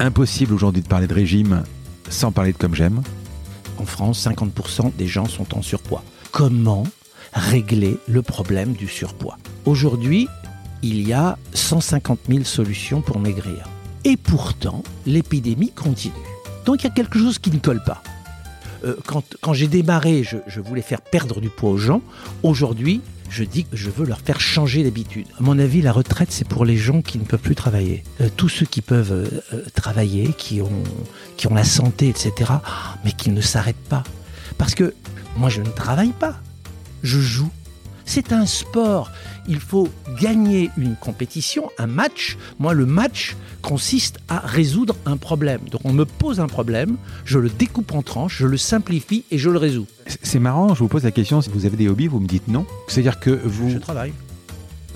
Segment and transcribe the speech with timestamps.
[0.00, 1.62] Impossible aujourd'hui de parler de régime
[2.08, 3.02] sans parler de comme j'aime.
[3.78, 6.02] En France, 50% des gens sont en surpoids.
[6.32, 6.84] Comment
[7.32, 9.38] régler le problème du surpoids?
[9.66, 10.28] Aujourd'hui,
[10.82, 13.68] il y a 150 000 solutions pour maigrir.
[14.04, 16.12] Et pourtant, l'épidémie continue.
[16.66, 18.02] Donc il y a quelque chose qui ne colle pas.
[18.84, 18.96] Euh,
[19.40, 22.02] quand j'ai démarré, je voulais faire perdre du poids aux gens.
[22.42, 25.26] Aujourd'hui, je dis que je veux leur faire changer d'habitude.
[25.38, 28.04] À mon avis, la retraite, c'est pour les gens qui ne peuvent plus travailler.
[28.20, 30.82] Euh, tous ceux qui peuvent euh, euh, travailler, qui ont,
[31.36, 32.52] qui ont la santé, etc.,
[33.04, 34.04] mais qui ne s'arrêtent pas.
[34.58, 34.94] Parce que
[35.36, 36.36] moi, je ne travaille pas.
[37.02, 37.50] Je joue.
[38.04, 39.10] C'est un sport.
[39.46, 39.88] Il faut
[40.20, 42.36] gagner une compétition, un match.
[42.58, 45.60] Moi, le match consiste à résoudre un problème.
[45.70, 49.38] Donc, on me pose un problème, je le découpe en tranches, je le simplifie et
[49.38, 49.86] je le résous.
[50.22, 52.48] C'est- marrant, je vous pose la question, si vous avez des hobbies, vous me dites
[52.48, 52.66] non.
[52.88, 53.70] C'est-à-dire que vous...
[53.70, 54.12] Je travaille.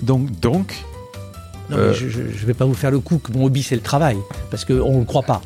[0.01, 0.73] Donc, donc,
[1.69, 1.89] Non, Euh.
[2.01, 4.17] mais je ne vais pas vous faire le coup que mon hobby, c'est le travail.
[4.49, 5.41] Parce qu'on ne le croit pas.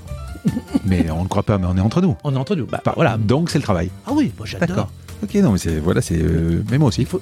[0.85, 2.15] mais on ne croit pas, mais on est entre nous.
[2.23, 2.65] On est entre nous.
[2.65, 3.17] Bah, Bah, voilà.
[3.17, 3.89] Donc c'est le travail.
[4.07, 4.67] Ah oui, moi j'adore.
[4.67, 4.91] D'accord.
[5.21, 7.01] Ok, non, mais c'est voilà, c'est euh, mais moi aussi.
[7.01, 7.21] Il faut...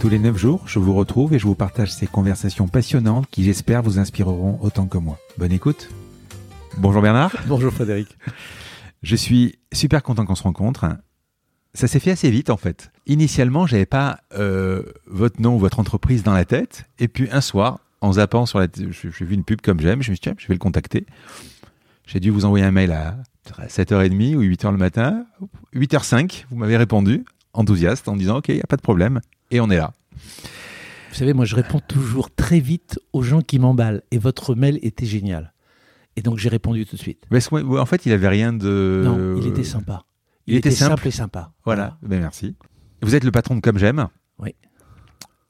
[0.00, 3.42] Tous les 9 jours, je vous retrouve et je vous partage ces conversations passionnantes qui
[3.42, 5.18] j'espère vous inspireront autant que moi.
[5.38, 5.90] Bonne écoute.
[6.76, 7.34] Bonjour Bernard.
[7.48, 8.16] Bonjour Frédéric.
[9.02, 10.86] Je suis super content qu'on se rencontre.
[11.74, 12.92] Ça s'est fait assez vite en fait.
[13.06, 16.84] Initialement, j'avais pas euh, votre nom, votre entreprise dans la tête.
[17.00, 20.00] Et puis un soir, en zappant sur la, j'ai vu une pub comme j'aime.
[20.00, 21.06] Je me suis dit tiens, je vais le contacter.
[22.06, 23.16] J'ai dû vous envoyer un mail à
[23.66, 25.26] 7h30 ou 8h le matin.
[25.74, 29.20] 8h05, vous m'avez répondu, enthousiaste, en disant ok, il y a pas de problème.
[29.50, 29.92] Et on est là.
[31.10, 34.02] Vous savez, moi je réponds toujours très vite aux gens qui m'emballent.
[34.10, 35.52] Et votre mail était génial.
[36.16, 37.24] Et donc j'ai répondu tout de suite.
[37.32, 39.02] En fait, il avait rien de.
[39.04, 40.04] non, il était sympa.
[40.46, 41.06] il était simple.
[41.08, 41.52] et sympa.
[41.64, 42.56] Voilà, ben merci.
[43.02, 44.08] Vous êtes le patron de Comme J'aime.
[44.38, 44.54] Oui.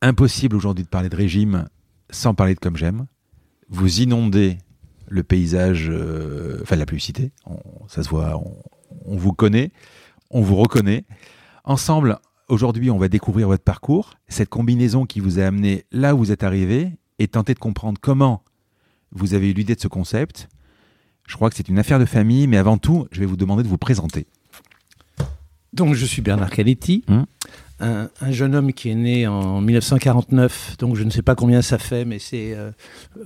[0.03, 1.69] Impossible aujourd'hui de parler de régime
[2.11, 3.07] sans parler de Comme J'aime.
[3.69, 4.59] Vous inondez
[5.09, 7.59] le paysage, euh, enfin la publicité, on-
[7.89, 8.57] ça se voit, on,
[9.07, 9.73] on vous connaît,
[10.31, 11.05] on vous reconnaît.
[11.65, 16.19] Ensemble, aujourd'hui, on va découvrir votre parcours, cette combinaison qui vous a amené là où
[16.19, 18.43] vous êtes arrivé et tenter de comprendre comment
[19.13, 20.49] vous avez eu l'idée de ce concept.
[21.27, 23.63] Je crois que c'est une affaire de famille, mais avant tout, je vais vous demander
[23.63, 24.27] de vous présenter.
[25.73, 27.27] Donc je suis Bernard Caletti, Hum.
[27.81, 31.61] un, un jeune homme qui est né en 1949, donc je ne sais pas combien
[31.61, 32.71] ça fait, mais c'est euh,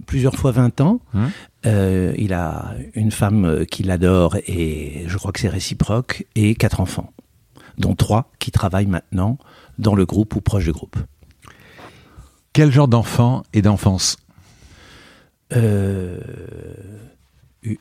[0.06, 1.00] plusieurs fois 20 ans.
[1.14, 1.30] Hum.
[1.66, 6.56] Euh, il a une femme euh, qui l'adore et je crois que c'est réciproque, et
[6.56, 7.12] quatre enfants,
[7.82, 9.36] dont trois qui travaillent maintenant
[9.78, 10.96] dans le groupe ou proche du groupe.
[12.54, 14.16] Quel genre d'enfant et d'enfance
[15.54, 16.18] Euh,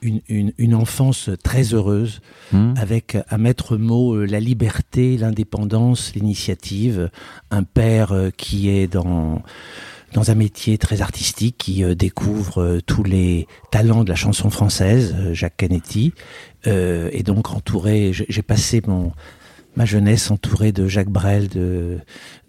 [0.02, 2.20] une, une- une enfance très heureuse,
[2.52, 2.74] Hmm.
[2.78, 7.10] avec à maître mot euh, la liberté, l'indépendance, l'initiative,
[7.50, 9.42] un père euh, qui est dans
[10.14, 14.50] dans un métier très artistique, qui euh, découvre euh, tous les talents de la chanson
[14.50, 16.14] française, Jacques Canetti,
[16.68, 19.14] euh, et donc entouré, j'ai passé mon
[19.76, 22.00] ma jeunesse entourée de Jacques Brel, de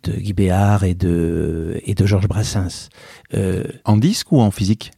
[0.05, 2.89] de Guy Béard et de et de Georges Brassens,
[3.35, 4.93] euh, En disque ou en physique?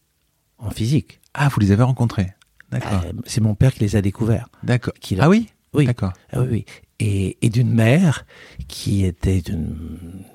[0.59, 1.21] en physique.
[1.35, 2.33] Ah, vous les avez rencontrés.
[2.71, 3.03] D'accord.
[3.05, 4.49] Euh, C'est mon père qui les a découverts.
[4.63, 4.95] D'accord.
[4.95, 5.49] a- Ah oui?
[5.75, 5.85] Oui.
[5.87, 6.13] D'accord.
[6.33, 6.65] Ah oui, oui.
[7.01, 8.25] Et, et d'une mère
[8.69, 9.77] qui était une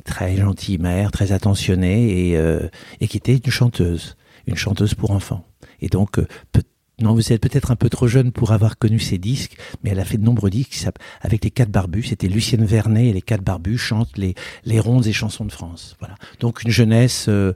[0.04, 2.68] très gentille mère, très attentionnée et, euh,
[3.00, 5.48] et qui était une chanteuse, une chanteuse pour enfants.
[5.81, 6.62] Et donc, euh, peut-
[7.01, 10.00] non, vous êtes peut-être un peu trop jeune pour avoir connu ces disques, mais elle
[10.00, 10.86] a fait de nombreux disques
[11.22, 12.04] avec les quatre barbus.
[12.04, 14.36] C'était Lucienne Vernet et les quatre barbus chantent les,
[14.66, 15.96] les rondes et chansons de France.
[16.00, 16.16] Voilà.
[16.40, 17.54] Donc une jeunesse, euh,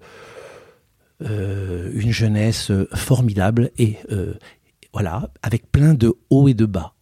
[1.21, 3.97] euh, une jeunesse euh, formidable et
[4.93, 6.93] voilà, avec plein de hauts et de bas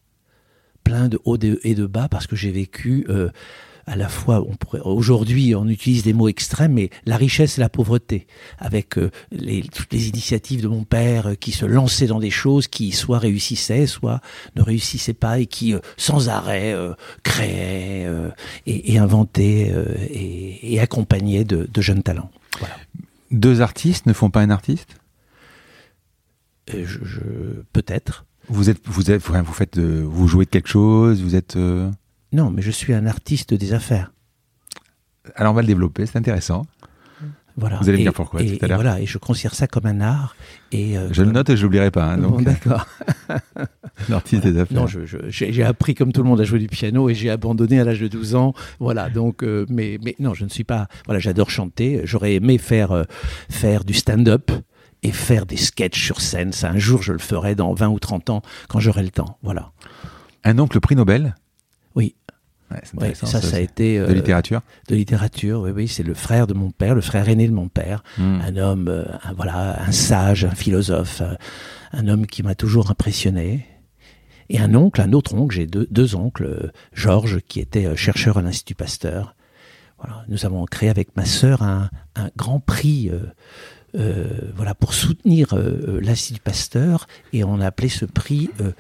[0.84, 3.06] plein de hauts et de bas parce que j'ai vécu
[3.86, 7.62] à la fois, on pourrait, aujourd'hui, on utilise des mots extrêmes, mais la richesse et
[7.62, 8.28] la pauvreté,
[8.60, 12.30] avec euh, les, toutes les initiatives de mon père euh, qui se lançaient dans des
[12.30, 14.22] choses qui soit réussissaient, soit
[14.56, 16.76] ne réussissaient pas, et qui sans arrêt
[17.24, 18.08] créaient
[18.66, 19.74] et, et, inventaient
[20.12, 22.30] et, et, accompagnaient de, de jeunes talents.
[22.60, 22.76] Voilà.
[23.32, 24.98] Deux artistes ne font pas un artiste?
[26.72, 27.22] Je, je
[27.74, 28.26] peut-être.
[28.48, 31.58] Vous êtes, vous êtes, vous faites, vous jouez de quelque chose, vous êtes.
[32.34, 34.12] Non, mais je suis un artiste des affaires.
[35.36, 36.66] Alors on va le développer, c'est intéressant.
[37.58, 37.78] Voilà.
[37.82, 38.82] Vous allez me dire pourquoi et, tout à l'heure.
[38.82, 40.36] Voilà, et je considère ça comme un art.
[40.72, 42.06] Et euh, je le note et je l'oublierai pas.
[42.06, 42.88] Hein, bon, d'accord.
[44.10, 44.78] L'artiste des affaires.
[44.78, 44.88] Non,
[45.28, 48.00] j'ai appris comme tout le monde à jouer du piano et j'ai abandonné à l'âge
[48.00, 48.54] de 12 ans.
[48.80, 50.88] Voilà, donc, euh, mais, mais non, je ne suis pas.
[51.06, 52.02] Voilà, j'adore chanter.
[52.06, 53.04] J'aurais aimé faire, euh,
[53.50, 54.52] faire du stand-up
[55.04, 56.54] et faire des sketchs sur scène.
[56.54, 59.38] Ça, un jour, je le ferai dans 20 ou 30 ans quand j'aurai le temps.
[59.44, 59.72] Voilà.
[60.44, 61.36] Un oncle prix Nobel?
[61.96, 62.16] Oui.
[62.98, 64.62] Ouais, ça, ça, a été de littérature.
[64.88, 65.88] De littérature, oui, oui.
[65.88, 68.40] C'est le frère de mon père, le frère aîné de mon père, Hmm.
[68.42, 71.38] un homme, euh, un, voilà, un sage, un philosophe, un,
[71.94, 73.66] un homme qui m'a toujours impressionné.
[74.50, 77.96] Et un oncle, un autre oncle, j'ai deux, deux oncles, euh, Georges, qui était euh,
[77.96, 79.36] chercheur à l'Institut Pasteur.
[79.98, 83.10] Voilà, nous avons créé avec ma sœur un, un grand prix.
[83.10, 83.20] Euh,
[83.96, 88.72] euh, voilà, pour soutenir euh, l'Institut Pasteur, et on a appelé ce prix euh,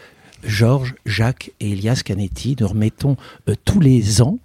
[0.43, 2.55] Georges, Jacques et Elias Canetti.
[2.59, 3.15] Nous remettons
[3.49, 4.39] euh, tous les ans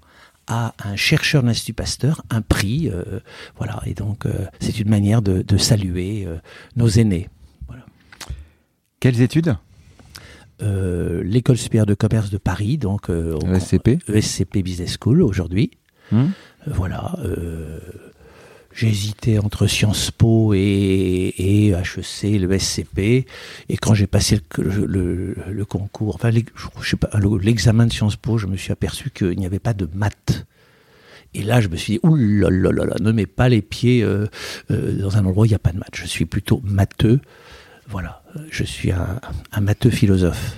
[0.46, 2.88] à un chercheur de l'Institut Pasteur un prix.
[2.88, 3.20] euh,
[3.56, 6.26] voilà, et donc euh, c'est une manière de, de saluer
[6.76, 7.28] nos aînés.
[7.66, 7.84] Voilà.
[9.00, 9.56] Quelles études?
[10.60, 15.70] L'école supérieure de commerce de Paris, donc euh, au- ESCP ESCP Business School aujourd'hui.
[16.12, 16.26] Hmm.
[16.66, 17.14] Voilà.
[17.24, 17.78] euh,
[18.82, 20.58] hésité entre Sciences Po et,
[21.38, 23.26] et HEC, le SCP.
[23.68, 24.86] Et quand j'ai passé le,
[25.48, 26.30] le- concours, enfin,
[27.42, 30.46] l'examen de Sciences Po, je me suis aperçu qu'il n'y avait pas de maths.
[31.34, 32.50] Et là, je me suis dit, là,
[33.00, 34.26] ne mets pas les pieds euh,
[34.70, 35.94] euh, dans un endroit où il n'y a pas de maths.
[35.94, 37.20] Je suis plutôt matheux.
[37.88, 40.54] Voilà, je suis un matheux philosophe.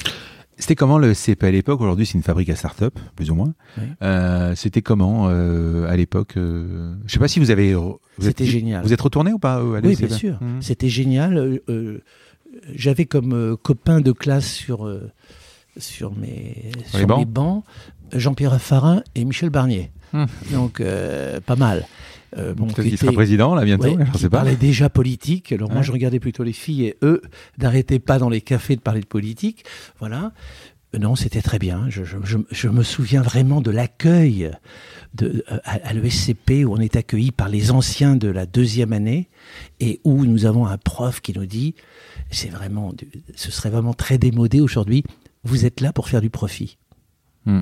[0.59, 1.81] C'était comment le CP à l'époque?
[1.81, 3.55] Aujourd'hui, c'est une fabrique à start-up, plus ou moins.
[3.77, 3.85] Oui.
[4.03, 7.77] Euh, C'était comment euh, à l'époque euh, Je sais pas si vous avez.
[8.19, 8.83] C'était génial.
[8.83, 10.39] Vous êtes retourné ou pas Oui, bien sûr.
[10.41, 10.61] Hmm.
[10.61, 11.61] C'était génial.
[12.75, 14.91] J'avais comme copain de classe sur,
[15.77, 17.65] sur, mes, sur bancs mes bancs
[18.13, 19.93] Jean-Pierre Raffarin et Michel Barnier.
[20.13, 20.25] Hmm.
[20.53, 20.83] Donc,
[21.47, 21.87] pas mal.
[22.37, 23.97] Euh, bon, Peut-être qu'il sera président là bientôt.
[23.97, 24.39] ouais, je sais pas.
[24.39, 25.53] parlait déjà politique.
[25.53, 27.23] Alors moi, je regardais plutôt les filles et eux
[27.59, 29.65] n'arrêtaient pas dans les cafés de parler de politique.
[29.99, 30.33] Voilà.
[30.95, 31.87] Euh, Non, c'était très bien.
[31.89, 34.51] Je, je- je- je me souviens vraiment de l'accueil
[35.23, 39.29] euh, à, à l'ESCP où on est accueilli par les anciens de la deuxième année
[39.81, 41.75] et où nous avons un prof qui nous dit,
[42.31, 42.93] c'est vraiment,
[43.37, 45.03] ce serait vraiment très démodé aujourd'hui.
[45.45, 46.77] Vous êtes là pour faire du profit.
[47.47, 47.61] Hmm.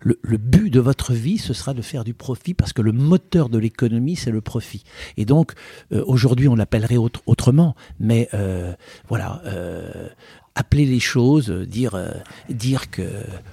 [0.00, 2.92] Le, le but de votre vie, ce sera de faire du profit parce que le
[2.92, 4.82] moteur de l'économie, c'est le profit.
[5.18, 5.52] Et donc,
[5.92, 8.72] euh, aujourd'hui, on l'appellerait autre- autrement, mais euh,
[9.08, 10.08] voilà, euh,
[10.54, 12.12] appeler les choses, euh, dire, euh,
[12.48, 13.02] dire que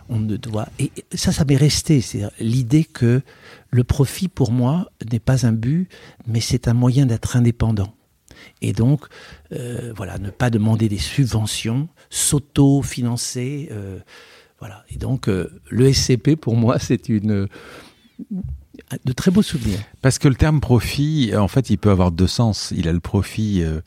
[0.08, 0.70] on ne doit.
[0.80, 2.00] Et et ça, ça m'est resté.
[2.00, 3.22] C'est l'idée que
[3.70, 5.90] le profit, pour moi, n'est pas un but,
[6.28, 7.94] mais c'est un moyen d'être indépendant.
[8.62, 9.06] Et donc,
[9.52, 13.70] euh, voilà, ne pas demander des subventions, s'auto-financer.
[14.58, 14.84] Euh, voilà.
[14.90, 17.48] Et donc, euh, le SCP, pour moi, c'est une
[19.06, 19.80] de très beaux souvenirs.
[20.02, 22.74] Parce que le terme profit, en fait, il peut avoir deux sens.
[22.76, 23.82] Il a le profit euh,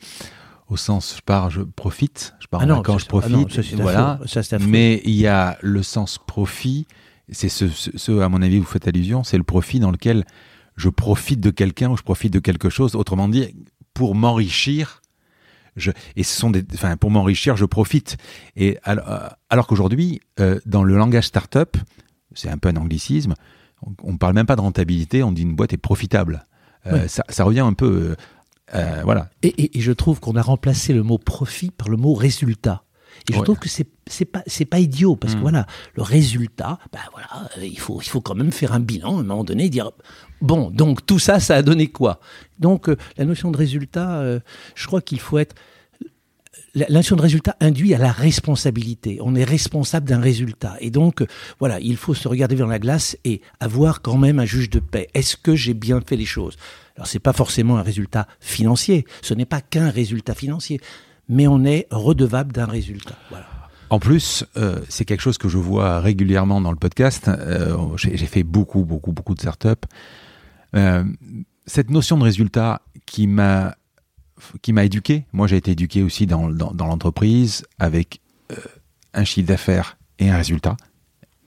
[0.67, 3.49] au sens je pars, je profite, je pars Ah non, ça, je profite, ah non,
[3.49, 4.19] ça, voilà.
[4.25, 4.59] Ça.
[4.59, 6.87] Mais il y a le sens profit.
[7.29, 9.23] C'est ce, ce, ce, à mon avis, vous faites allusion.
[9.23, 10.25] C'est le profit dans lequel
[10.75, 12.95] je profite de quelqu'un ou je profite de quelque chose.
[12.95, 13.55] Autrement dit,
[13.93, 15.00] pour m'enrichir.
[15.77, 18.17] Je, et ce sont des, enfin, pour m'enrichir, je profite.
[18.55, 21.77] Et alors, euh, alors qu'aujourd'hui, euh, dans le langage startup,
[22.33, 23.35] c'est un peu un anglicisme.
[24.03, 25.23] On, ne parle même pas de rentabilité.
[25.23, 26.45] On dit une boîte est profitable.
[26.87, 28.15] Euh, ça, ça revient un peu,
[28.75, 29.29] euh, voilà.
[29.43, 32.83] Et, et- et je trouve qu'on a remplacé le mot profit par le mot résultat.
[33.29, 33.43] Et je Ouais.
[33.43, 35.43] trouve que c'est c'est pas c'est pas idiot parce que Mm.
[35.43, 39.19] voilà le résultat ben voilà il faut il faut quand même faire un bilan à
[39.19, 39.91] un moment donné et dire
[40.41, 42.19] bon donc tout ça ça a donné quoi?
[42.59, 44.39] Donc euh, la notion de résultat euh,
[44.75, 45.55] je crois qu'il faut être
[46.73, 49.19] la notion de résultat induit à la responsabilité.
[49.21, 50.77] On est responsable d'un résultat.
[50.79, 51.27] Et donc, euh,
[51.59, 54.79] voilà, il faut se regarder vers la glace et avoir quand même un juge de
[54.79, 55.09] paix.
[55.13, 56.55] Est-ce que j'ai bien fait les choses?
[56.95, 59.05] Alors, c'est pas forcément un résultat financier.
[59.21, 60.79] Ce n'est pas qu'un résultat financier.
[61.27, 63.15] Mais on est redevable d'un résultat.
[63.29, 63.47] Voilà.
[63.89, 64.45] En plus,
[64.87, 67.29] c'est quelque chose que je vois régulièrement dans le podcast.
[67.97, 69.85] J'ai fait beaucoup, beaucoup, beaucoup de startups.
[70.75, 71.03] Euh,
[71.65, 73.75] cette notion de résultat qui m'a
[74.61, 75.25] qui m'a éduqué.
[75.33, 78.55] Moi, j'ai été éduqué aussi dans, dans, l'entreprise avec euh,
[79.13, 80.77] un chiffre d'affaires et un résultat.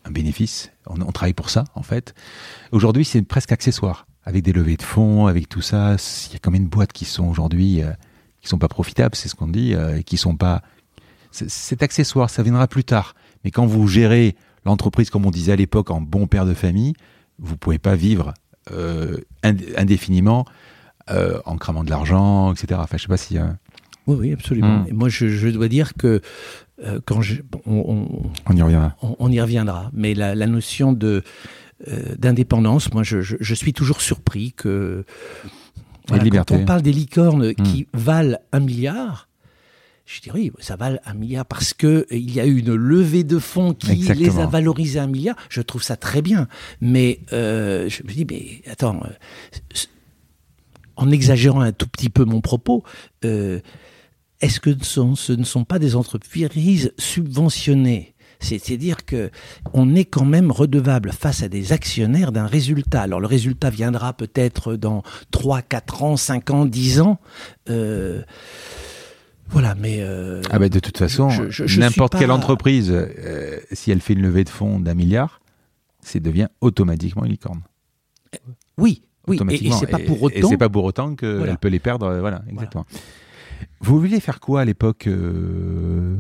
[0.04, 0.70] un bénéfice.
[0.86, 2.14] On, travaille pour ça, en fait.
[2.72, 4.06] Aujourd'hui, c'est presque accessoire.
[4.22, 5.96] Avec des levées de fonds, avec tout ça,
[6.28, 7.90] il y a quand même de boîtes qui sont aujourd'hui euh,
[8.40, 10.62] qui sont pas profitables, c'est ce qu'on dit, euh, qui sont pas.
[11.30, 13.14] C'est accessoire, ça viendra plus tard.
[13.42, 16.92] Mais quand vous gérez l'entreprise, comme on disait à l'époque, en bon père de famille,
[17.38, 18.34] vous pouvez pas vivre
[19.42, 20.46] indéfiniment
[21.10, 22.80] euh, en cramant de l'argent, etc.
[22.82, 23.36] Enfin, je sais pas si.
[24.06, 24.80] Oui, oui, absolument.
[24.80, 24.86] Hmm.
[24.88, 26.22] Et moi, je, je, dois dire que
[26.82, 28.96] euh, quand je, on, on, on, y reviendra.
[29.02, 29.90] On, on, y reviendra.
[29.92, 31.22] Mais la, la notion de
[31.88, 35.04] euh, d'indépendance, moi, je, je, je, suis toujours surpris que
[36.08, 37.54] voilà, quand on parle des licornes hmm.
[37.54, 39.28] qui valent un milliard.
[40.06, 43.24] Je dis oui, ça vale un milliard parce que il y a eu une levée
[43.24, 44.26] de fonds qui Exactement.
[44.26, 45.36] les a valorisés un milliard.
[45.48, 46.46] Je trouve ça très bien,
[46.80, 49.78] mais euh, je me dis mais attends, euh,
[50.96, 52.84] en exagérant un tout petit peu mon propos,
[53.24, 53.60] euh,
[54.40, 58.14] est-ce que ce ne sont pas des entreprises subventionnées?
[58.40, 59.30] C'est-à-dire que
[59.72, 63.02] on est quand même redevable face à des actionnaires d'un résultat.
[63.02, 67.18] Alors le résultat viendra peut-être dans 3, 4 ans, 5 ans, 10 ans.
[67.70, 68.22] Euh,
[69.54, 71.28] voilà, mais euh, ah bah de toute façon,
[71.78, 72.18] n'importe pas...
[72.18, 75.40] quelle entreprise, euh, si elle fait une levée de fonds d'un milliard,
[76.00, 77.62] c'est devient automatiquement une licorne.
[78.76, 80.36] Oui, oui, et, et c'est pas pour autant.
[80.36, 81.56] Et c'est pas pour autant qu'elle voilà.
[81.56, 82.18] peut les perdre.
[82.18, 82.84] Voilà, exactement.
[82.90, 83.02] Voilà.
[83.80, 86.16] Vous vouliez faire quoi à l'époque euh,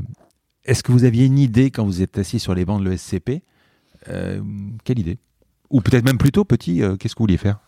[0.64, 3.42] Est-ce que vous aviez une idée quand vous êtes assis sur les bancs de l'ESCP
[4.08, 4.40] euh,
[4.84, 5.18] Quelle idée?
[5.70, 7.58] Ou peut-être même plutôt petit, euh, qu'est-ce que vous vouliez faire?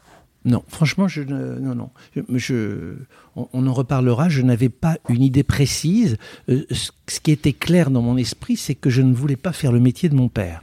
[0.46, 1.90] Non, franchement, je ne, non, non.
[2.32, 2.94] Je,
[3.34, 4.28] on, en reparlera.
[4.28, 6.16] Je n'avais pas une idée précise.
[6.48, 9.72] Euh, ce qui était clair dans mon esprit, c'est que je ne voulais pas faire
[9.72, 10.62] le métier de mon père.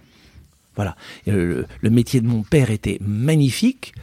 [0.75, 0.95] Voilà.
[1.27, 3.93] Le, le, métier de mon père était magnifique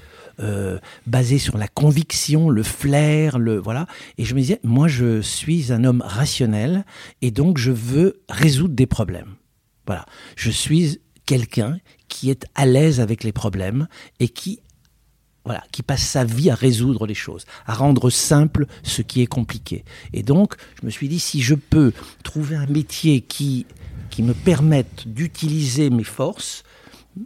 [0.41, 3.87] euh, basé sur la conviction, le flair, le voilà.
[4.17, 6.85] Et je me disais, moi, je suis un homme rationnel
[7.21, 9.35] et donc je veux résoudre des problèmes.
[9.87, 10.07] Voilà,
[10.37, 13.87] je suis quelqu'un qui est à l'aise avec les problèmes
[14.19, 14.61] et qui
[15.45, 19.27] voilà, qui passe sa vie à résoudre les choses, à rendre simple ce qui est
[19.27, 19.85] compliqué.
[20.13, 21.93] Et donc, je me suis dit, si je peux
[22.23, 23.67] trouver un métier qui,
[24.11, 26.63] qui me permette d'utiliser mes forces,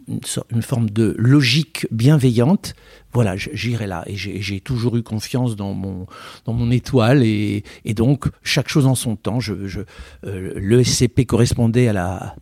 [0.07, 2.73] une, forme de logique bienveillante,
[3.13, 4.03] voilà, j'irai là.
[4.07, 6.07] Et j'ai toujours eu confiance dans mon,
[6.45, 7.23] dans mon étoile.
[7.23, 9.39] Et, et donc, chaque chose en son temps.
[9.39, 9.81] Je, je,
[10.25, 12.35] euh, le SCP correspondait à, la,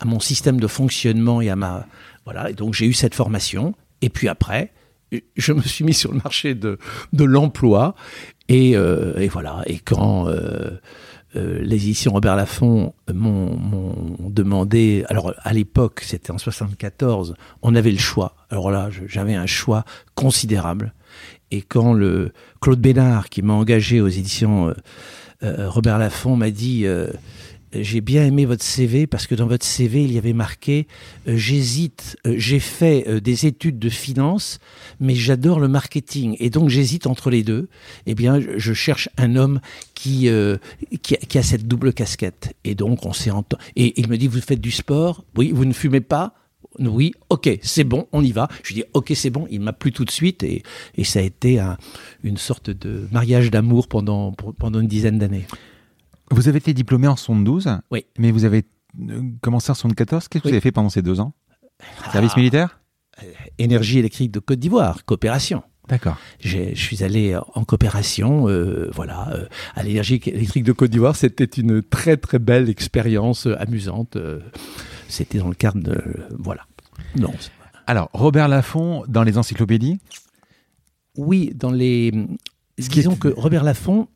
[0.00, 1.86] à mon système de fonctionnement et à ma.
[2.24, 3.74] Voilà, et donc j'ai eu cette formation.
[4.00, 4.72] Et puis après,
[5.36, 6.78] je me suis mis sur le marché de,
[7.12, 7.94] de l'emploi.
[8.48, 9.62] Et, euh, et, voilà.
[9.66, 10.28] Et quand.
[10.28, 10.78] Euh,
[11.34, 17.90] euh, les éditions Robert Laffont m'ont demandé, alors à l'époque, c'était en 74, on avait
[17.90, 18.36] le choix.
[18.50, 20.92] Alors là, j'avais un choix considérable.
[21.50, 24.74] Et quand le Claude Bénard, qui m'a engagé aux éditions
[25.40, 26.84] Robert Laffont, m'a dit
[27.74, 30.86] j'ai bien aimé votre CV parce que dans votre CV, il y avait marqué
[31.28, 34.58] euh, j'hésite, euh, j'ai fait euh, des études de finance,
[35.00, 37.68] mais j'adore le marketing et donc j'hésite entre les deux.
[38.06, 39.60] Eh bien, je cherche un homme
[39.94, 40.28] qui,
[41.02, 42.54] qui, a cette double casquette.
[42.64, 43.62] Et donc, on s'est entendu.
[43.76, 45.24] Et il me dit vous faites du sport?
[45.36, 46.34] Oui, vous ne fumez pas?
[46.78, 48.48] Oui, ok, c'est bon, on y va.
[48.62, 49.46] Je lui dis, ok, c'est bon.
[49.50, 50.62] Il m'a plu tout de suite et,
[50.96, 51.76] et ça a été un,
[52.24, 55.46] une sorte de mariage d'amour pendant, pendant une dizaine d'années.
[56.32, 58.06] Vous avez été diplômé en 72, oui.
[58.18, 58.64] mais vous avez
[59.40, 60.28] commencé en 74.
[60.28, 60.50] Qu'est-ce que oui.
[60.50, 61.34] vous avez fait pendant ces deux ans?
[62.12, 62.80] Service ah, militaire
[63.58, 65.62] Énergie électrique de Côte d'Ivoire, coopération.
[65.88, 66.16] D'accord.
[66.40, 71.16] Je suis allé en coopération, euh, voilà, euh, à l'énergie électrique de Côte d'Ivoire.
[71.16, 74.16] C'était une très très belle expérience euh, amusante.
[75.08, 76.00] C'était dans le cadre de,
[76.38, 76.66] voilà.
[77.16, 77.32] Non.
[77.86, 79.98] Alors Robert Laffont dans les encyclopédies?
[81.16, 82.10] Oui, dans les
[82.88, 84.08] Disons que Robert Laffont,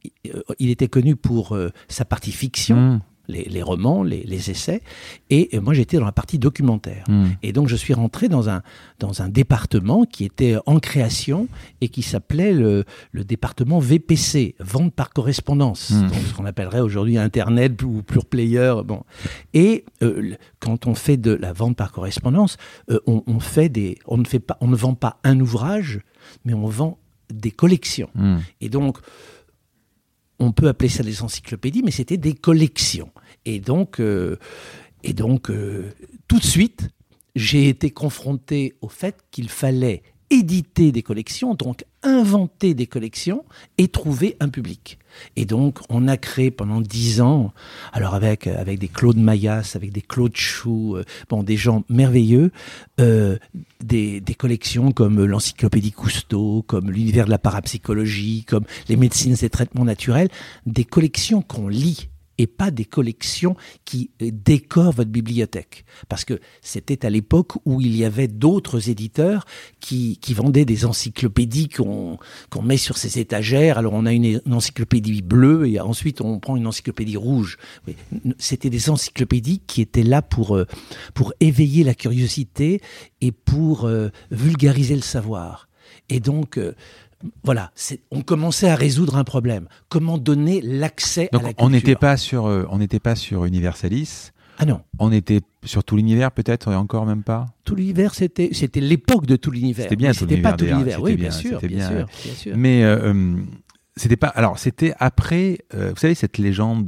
[0.58, 2.76] il était connu pour euh, sa partie fiction.
[2.76, 3.00] Mmh.
[3.28, 4.82] Les, les, romans, les, les, essais,
[5.30, 7.02] et moi j'étais dans la partie documentaire.
[7.08, 7.24] Mmh.
[7.42, 8.62] Et donc je suis rentré dans un,
[9.00, 11.48] dans un département qui était en création
[11.80, 16.02] et qui s'appelait le, le, département VPC, vente par correspondance, mmh.
[16.02, 18.74] donc ce qu'on appellerait aujourd'hui Internet ou pure player.
[18.84, 19.02] Bon.
[19.54, 22.58] Et euh, quand on fait de la vente par correspondance,
[22.92, 25.98] euh, on, on, fait des, on, ne fait pas, on ne vend pas un ouvrage,
[26.44, 26.96] mais on vend
[27.30, 28.10] des collections.
[28.14, 28.36] Mmh.
[28.60, 28.98] Et donc,
[30.38, 33.10] on peut appeler ça des encyclopédies, mais c'était des collections.
[33.44, 34.38] Et donc, euh,
[35.02, 35.92] et donc euh,
[36.28, 36.88] tout de suite,
[37.34, 43.44] j'ai été confronté au fait qu'il fallait éditer des collections, donc inventer des collections
[43.78, 44.98] et trouver un public.
[45.36, 47.52] Et donc, on a créé pendant dix ans,
[47.92, 52.50] alors avec, avec des Claude Mayas, avec des Claude Chou, euh, bon, des gens merveilleux,
[53.00, 53.38] euh,
[53.82, 59.48] des, des, collections comme l'Encyclopédie Cousteau, comme l'Univers de la parapsychologie, comme les médecines et
[59.48, 60.28] traitements naturels,
[60.66, 65.84] des collections qu'on lit et pas des collections qui euh, décorent votre bibliothèque.
[66.08, 69.44] Parce que c'était à l'époque où il y avait d'autres éditeurs
[69.80, 72.18] qui, vendaient des encyclopédies qu'on
[72.62, 73.78] met sur ces étagères.
[73.78, 77.56] Alors on a une, encyclopédie bleue et ensuite on prend une encyclopédie rouge.
[78.38, 80.66] C'était des encyclopédies qui étaient là pour, euh,
[81.14, 82.82] pour éveiller la curiosité
[83.20, 85.68] et pour euh, vulgariser le savoir.
[86.08, 86.58] Et donc,
[87.44, 87.72] voilà,
[88.10, 89.68] on commençait à résoudre un problème.
[89.88, 91.68] Comment donner l'accès à la on culture?
[91.70, 94.32] n'était pas sur, euh, on n'était pas sur Universalis.
[94.58, 97.46] Ah non, On était sur tout l'univers peut-être et encore même pas?
[97.64, 99.84] tout l'univers, c'était c'était l'époque de tout l'univers.
[99.84, 101.02] C'était bien C'était pas tout l'univers.
[101.02, 101.88] Oui, bien, bien, sûr, bien bien.
[101.88, 102.56] sûr, bien sûr.
[102.56, 103.36] Mais euh, euh,
[103.96, 104.28] c'était pas.
[104.28, 105.58] Alors c'était après.
[105.74, 106.86] euh, vous savez cette légende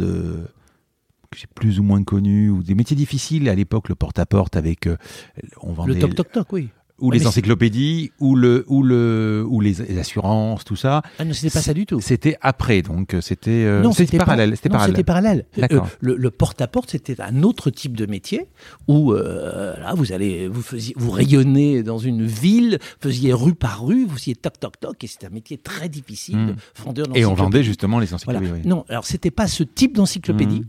[1.31, 4.87] que j'ai plus ou moins connue ou des métiers difficiles à l'époque, le porte-à-porte avec
[4.87, 4.97] euh,
[5.61, 6.71] on vendait Le toc toc toc, oui.
[7.01, 11.03] Ou Ouais, les c'est- encyclopédies ou le ou le ou les, assurances, tout ça.
[11.19, 12.01] Ah non, c'était pas ça du tout.
[12.01, 14.57] C'était après, donc euh, c'était euh, non, c'était parallèle.
[14.57, 14.95] C'était parallèle.
[14.97, 15.47] c'était parallèle.
[15.73, 18.47] Euh, le le porte-à-porte, c'était un autre type de métier
[18.89, 23.85] où euh, là, vous allez, vous faisiez, vous rayonnez dans une ville, faisiez rue par
[23.87, 26.37] rue, vous faisiez toc toc toc, et c'était un métier très difficile.
[26.37, 26.47] Mm.
[26.49, 28.39] de vendeur Et on vendait justement les Voilà.
[28.41, 28.53] encyclopédies.
[28.65, 28.69] oui.
[28.69, 30.61] Non, alors c'était pas ce type d'encyclopédie.
[30.61, 30.69] Mhm.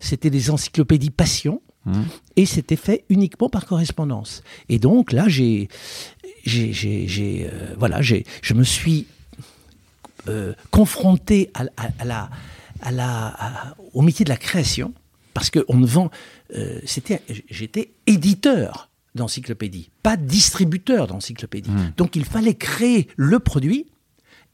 [0.00, 1.60] C'était des encyclopédies passion.
[1.86, 2.04] Mhm.
[2.36, 4.42] Et c'était fait uniquement par correspondance.
[4.68, 5.68] Et donc là, j'ai,
[6.44, 9.06] j'ai, j'ai, euh, voilà, j'ai, je me suis
[10.28, 12.30] euh, confronté à, à- à la,
[12.80, 14.94] à la, au métier de la création,
[15.34, 16.10] parce que on ne vend,
[16.54, 21.70] euh, c'était, j'étais éditeur d'encyclopédie, pas distributeur d'encyclopédie.
[21.70, 21.92] Mhm.
[21.96, 23.86] Donc il fallait créer le produit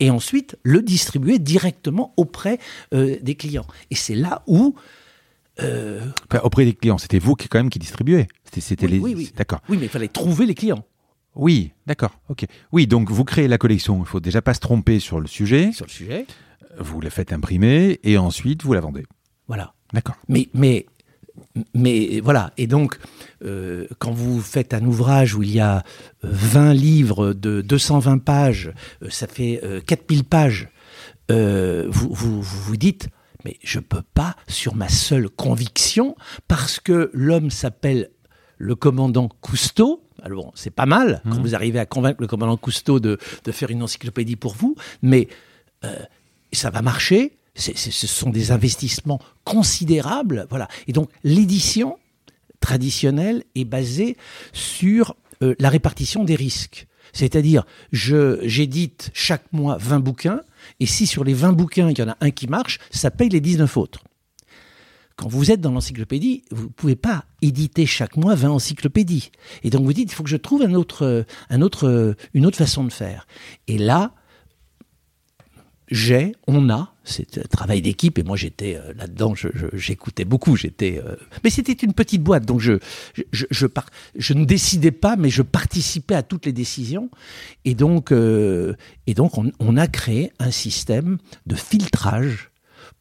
[0.01, 2.59] et ensuite le distribuer directement auprès
[2.93, 3.67] des clients.
[3.91, 4.75] Et c'est là où
[5.61, 6.01] euh,
[6.31, 8.27] Enfin, auprès des clients, c'était vous qui quand même qui distribuez.
[8.59, 8.99] C'était Oui, les.
[8.99, 9.33] oui, oui.
[9.37, 9.61] D'accord.
[9.69, 10.85] Oui, mais il fallait trouver les clients
[11.35, 12.13] Oui, d'accord.
[12.29, 12.45] Ok.
[12.73, 14.01] Oui, donc vous créez la collection.
[14.01, 15.73] Il faut déjà pas se tromper sur le sujet.
[15.73, 16.27] sur le sujet.
[16.79, 19.05] Vous la faites imprimer et ensuite vous la vendez.
[19.49, 19.75] Voilà.
[19.93, 20.17] D'accord.
[20.29, 20.87] Mais, mais,
[21.75, 22.53] mais voilà.
[22.57, 22.99] Et donc,
[23.45, 25.79] euh, quand vous faites un ouvrage où il y a
[26.25, 28.73] euh, 20 livres de 220 pages,
[29.03, 30.69] euh, ça fait euh, 4000 pages,
[31.31, 33.09] euh, vous, vous, vous vous dites,
[33.49, 36.17] mais je peux pas, sur ma seule conviction,
[36.49, 38.11] parce que l'homme s'appelle
[38.59, 40.03] le commandant Cousteau.
[40.23, 41.43] Alors, bon, c'est pas mal quand Mhm.
[41.43, 45.29] vous arrivez à convaincre le commandant Cousteau de, de faire une encyclopédie pour vous, mais
[45.85, 45.97] euh,
[46.53, 47.39] ça va marcher.
[47.57, 47.73] Ce
[48.07, 50.69] sont des investissements considérables, voilà.
[50.87, 51.99] Et donc l'édition
[52.61, 54.17] traditionnelle est basée
[54.53, 56.87] sur euh, la répartition des risques.
[57.15, 60.43] C'est-à-dire, je j'édite chaque mois 20 bouquins,
[60.81, 63.29] et si sur les 20 bouquins, il y en a un qui marche, ça paye
[63.29, 64.03] les 19 autres.
[65.17, 69.33] Quand vous êtes dans l'encyclopédie, vous ne pouvez pas éditer chaque mois 20 encyclopédies.
[69.65, 71.27] Et donc vous dites, il faut que je trouve une autre
[72.53, 73.27] façon de faire.
[73.67, 74.13] Et là,
[75.91, 79.35] j'ai, on a, c'est un travail d'équipe, et moi j'étais euh, là-dedans,
[79.73, 81.03] j'écoutais beaucoup, j'étais...
[81.05, 82.75] euh, mais c'était une petite boîte, donc je,
[83.33, 87.11] je, je, ne décidais pas, mais je participais à toutes les décisions,
[87.65, 88.75] et donc, euh,
[89.07, 92.51] et donc on, a créé un système de filtrage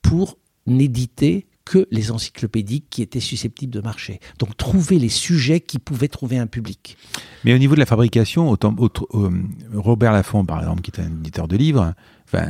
[0.01, 4.19] pour n'éditer que les encyclopédies qui étaient susceptibles de marcher.
[4.39, 6.97] Donc trouver les sujets qui pouvaient trouver un public.
[7.43, 8.55] Mais au niveau de la fabrication,
[9.73, 11.93] Robert Laffont, par exemple, qui est un éditeur de livres,
[12.25, 12.47] enfin,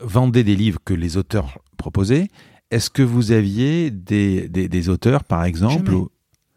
[0.00, 2.28] vendait des livres que les auteurs proposaient.
[2.70, 6.04] Est-ce que vous aviez des, des, des auteurs, par exemple Jamais.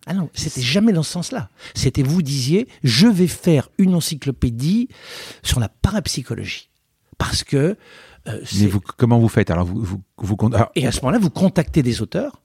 [0.07, 1.49] Ah non, c'était jamais dans ce sens-là.
[1.75, 4.87] C'était vous disiez, je vais faire une encyclopédie
[5.43, 6.69] sur la parapsychologie.
[7.17, 7.77] Parce que...
[8.27, 9.51] euh, Mais vous, comment vous faites?
[9.51, 12.41] Alors, vous, vous, alors, Et à ce moment-là, vous contactez des auteurs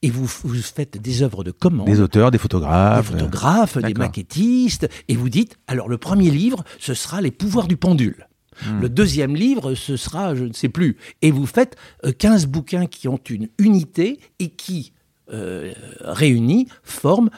[0.00, 1.86] et vous, vous faites des œuvres de commande.
[1.86, 3.06] des auteurs, des des photographes.
[3.10, 7.76] photographes, des maquettistes, et vous dites, alors le premier livre, ce sera Les pouvoirs du
[7.76, 8.28] pendule.
[8.66, 8.80] Hmm.
[8.80, 10.96] Le deuxième livre, ce sera, je ne sais plus.
[11.22, 14.92] Et vous faites euh, 15 bouquins qui ont une unité et qui,
[15.32, 17.30] euh, réunis, forment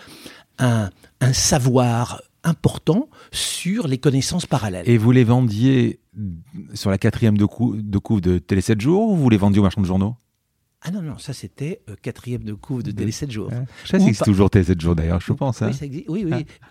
[0.59, 4.89] un, un savoir important sur les connaissances parallèles.
[4.89, 5.99] Et vous les vendiez
[6.75, 9.61] sur la quatrième de, cou de couve de Télé 7 jours ou vous les vendiez
[9.61, 10.15] au marchand de journaux?
[10.83, 13.51] Ah non, non, ça c'était euh, quatrième de couve de Télé 7 jours.
[13.85, 15.63] Je sais Ou si c'est pas- toujours Télé 7 jours d'ailleurs, je pense.
[15.63, 15.69] hein.
[15.69, 16.05] Oui, ça existe.
[16.09, 16.33] Oui, oui.
[16.35, 16.67] Ah.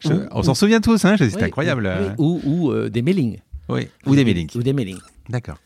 [0.00, 1.90] Je- Ou- on s'en ou- souvient tous, hein, c'est oui, incroyable.
[2.00, 3.40] oui, ou ou, euh, des mailings.
[3.68, 3.88] Oui.
[4.06, 4.50] Ou des mailings.
[4.56, 4.98] Ou des mailings.
[5.28, 5.58] D'accord.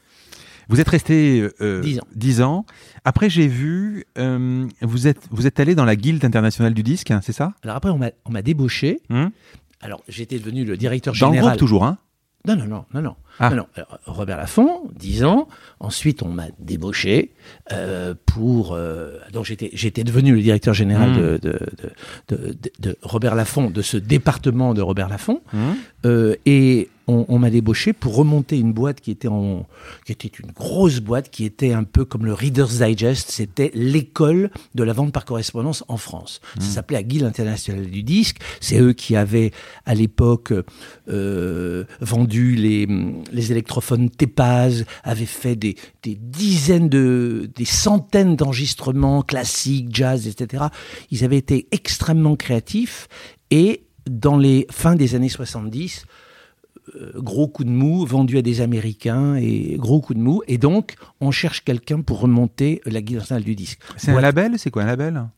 [0.69, 2.07] Vous êtes resté euh, Dix ans.
[2.15, 2.67] 10 ans.
[3.05, 7.11] Après, j'ai vu, euh, vous êtes, vous êtes allé dans la Guilde internationale du disque,
[7.11, 7.53] hein, c'est ça?
[7.63, 9.01] Alors après, on m'a- débauché.
[9.11, 9.31] Hum?
[9.81, 11.51] Alors, j'étais devenu le directeur Dans le général.
[11.51, 11.99] groupe toujours, hein?
[12.47, 13.17] Non, non, non, non, non.
[13.39, 13.51] Ah.
[13.51, 15.47] Non, non, alors, Robert Laffont, 10 ans.
[15.79, 17.33] Ensuite, on m'a débauché
[17.73, 18.73] euh, pour.
[18.73, 21.17] euh, donc, j'étais, devenu le directeur général Mm.
[21.17, 21.59] de, de,
[22.37, 25.41] de, de- Robert Laffont, de ce département de Robert Laffont.
[25.55, 25.77] Hum.
[26.05, 29.67] Euh, et on, on m'a débauché pour remonter une boîte qui était en,
[30.05, 33.31] qui était une grosse boîte, qui était un peu comme le Reader's Digest.
[33.31, 36.41] C'était l'école de la vente par correspondance en France.
[36.59, 38.39] Ça s'appelait Aguille International du disque.
[38.61, 39.51] C'est eux qui avaient
[39.87, 40.53] à l'époque
[41.09, 42.87] euh, vendu les,
[43.33, 50.65] les électrophones Tepaz, avaient fait des, des dizaines de, des centaines d'enregistrements classiques, jazz, etc.
[51.11, 53.09] Ils avaient été extrêmement créatifs
[53.51, 56.07] et dans les fins des années 70, euh,
[57.17, 60.43] gros coup de mou vendu à des Américains et gros coup de mou.
[60.49, 63.81] Et donc, on cherche quelqu'un pour remonter la guide nationale du disque.
[63.97, 64.59] C'est un label?
[64.59, 65.29] C'est quoi un label?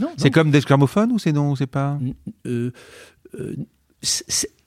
[0.00, 1.98] Non, C'est comme des gramophones ou c'est non C'est pas?
[2.46, 2.70] Euh,
[3.38, 3.56] euh,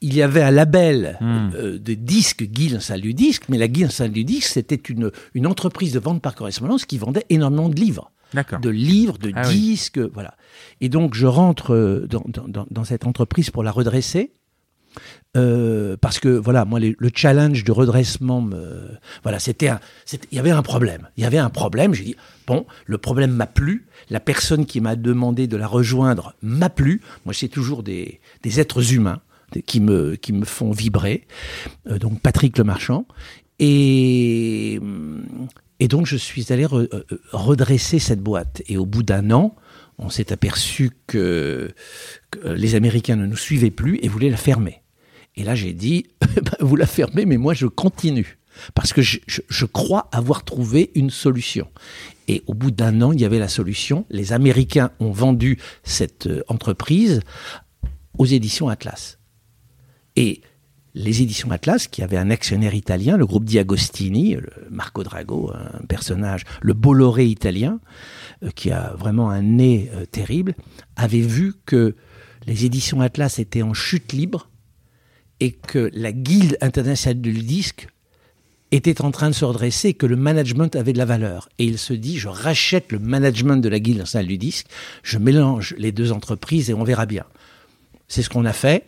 [0.01, 1.49] il y avait un label Hmm.
[1.55, 5.12] euh, de disque Guy National du disque, mais la Guy National du disque, c'était une,
[5.33, 8.12] une entreprise de vente par correspondance qui vendait énormément de livres.
[8.33, 8.60] D'accord.
[8.60, 9.53] de livres, de Ah oui.
[9.57, 10.36] disques, voilà.
[10.81, 14.33] Et donc je rentre euh, dans, dans- dans- dans cette entreprise pour la redresser.
[15.36, 18.89] Euh, parce que voilà, moi le challenge de redressement, me,
[19.23, 19.69] voilà, c'était
[20.31, 21.10] il y avait un problème.
[21.17, 21.93] Il y avait un problème.
[21.93, 22.15] J'ai dit
[22.47, 23.88] bon, le problème m'a plu.
[24.10, 27.01] La personne qui m'a demandé de la rejoindre m'a plu.
[27.25, 29.21] Moi, c'est toujours des, des êtres humains
[29.65, 31.27] qui me qui me font vibrer.
[31.88, 33.05] Euh, donc Patrick Le Marchand
[33.60, 34.79] et
[35.79, 36.88] et donc, je suis allé euh,
[37.31, 38.63] redresser cette boîte.
[38.67, 39.55] Et au bout d'un an,
[39.99, 41.69] on s'est aperçu que
[42.43, 44.81] les Américains ne nous suivaient plus et voulaient la fermer.
[45.38, 48.38] Et là, j'ai dit, Ben, vous la fermez, mais moi, je continue.
[48.73, 51.67] Parce que je crois avoir trouvé une solution.
[52.28, 54.06] Et au bout d'un an, il y avait la solution.
[54.10, 57.21] Les Américains ont vendu cette euh, entreprise
[58.17, 59.19] aux éditions Atlas.
[60.15, 60.41] Et
[60.93, 65.86] les éditions Atlas, qui avaient un actionnaire italien, le groupe Diagostini, le Marco Drago, un
[65.86, 67.80] personnage, le Bolloré italien,
[68.43, 70.56] euh, qui a vraiment un nez euh, terrible,
[70.95, 71.95] avait vu que
[72.45, 74.50] les éditions Atlas étaient en chute libre
[75.39, 77.88] et que la guilde internationale du disque
[78.71, 81.47] était en train de se redresser que le management avait de la valeur.
[81.58, 84.67] Et il se dit, je rachète le management de la guilde internationale du disque,
[85.04, 87.26] je mélange les deux entreprises et on verra bien.
[88.08, 88.86] C'est ce qu'on a fait.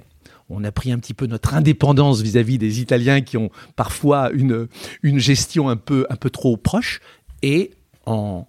[0.49, 4.67] On a pris un petit peu notre indépendance vis-à-vis des Italiens qui ont parfois une,
[5.03, 7.01] une gestion un peu, un peu trop proche.
[7.43, 7.71] Et
[8.05, 8.47] en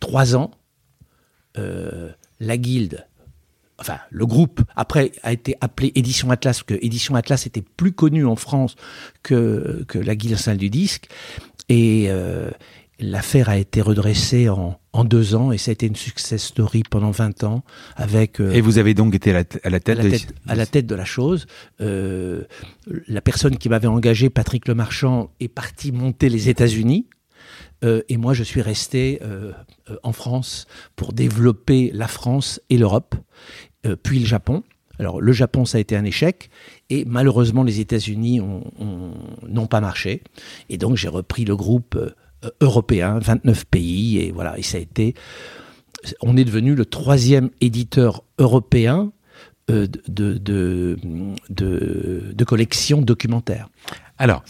[0.00, 0.50] trois ans,
[1.58, 2.10] euh,
[2.40, 3.06] la guilde,
[3.78, 7.92] enfin le groupe, après a été appelé Édition Atlas, parce que Édition Atlas était plus
[7.92, 8.74] connue en France
[9.22, 11.08] que, que la guilde nationale du disque.
[11.68, 12.50] Et euh,
[13.00, 16.82] l'affaire a été redressée en, en deux ans et ça a été une success story
[16.90, 17.62] pendant 20 ans
[17.94, 18.40] avec...
[18.40, 20.34] euh, Et vous avez donc été à la, t- à la à tête, de- tête,
[20.48, 21.46] à la tête de la chose.
[21.80, 22.42] Euh,
[23.06, 27.06] la personne qui m'avait engagé, Patrick Lemarchand, est parti monter les États-Unis.
[27.84, 29.52] Euh, et moi, je suis resté euh,
[29.90, 33.14] euh, en France pour développer la France et l'Europe,
[34.02, 34.62] puis le Japon.
[34.98, 36.50] Alors, le Japon, ça a été un échec.
[36.90, 39.14] Et malheureusement, les États-Unis ont- ont-
[39.46, 40.22] n'ont pas marché.
[40.70, 44.18] Et donc, j'ai repris le groupe euh, européen, 29 pays.
[44.18, 45.14] Et voilà, et ça a été.
[46.20, 49.12] On est devenu le troisième éditeur européen
[49.70, 50.98] euh, de, de,
[51.50, 53.68] de, de collections documentaires.
[54.16, 54.42] Alors,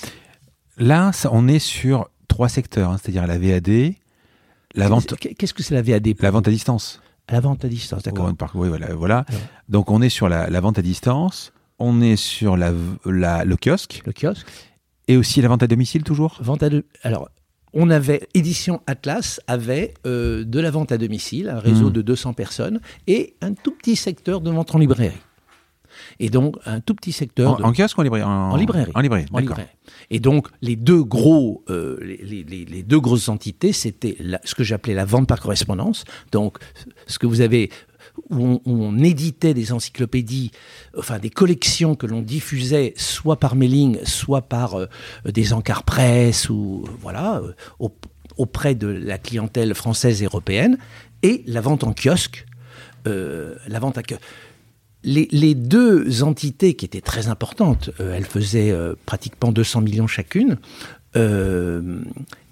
[0.79, 3.95] là, on est sur trois secteurs, hein, c'est-à-dire la VAD,
[4.75, 7.01] la vente, Qu'est-ce que c'est la VAD la vente à distance.
[7.31, 8.31] La vente à distance, d'accord.
[8.55, 9.25] Oui, voilà, voilà.
[9.29, 9.41] Alors.
[9.69, 12.73] Donc, on est sur la, la vente à distance, on est sur la,
[13.05, 14.47] la- le kiosque Le kiosque.
[15.09, 16.39] et aussi la vente à domicile toujours?
[16.41, 16.69] Vente à.
[17.03, 17.29] Alors,
[17.75, 21.93] on avait, Édition Atlas avait euh, de la vente à domicile, un réseau Mm.
[21.93, 25.13] de 200 personnes, et un tout petit secteur de vente en librairie.
[26.21, 28.91] Et donc, un tout petit secteur En, de en kiosque ou en librairie En librairie.
[28.95, 29.59] En librairie, d'accord.
[30.11, 34.95] Et donc, les deux gros, euh, les, les- deux grosses entités, c'était ce que j'appelais
[34.95, 36.05] la vente par correspondance.
[36.33, 36.59] Donc,
[37.07, 37.71] ce que vous avez,
[38.31, 40.51] où on, où on éditait des encyclopédies,
[40.97, 44.87] enfin des collections que l'on diffusait soit par mailing, soit par euh,
[45.25, 47.95] des encarts presse ou voilà euh, au-
[48.37, 50.79] auprès de la clientèle française et européenne,
[51.23, 52.45] et la vente en kiosque.
[53.07, 54.21] euh, la vente à kiosque
[55.09, 60.59] les, deux entités qui étaient très importantes, euh, elles faisaient euh, pratiquement 200 millions chacune,
[61.17, 62.01] euh,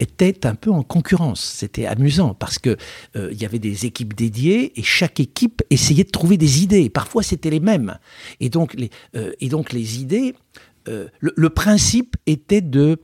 [0.01, 1.41] étaient un peu en concurrence.
[1.41, 2.77] C'était amusant parce que
[3.15, 6.89] il y avait des équipes dédiées et chaque équipe essayait de trouver des idées.
[6.89, 7.99] Parfois, c'était les mêmes.
[8.41, 8.91] Et donc, les,
[9.41, 10.35] et donc les idées,
[10.87, 12.99] le, principe était de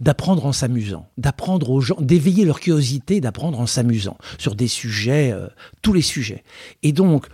[0.00, 5.34] d'apprendre en s'amusant, d'apprendre aux gens, d'éveiller leur curiosité, d'apprendre en s'amusant sur des sujets,
[5.82, 6.44] tous les sujets.
[6.82, 7.26] Et donc,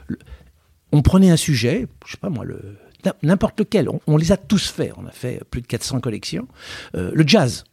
[0.92, 2.76] on prenait un sujet, je sais pas moi, le
[3.22, 3.88] n'importe lequel.
[4.06, 4.92] On, les a tous fait.
[4.96, 6.48] On a fait plus de 400 collections.
[6.94, 7.64] Euh, le jazz.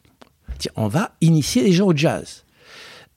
[0.75, 2.45] On va initier les gens au jazz.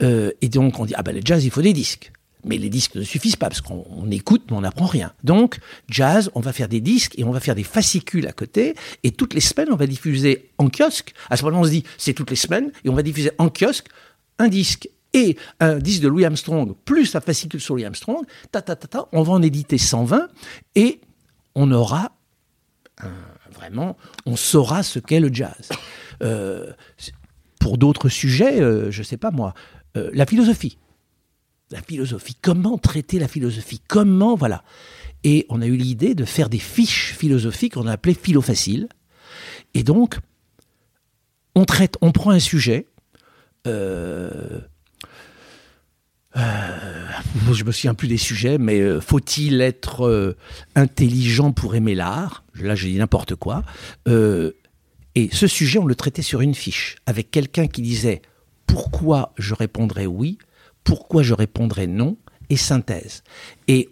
[0.02, 2.12] Euh, et donc on dit ah ben le jazz il faut des disques.
[2.44, 5.12] Mais les disques ne suffisent pas parce qu'on écoute mais on n'apprend rien.
[5.24, 5.58] Donc
[5.88, 9.11] jazz, on va faire des disques et on va faire des fascicules à côté et
[9.11, 11.14] toutes les semaines on va diffuser en kiosque.
[11.30, 13.50] À ce moment on se dit c'est toutes les semaines et on va diffuser en
[13.50, 13.88] kiosque
[14.38, 18.24] un disque et un disque de Louis Armstrong plus un fascicule sur Louis Armstrong.
[18.52, 20.28] Ta ta ta ta, on va en éditer 120
[20.74, 21.00] et
[21.54, 22.12] on aura
[23.59, 25.70] vraiment, on saura ce qu'est le jazz.
[26.22, 26.72] Euh,
[27.61, 29.54] pour d'autres sujets, euh, je ne sais pas moi,
[29.96, 30.78] euh, la philosophie.
[31.70, 34.64] La philosophie, comment traiter la philosophie Comment, voilà.
[35.24, 38.88] Et on a eu l'idée de faire des fiches philosophiques qu'on a appelées philo facile.
[39.74, 40.18] Et donc,
[41.54, 42.87] on traite, on prend un sujet.
[46.38, 50.37] Je me souviens plus des sujets, mais faut-il être
[50.74, 52.44] intelligent pour aimer l'art?
[52.61, 53.64] Là, j'ai dit n'importe quoi.
[54.07, 58.22] et ce sujet, on le traitait sur une fiche, avec quelqu'un qui disait
[58.66, 60.38] pourquoi je répondrais oui,
[60.85, 62.16] pourquoi je répondrais non,
[62.51, 63.22] et synthèse.
[63.66, 63.88] Et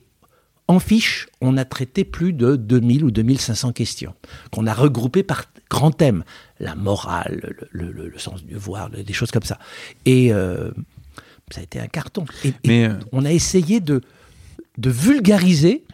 [0.68, 4.14] en fiche, on a traité plus de 2000 ou 2500 questions,
[4.50, 6.24] qu'on a regroupées par grands thèmes,
[6.58, 9.58] la morale, le, sens du devoir, des choses comme ça.
[10.04, 10.70] Et euh,
[11.50, 12.24] ça a été un carton.
[12.44, 14.00] Et, Mais euh, on a essayé de,
[14.78, 15.84] de vulgariser.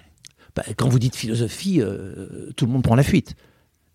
[0.54, 3.34] Bah, quand vous dites philosophie, euh, tout le monde prend la fuite.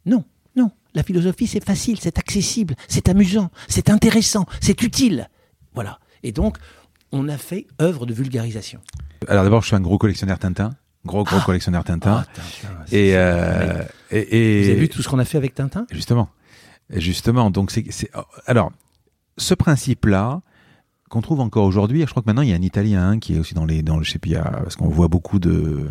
[0.06, 0.24] Non,
[0.56, 0.72] non.
[0.94, 5.30] La philosophie, c'est facile, c'est accessible, c'est amusant, c'est intéressant, c'est utile.
[5.76, 6.00] Voilà.
[6.24, 6.58] Et donc,
[7.12, 8.82] on a fait œuvre de vulgarisation.
[9.28, 10.72] Alors d'abord, je suis un gros collectionneur Tintin.
[11.06, 11.44] Gros, gros ah.
[11.46, 12.26] collectionneur Tintin.
[12.28, 15.86] Ah, euh, et, et, Vous avez vu tout ce qu'on a fait avec Tintin?
[15.92, 16.30] Justement.
[16.90, 17.50] Justement.
[17.50, 18.12] Donc, c'est.
[18.46, 18.72] Alors,
[19.38, 20.42] ce principe-là,
[21.10, 23.40] qu'on trouve encore aujourd'hui, je crois que maintenant, il y a un Italien qui est
[23.40, 23.82] aussi dans les.
[23.82, 25.88] Dans le, je sais parce qu'on voit beaucoup de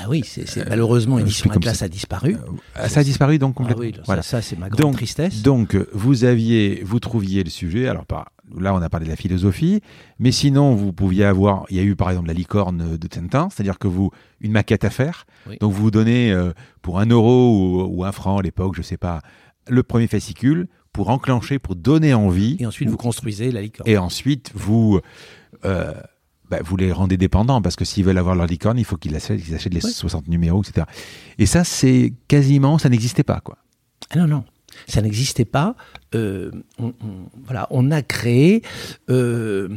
[0.00, 2.36] ah oui, c'est euh, malheureusement Édition Atlas a disparu.
[2.78, 4.02] Euh, ça a disparu donc ah complètement.
[4.06, 4.22] voilà.
[4.22, 5.42] Ça, c'est ma grande tristesse.
[5.42, 7.88] Donc vous aviez, vous trouviez le sujet.
[7.88, 8.26] Alors pas
[8.58, 9.80] là, on a parlé de la philosophie,
[10.18, 11.64] mais sinon vous pouviez avoir.
[11.70, 14.84] Il y a eu par exemple la licorne de Tintin, c'est-à-dire que vous une maquette
[14.84, 15.24] à faire.
[15.60, 18.96] Donc vous vous donnez euh, pour un euro ou, un franc à l'époque, je sais
[18.96, 19.20] pas,
[19.68, 22.56] le premier fascicule pour enclencher, pour donner envie.
[22.60, 23.88] Et ensuite vous construisez la licorne.
[23.88, 25.00] Et ensuite vous
[26.52, 29.16] bah, vous les rendez dépendants parce que s'ils veulent avoir leur licorne, il faut qu'ils
[29.16, 30.86] achètent, achètent les 60 numéros, etc.
[31.38, 33.56] Et ça, c'est quasiment, ça n'existait pas, quoi.
[34.10, 34.44] Ah non, non.
[34.86, 35.76] Ça n'existait pas.
[36.14, 36.92] Euh, on,
[37.42, 38.60] voilà, on a créé.
[39.08, 39.70] Euh,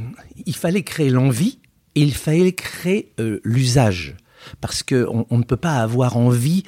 [0.45, 1.59] il fallait créer l'envie
[1.95, 4.17] et il fallait créer euh, l'usage
[4.61, 6.63] parce qu'on on ne peut pas avoir envie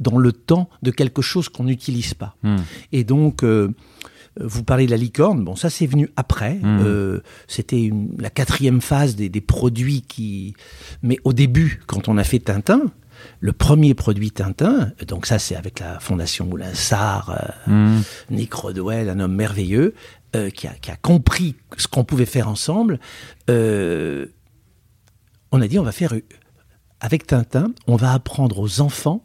[0.00, 2.36] dans le temps de quelque chose qu'on n'utilise pas.
[2.42, 2.56] Hmm.
[2.92, 3.74] Et donc, euh,
[4.40, 6.54] vous parlez de la licorne, bon ça c'est venu après.
[6.54, 6.80] Mmh.
[6.84, 9.44] Euh, c'était la quatrième phase des, des,
[10.06, 10.54] qui.
[11.02, 12.82] Mais au début, quand on a fait Tintin,
[13.40, 17.30] le premier produit Tintin, donc ça c'est avec la fondation Moulin Sarr,
[17.68, 18.02] euh, mmh.
[18.30, 19.94] Nick Rodwell, un homme merveilleux,
[20.34, 23.00] euh, qui, a, qui, a, compris ce qu'on pouvait faire ensemble.
[23.48, 24.26] Euh,
[25.50, 26.12] on a dit on va faire
[27.06, 29.24] avec Tintin, on va apprendre aux enfants,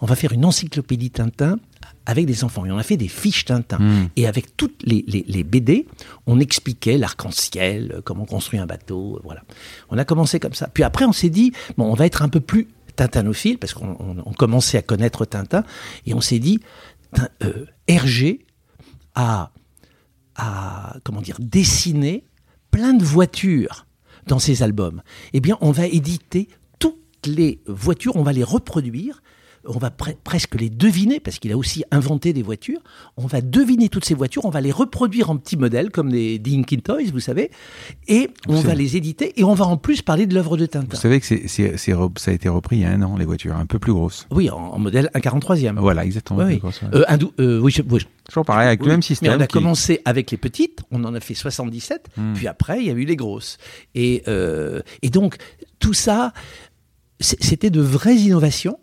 [0.00, 1.60] on va faire une encyclopédie Tintin
[2.04, 2.66] avec des enfants.
[2.66, 3.78] Et on a fait des fiches Tintin.
[3.78, 4.08] Hmm.
[4.16, 5.86] Et avec toutes les, les, BD,
[6.26, 9.42] on expliquait l'arc-en-ciel, euh, comment construire un bateau, euh, voilà.
[9.90, 10.66] On a commencé comme ça.
[10.74, 12.66] Puis après, on s'est dit, bon, on va être un peu plus
[12.96, 15.62] tintanophile, parce qu'on commençait à connaître Tintin,
[16.06, 16.58] et on s'est dit,
[17.44, 18.44] euh, Hergé
[19.14, 19.52] a,
[20.34, 22.24] a, comment dire, dessiné
[22.72, 23.86] plein de voitures
[24.26, 25.00] dans ses albums.
[25.32, 26.48] Eh bien, on va éditer
[27.26, 29.22] les voitures, on va les reproduire
[29.66, 32.80] on va presque les deviner, parce qu'il a aussi inventé des voitures,
[33.16, 36.38] on va deviner toutes ces voitures, on va les reproduire en petits modèles, comme des
[36.38, 37.50] Dinkin Toys, vous savez,
[38.08, 40.86] et on va les éditer, et on va en plus parler de l'œuvre de Tintin.
[40.90, 43.66] Vous savez que ça a été repris il y a un an, les voitures, un
[43.66, 44.26] peu plus grosses.
[44.30, 45.78] Oui, en, modèle 1,43e.
[45.78, 46.44] Voilà, exactement.
[46.44, 46.60] Oui,
[46.94, 47.04] euh,
[47.38, 47.74] euh, oui,
[48.28, 49.32] Toujours pareil, avec le même système.
[49.32, 52.34] Mais on a commencé avec les petites, on en a fait 77, hmm.
[52.34, 53.58] puis après, il y a eu les grosses.
[53.94, 55.36] Et, euh, et donc,
[55.80, 56.32] tout ça,
[57.20, 58.78] c'était de vraies innovations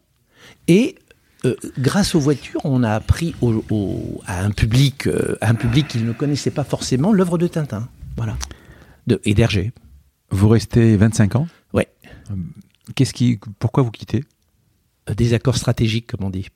[0.67, 0.95] et
[1.45, 3.35] euh, grâce aux voitures, on a appris
[4.25, 8.37] à un public, euh, un public qui ne connaissait pas forcément l'œuvre de Tintin, voilà,
[9.05, 9.71] de, et d'Hergé.
[10.31, 11.47] Vous restez 25 ans?
[11.73, 11.87] Ouais.
[12.95, 14.23] Qu'est-ce qui, pourquoi vous quittez?
[15.09, 16.47] Euh, Des accords stratégiques, comme on dit.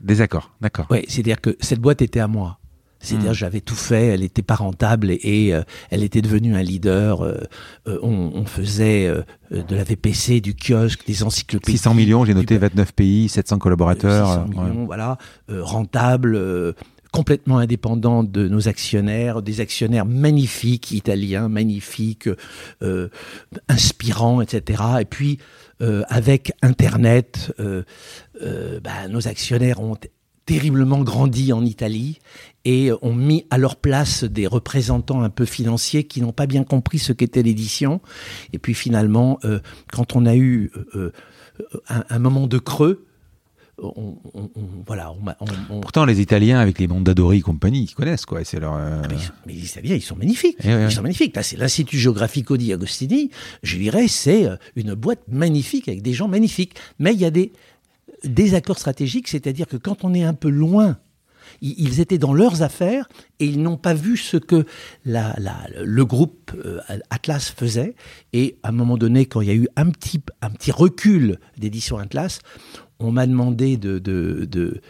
[0.00, 0.86] Des accords, d'accord.
[0.90, 2.58] Oui, c'est-à-dire que cette boîte était à moi.
[3.02, 3.34] C'est-à-dire, hmm.
[3.34, 7.22] j'avais tout fait, elle n'était pas rentable et, euh, elle était devenue un leader.
[7.22, 7.36] Euh,
[7.88, 9.08] euh, on, faisait
[9.50, 11.78] de la VPC, du kiosque, des encyclopédies.
[11.78, 14.26] 600 millions, j'ai noté 29 pays, 700 collaborateurs.
[14.26, 15.16] 600 millions, voilà,
[15.48, 16.36] rentable,
[17.12, 22.28] complètement indépendant de nos actionnaires, des actionnaires magnifiques, italiens, magnifiques,
[22.82, 23.08] euh,
[23.68, 24.82] inspirants, etc.
[25.00, 25.38] Et puis,
[25.82, 27.84] euh, avec Internet, euh,
[28.82, 29.96] bah, nos actionnaires ont
[30.46, 32.18] terriblement grandi en Italie
[32.64, 36.64] et ont mis à leur place des représentants un peu financiers qui n'ont pas bien
[36.64, 38.00] compris ce qu'était l'édition.
[38.52, 39.40] Et puis finalement,
[39.92, 40.70] quand on a eu
[41.88, 43.06] un, moment de creux,
[43.82, 44.16] on,
[44.86, 45.12] voilà,
[45.68, 48.44] Pourtant, les Italiens, avec les Mondadori et compagnie, ils connaissent, quoi.
[48.44, 48.74] C'est leur.
[48.74, 49.08] Euh, ah,
[49.46, 50.58] mais, les Italiens, ils sont magnifiques.
[50.62, 51.34] Eh ils sont magnifiques.
[51.34, 53.30] Là, c'est l'Institut Geographico di Agostini.
[53.62, 56.74] Je dirais, c'est euh, une boîte magnifique avec des gens magnifiques.
[56.98, 57.52] Mais il y a des
[58.24, 60.98] désaccords stratégiques, c'est-à-dire que quand on est un peu loin
[61.62, 63.08] ils étaient dans leurs affaires
[63.40, 64.66] et ils n'ont pas vu ce que
[65.04, 65.34] la,
[65.82, 67.94] le groupe euh, Atlas faisait.
[68.32, 71.38] Et à un moment donné, quand il y a eu un petit, un petit recul
[71.56, 72.40] d'édition Atlas,
[73.02, 74.80] on m'a demandé de, de,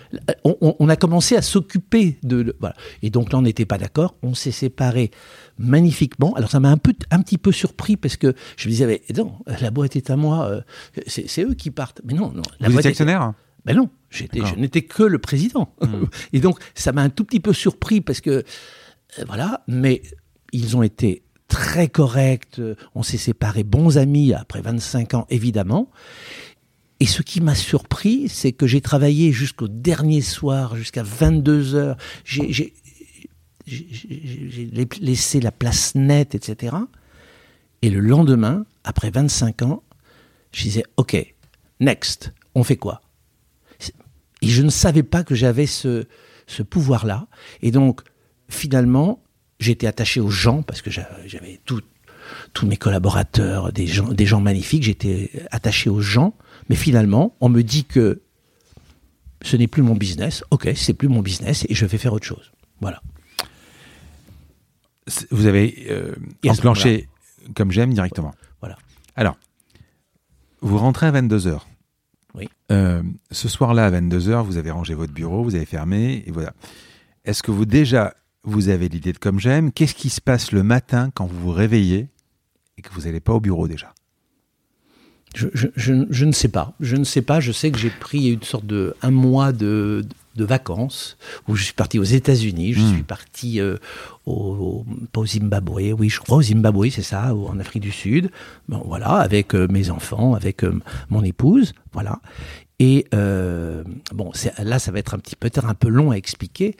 [0.45, 2.75] on, a commencé à s'occuper de, voilà.
[3.03, 4.17] Et donc là, on n'était pas d'accord.
[4.23, 5.11] On s'est séparés
[5.59, 6.35] magnifiquement.
[6.35, 9.03] Alors ça m'a un peu, un petit peu surpris parce que je me disais, mais
[9.17, 10.47] non, la boîte est à moi.
[10.47, 10.61] Euh,
[11.07, 12.03] c'est eux qui partent.
[12.05, 12.43] Mais non, non.
[12.61, 13.33] La Vous êtes actionnaire?
[13.65, 14.25] Ben non, je
[14.57, 15.75] n'étais que le président.
[15.81, 16.05] Hmm.
[16.33, 19.63] Et donc ça m'a un tout petit peu surpris parce que euh, voilà.
[19.69, 20.03] Mais
[20.53, 22.61] ils ont été très corrects.
[22.95, 25.91] On s'est séparés bons amis après 25 ans, évidemment.
[27.01, 31.97] Et ce qui m'a surpris, c'est que j'ai travaillé jusqu'au dernier soir, jusqu'à 22 heures.
[32.25, 32.73] J'ai
[35.01, 36.77] laissé la place nette, etc.
[37.83, 39.83] Et le lendemain, après 25 ans,
[40.53, 41.17] je disais, OK,
[41.81, 43.03] next, on fait quoi?
[44.43, 46.07] Et je ne savais pas que j'avais ce,
[46.47, 47.27] ce pouvoir-là.
[47.63, 48.03] Et donc,
[48.49, 49.23] finalement,
[49.59, 54.83] j'étais attaché aux gens, parce que j'avais tous mes collaborateurs, des gens, des gens magnifiques,
[54.83, 56.35] j'étais attaché aux gens.
[56.69, 58.23] Mais finalement, on me dit que
[59.43, 60.45] ce n'est plus mon business.
[60.51, 62.53] Ok, c'est plus mon business et je vais faire autre chose.
[62.81, 63.03] Voilà.
[65.31, 66.15] Vous avez euh,
[66.47, 67.09] enclenché
[67.57, 68.35] comme j'aime directement.
[68.61, 68.77] Voilà.
[69.17, 69.37] Alors,
[70.61, 71.61] vous rentrez à 22h.
[72.73, 76.55] Euh, ce soir-là, à 22h, vous avez rangé votre bureau, vous avez fermé, et voilà.
[77.25, 79.73] Est-ce que vous déjà, vous avez l'idée de comme j'aime?
[79.73, 82.09] Qu'est-ce qui se passe le matin quand vous vous réveillez
[82.79, 83.93] et que vous n'allez pas au bureau déjà?
[85.35, 86.75] Je, je, je, ne sais pas.
[86.81, 87.41] Je ne sais pas.
[87.41, 90.05] Je sais que j'ai pris une sorte de un mois de,
[90.37, 91.17] de vacances
[91.49, 92.73] où je suis parti aux États-Unis.
[92.73, 92.95] Je hmm.
[92.95, 93.77] suis parti euh,
[94.27, 97.91] au, pas au Zimbabwe, oui, je crois au Zimbabwe, c'est ça, ou en Afrique du
[97.91, 98.31] Sud.
[98.69, 100.79] Bon, voilà, avec euh, mes enfants, avec euh,
[101.11, 102.21] mon épouse, voilà.
[102.79, 106.77] Et bon, là, ça va être un petit peut-être un peu long à expliquer.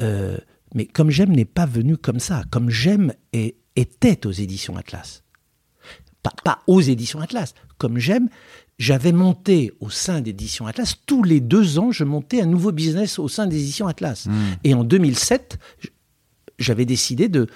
[0.00, 2.42] mais comme j'aime n'est pas venu comme ça.
[2.50, 3.12] Comme j'aime
[3.76, 5.22] était aux éditions Atlas
[6.44, 7.54] pas, aux éditions Atlas.
[7.78, 8.28] Comme j'aime,
[8.78, 13.18] j'avais monté au sein d'éditions Atlas, tous les deux ans, je montais un nouveau business
[13.18, 14.26] au sein des éditions Atlas.
[14.26, 14.32] Hmm.
[14.64, 15.58] Et en 2007,
[16.58, 17.48] j'avais décidé de,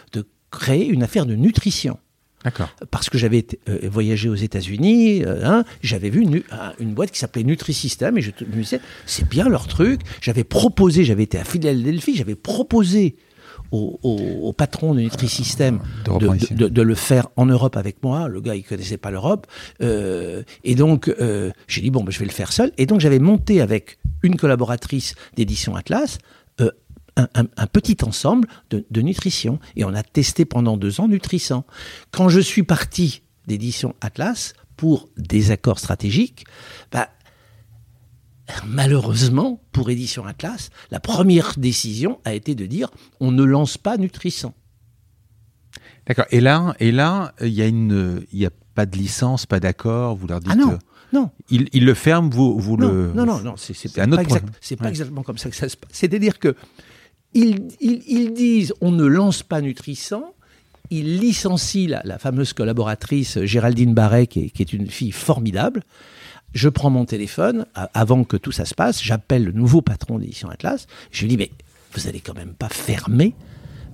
[0.51, 1.99] créer une affaire de nutrition.
[2.45, 2.69] D'accord.
[2.91, 6.43] Parce que j'avais euh, voyagé aux États-Unis, euh, hein, j'avais vu une,
[6.79, 10.03] une, boîte qui s'appelait Nutrisystem et je me disais, c'est bien leur truc.
[10.21, 13.17] J'avais proposé, j'avais été à Philadelphie, j'avais proposé
[13.73, 18.29] au, patron de Nutrisystem de, de, le faire en Europe avec moi.
[18.29, 19.47] Le gars, il connaissait pas l'Europe.
[19.83, 22.73] Euh, et donc, euh, j'ai dit, bon, ben, je vais le faire seul.
[22.79, 26.19] Et donc, j'avais monté avec une collaboratrice d'édition Atlas
[27.19, 29.61] euh, un, petit ensemble de, nutrition.
[29.77, 31.65] Et on a testé pendant deux ans Nutrisant.
[32.11, 36.45] Quand je suis parti d'édition Atlas, pour des accords stratégiques,
[36.91, 37.09] bah,
[38.67, 43.97] malheureusement, pour Édition Atlas, la première décision a été de dire on ne lance pas
[43.97, 44.55] Nutrisant.
[46.07, 46.27] D'accord.
[46.31, 49.61] Et là, et là, il y a une, il y a pas de licence, pas
[49.61, 50.17] d'accord.
[50.17, 50.51] Vous leur dites.
[50.53, 50.79] Ah non.
[51.13, 51.31] non.
[51.49, 53.13] Il, il, le ferme, vous, vous le.
[53.15, 53.55] Non, non, non.
[53.57, 55.91] C'est pas, exact, pas exactement comme ça que ça se passe.
[55.93, 56.57] C'est-à-dire que
[57.35, 60.35] ils, disent on ne lance pas Nutrisant.
[60.91, 65.83] Ils licencient la, fameuse collaboratrice Géraldine Barret, qui est une fille formidable.
[66.53, 70.49] Je prends mon téléphone, avant que tout ça se passe, j'appelle le nouveau patron d'édition
[70.51, 71.51] Atlas, je lui dis, mais
[71.95, 73.35] vous allez quand même pas fermer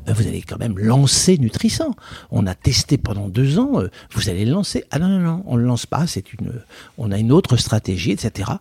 [0.09, 1.95] euh, vous allez quand même lancer Nutrisant.
[2.31, 4.85] On a testé pendant deux ans, euh, vous allez le lancer.
[4.91, 6.53] Ah non, non, non, on ne le lance pas, c'est une,
[6.99, 8.53] on a une autre stratégie, etc.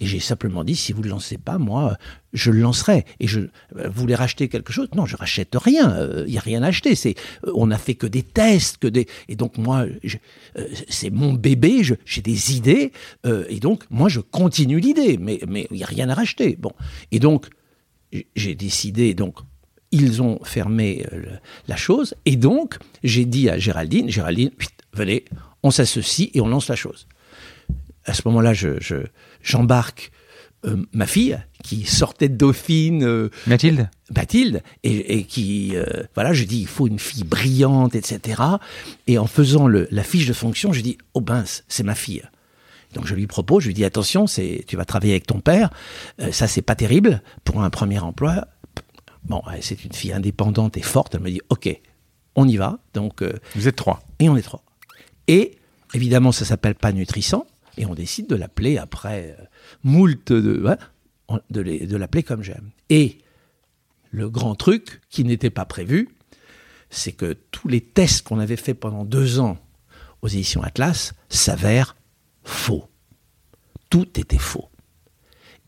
[0.00, 1.96] Et j'ai simplement dit, si vous ne le lancez pas, moi,
[2.32, 3.04] je le lancerai.
[3.20, 4.88] Et je euh, vous voulez racheter quelque chose?
[4.94, 5.96] Non, je rachète rien.
[6.26, 6.94] Il n'y a rien à acheter.
[6.94, 7.14] C'est,
[7.54, 9.06] on n'a fait que des tests, que des.
[9.28, 9.86] Et donc moi,
[10.88, 11.82] c'est mon bébé.
[12.04, 12.92] j'ai des idées.
[13.24, 15.18] et donc moi, je continue l'idée.
[15.18, 16.56] Mais mais il n'y a rien à racheter.
[16.58, 16.72] Bon.
[17.12, 17.48] Et donc
[18.34, 19.36] j'ai décidé donc
[19.92, 21.22] ils ont fermé euh,
[21.68, 22.14] la chose.
[22.24, 24.50] Et donc, j'ai dit à Géraldine, Géraldine,
[24.92, 25.24] venez,
[25.62, 27.06] on s'associe et on lance la chose.
[28.04, 28.52] À ce moment-là,
[29.42, 30.10] j'embarque
[30.66, 35.84] euh, ma fille, qui sortait de Dauphine, euh, Mathilde Mathilde, et, et qui, euh,
[36.14, 38.42] voilà, je dis, il faut une fille brillante, etc.
[39.06, 42.22] Et en faisant le, la fiche de fonction, je dis, oh ben, c'est ma fille.
[42.92, 45.70] Donc je lui propose, je lui dis, attention, c'est, tu vas travailler avec ton père,
[46.32, 48.46] ça c'est pas terrible pour un premier emploi.
[49.24, 51.68] Bon, c'est une fille indépendante et forte, elle me dit, ok,
[52.34, 52.80] on y va.
[52.92, 53.22] Donc,
[53.54, 54.02] Vous êtes trois.
[54.18, 54.64] et on est trois.
[55.28, 55.56] Et
[55.94, 57.46] évidemment, ça s'appelle pas Nutrissant,
[57.80, 59.44] et on décide de l'appeler après euh,
[59.84, 60.76] moult de,
[61.50, 62.70] de, l'appeler comme j'aime.
[62.90, 63.18] Et
[64.10, 66.10] le grand truc qui n'était pas prévu,
[66.90, 69.56] c'est que tous les tests qu'on avait fait pendant deux ans
[70.20, 71.96] aux éditions Atlas s'avèrent
[72.44, 72.84] faux.
[73.88, 74.68] Tout était faux.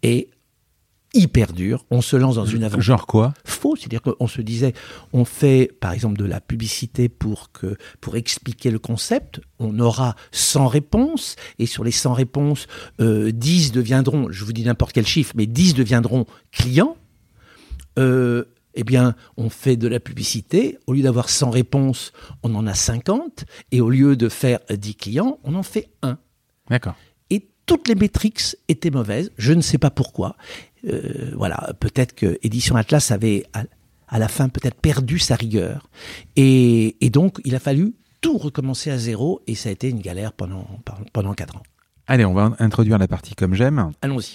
[0.03, 0.29] Et
[1.15, 3.35] hyper dur, on se lance dans une aventure Genre quoi?
[3.45, 3.77] faux.
[3.77, 4.73] C'est-à-dire qu'on se disait,
[5.13, 10.17] on fait par exemple de la publicité pour, que, pour expliquer le concept, on aura
[10.33, 12.67] 100 réponses, et sur les 100 réponses,
[13.01, 16.97] euh, 10 deviendront, je vous dis n'importe quel chiffre, mais 10 deviendront clients.
[17.99, 18.45] Euh,
[18.75, 22.75] eh bien, on fait de la publicité, au lieu d'avoir 100 réponses, on en a
[22.75, 26.17] 50, et au lieu de faire 10 clients, on en fait un
[26.71, 26.95] D'accord.
[27.29, 29.31] et toutes les métriques étaient mauvaises.
[29.37, 30.37] Je ne sais pas pourquoi.
[30.89, 33.64] Euh, voilà, peut-être que Édition Atlas avait à,
[34.09, 35.89] à la fin peut-être perdu sa rigueur,
[36.37, 40.01] et, et donc il a fallu tout recommencer à zéro, et ça a été une
[40.01, 40.66] galère pendant
[41.12, 41.62] pendant quatre ans.
[42.09, 43.93] Allez, on va introduire la partie comme j'aime.
[44.03, 44.35] Allons-y.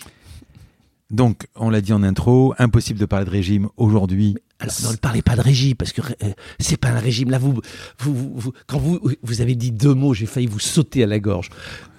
[1.09, 4.35] Donc, on l'a dit en intro, impossible de parler de régime aujourd'hui.
[4.59, 7.29] Alors, ne parlez pas de régime parce que euh, c'est pas un régime.
[7.29, 7.61] Là, vous,
[7.99, 11.07] vous, vous- vous- quand vous, vous avez dit deux mots, j'ai failli vous sauter à
[11.07, 11.49] la gorge.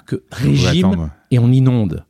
[0.06, 2.04] Que régime et on inonde.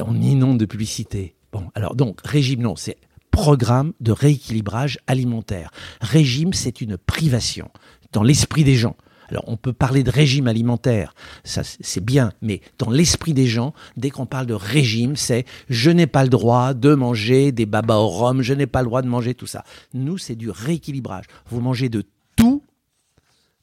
[0.00, 1.34] On inonde de publicité.
[1.60, 2.96] Bon, alors donc, régime, non, c'est
[3.30, 5.70] programme de rééquilibrage alimentaire.
[6.00, 7.70] Régime, c'est une privation
[8.12, 8.96] dans l'esprit des gens.
[9.28, 13.74] Alors, on peut parler de régime alimentaire, ça c'est bien, mais dans l'esprit des gens,
[13.96, 17.96] dès qu'on parle de régime, c'est je n'ai pas le droit de manger des babas
[17.96, 19.64] au rhum, je n'ai pas le droit de manger tout ça.
[19.94, 21.24] Nous, c'est du rééquilibrage.
[21.50, 22.04] Vous mangez de
[22.36, 22.62] tout,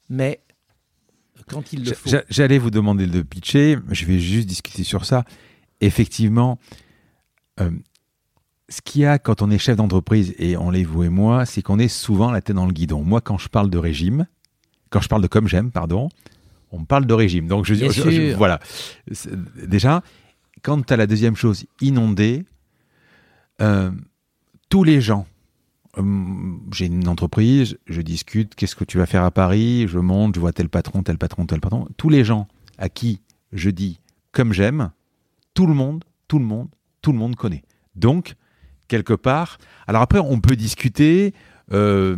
[0.10, 0.42] mais
[1.48, 2.10] quand il le faut.
[2.10, 5.24] J'a- J'allais vous demander de pitcher, je vais juste discuter sur ça.
[5.80, 6.60] Effectivement,
[7.60, 7.70] euh,
[8.70, 11.46] ce qu'il y a quand on est chef d'entreprise, et on l'est vous et moi,
[11.46, 13.04] c'est qu'on est souvent la tête dans le guidon.
[13.04, 14.26] Moi, quand je parle de régime,
[14.90, 16.10] quand je parle de comme j'aime, pardon,
[16.72, 17.48] on me parle de régime.
[17.48, 18.60] Donc, je, je- voilà.
[19.68, 20.02] Déjà,
[20.64, 22.46] quant à la deuxième chose, inondé,
[23.62, 23.92] euh,
[24.70, 25.28] tous les gens,
[26.00, 26.04] euh,
[26.74, 30.40] j'ai une entreprise, je discute, qu'est-ce que tu vas faire à Paris, je monte, je
[30.40, 31.88] vois tel patron, tel patron, tel patron.
[31.98, 32.48] Tous les gens
[32.80, 34.00] à qui je dis
[34.32, 34.90] comme j'aime,
[35.54, 36.70] tout le monde, tout le monde,
[37.04, 37.62] tout le monde connaît.
[37.96, 38.34] Donc,
[38.88, 41.34] quelque part, alors après, on peut discuter
[41.72, 42.16] euh,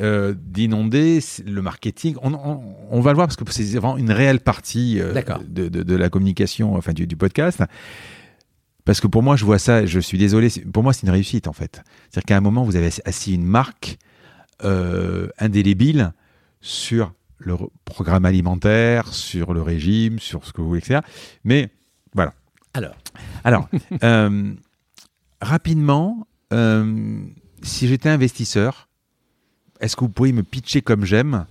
[0.00, 2.16] euh, d'inonder le marketing.
[2.22, 5.12] On, on- on va le voir parce que c'est vraiment une réelle partie euh,
[5.46, 7.62] de, de- de la communication, enfin du, du podcast.
[8.84, 11.46] Parce que pour moi, je vois ça, je suis désolé, pour moi, c'est une réussite
[11.48, 11.82] en fait.
[12.08, 13.98] C'est-à-dire qu'à un moment, vous avez assis une marque
[15.38, 16.12] indélébile
[16.60, 21.00] sur le programme alimentaire, sur le régime, sur ce que vous voulez, etc.
[21.44, 21.68] Mais
[22.14, 22.32] voilà.
[22.76, 22.94] Alors,
[23.44, 23.68] Alors,
[24.02, 24.52] euh,
[25.40, 27.18] rapidement, euh,
[27.62, 28.88] si j'étais investisseur,
[29.80, 31.46] est-ce que vous pourriez me pitcher comme j'aime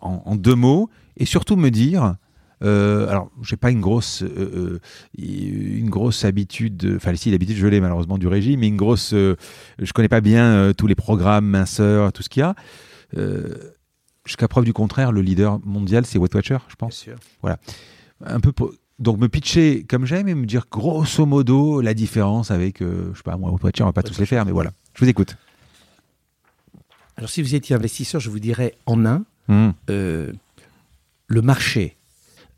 [0.00, 2.14] en, en deux mots et surtout me dire,
[2.62, 4.78] euh, alors j'ai pas une grosse, euh,
[5.18, 9.36] une grosse habitude, enfin si l'habitude je l'ai malheureusement du régime, mais une grosse, euh,
[9.80, 12.54] je connais pas bien tous les programmes minceurs, tout ce qu'il y a.
[14.24, 17.16] Jusqu'à preuve du contraire, le leader mondial c'est Weight Watcher, je pense sûr.
[18.24, 22.50] un peu pour- donc me pitcher comme j'aime et me dire grosso modo la différence
[22.50, 24.72] avec euh, je sais pas moi on va pas tous les faire mais voilà.
[24.94, 25.36] Je vous écoute.
[27.16, 29.70] Alors, si vous étiez investisseur, je vous dirais en un, Mmh.
[29.90, 30.32] euh,
[31.26, 31.96] le marché,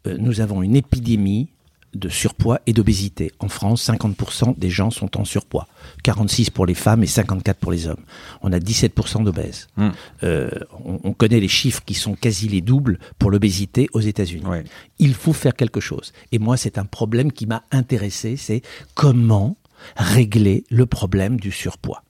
[0.07, 1.49] euh, nous avons une épidémie
[1.95, 3.32] de surpoids et d'obésité.
[3.38, 5.66] En France, 50% des gens sont en surpoids,
[6.03, 8.03] 46 pour les femmes et 54 pour les hommes.
[8.42, 9.68] On a 17% d'obèses.
[9.76, 9.88] Mm.
[10.22, 10.51] Euh,
[10.84, 14.47] on, on connaît les chiffres qui sont quasi les doubles pour l'obésité aux États-Unis.
[14.47, 14.64] Ouais.
[14.99, 16.12] Il faut faire quelque chose.
[16.32, 18.62] Et moi, c'est un problème qui m'a intéressé, c'est
[18.95, 19.57] comment
[19.97, 22.03] régler le problème du surpoids.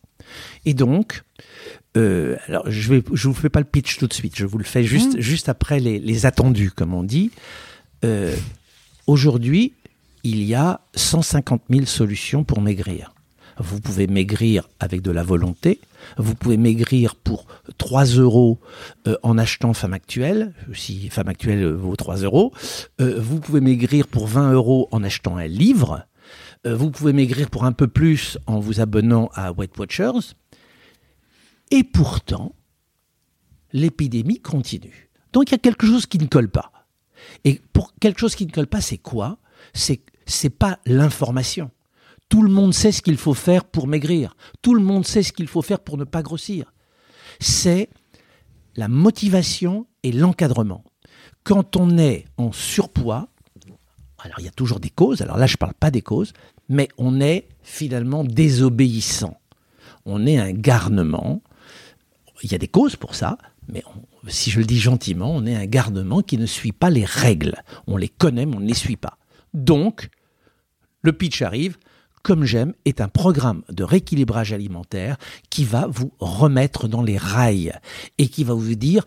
[0.64, 1.22] Et donc,
[1.96, 4.64] euh, alors je je vous fais pas le pitch tout de suite, je vous le
[4.64, 7.30] fais juste, juste après les, les attendus, comme on dit.
[8.04, 8.34] Euh,
[9.06, 9.74] Aujourd'hui,
[10.22, 13.12] il y a 150 000 solutions pour maigrir.
[13.58, 15.80] Vous pouvez maigrir avec de la volonté.
[16.16, 17.46] Vous pouvez maigrir pour
[17.78, 18.58] 3 euros
[19.06, 22.52] euh, en achetant Femme Actuelle, si Femme Actuelle vaut 3 euros.
[23.00, 26.06] Euh, vous pouvez maigrir pour 20 euros en achetant un livre.
[26.66, 30.34] Euh, vous pouvez maigrir pour un peu plus en vous abonnant à Weight Watchers.
[31.70, 32.54] Et pourtant,
[33.72, 35.10] l'épidémie continue.
[35.32, 36.72] Donc il y a quelque chose qui ne colle pas.
[37.44, 39.38] Et pour quelque chose qui ne colle pas, c'est quoi?
[39.72, 41.70] C'est c'est pas l'information.
[42.28, 44.36] Tout le monde sait ce qu'il faut faire pour maigrir.
[44.62, 46.72] Tout le monde sait ce qu'il faut faire pour ne pas grossir.
[47.40, 47.90] C'est
[48.76, 50.84] la motivation et l'encadrement.
[51.44, 53.28] Quand on est en surpoids,
[54.18, 56.32] alors il y a toujours des causes, alors là je ne parle pas des causes,
[56.68, 59.38] mais on est finalement désobéissant.
[60.06, 61.42] On est un garnement.
[62.42, 63.84] Il y a des causes pour ça, mais
[64.28, 67.56] si je le dis gentiment, on est un garnement qui ne suit pas les règles.
[67.86, 69.18] On les connaît, mais on ne les suit pas.
[69.52, 70.08] Donc,
[71.02, 71.76] le pitch arrive,
[72.22, 75.16] comme j'aime, est un programme de rééquilibrage alimentaire
[75.50, 77.72] qui va vous remettre dans les rails
[78.18, 79.04] et qui va vous dire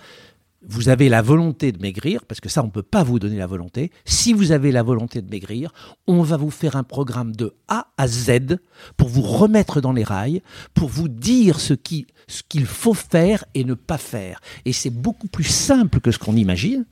[0.65, 3.37] vous avez la volonté de maigrir, parce que ça, on ne peut pas vous donner
[3.37, 3.91] la volonté.
[4.05, 5.71] Si vous avez la volonté de maigrir,
[6.07, 8.57] on va vous faire un programme de A à Z
[8.97, 10.41] pour vous remettre dans les rails,
[10.73, 14.41] pour vous dire ce qu'il ce qu'il faut faire et ne pas faire.
[14.65, 16.85] Et c'est beaucoup plus simple que ce qu'on imagine,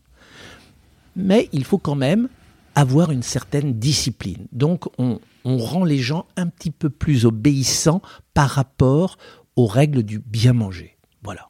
[1.16, 2.30] mais il faut quand même
[2.74, 4.47] avoir une certaine discipline.
[4.53, 8.01] Donc, on, on rend les gens un petit peu plus obéissants
[8.34, 9.18] par rapport
[9.55, 10.97] aux règles du bien manger.
[11.24, 11.49] Voilà.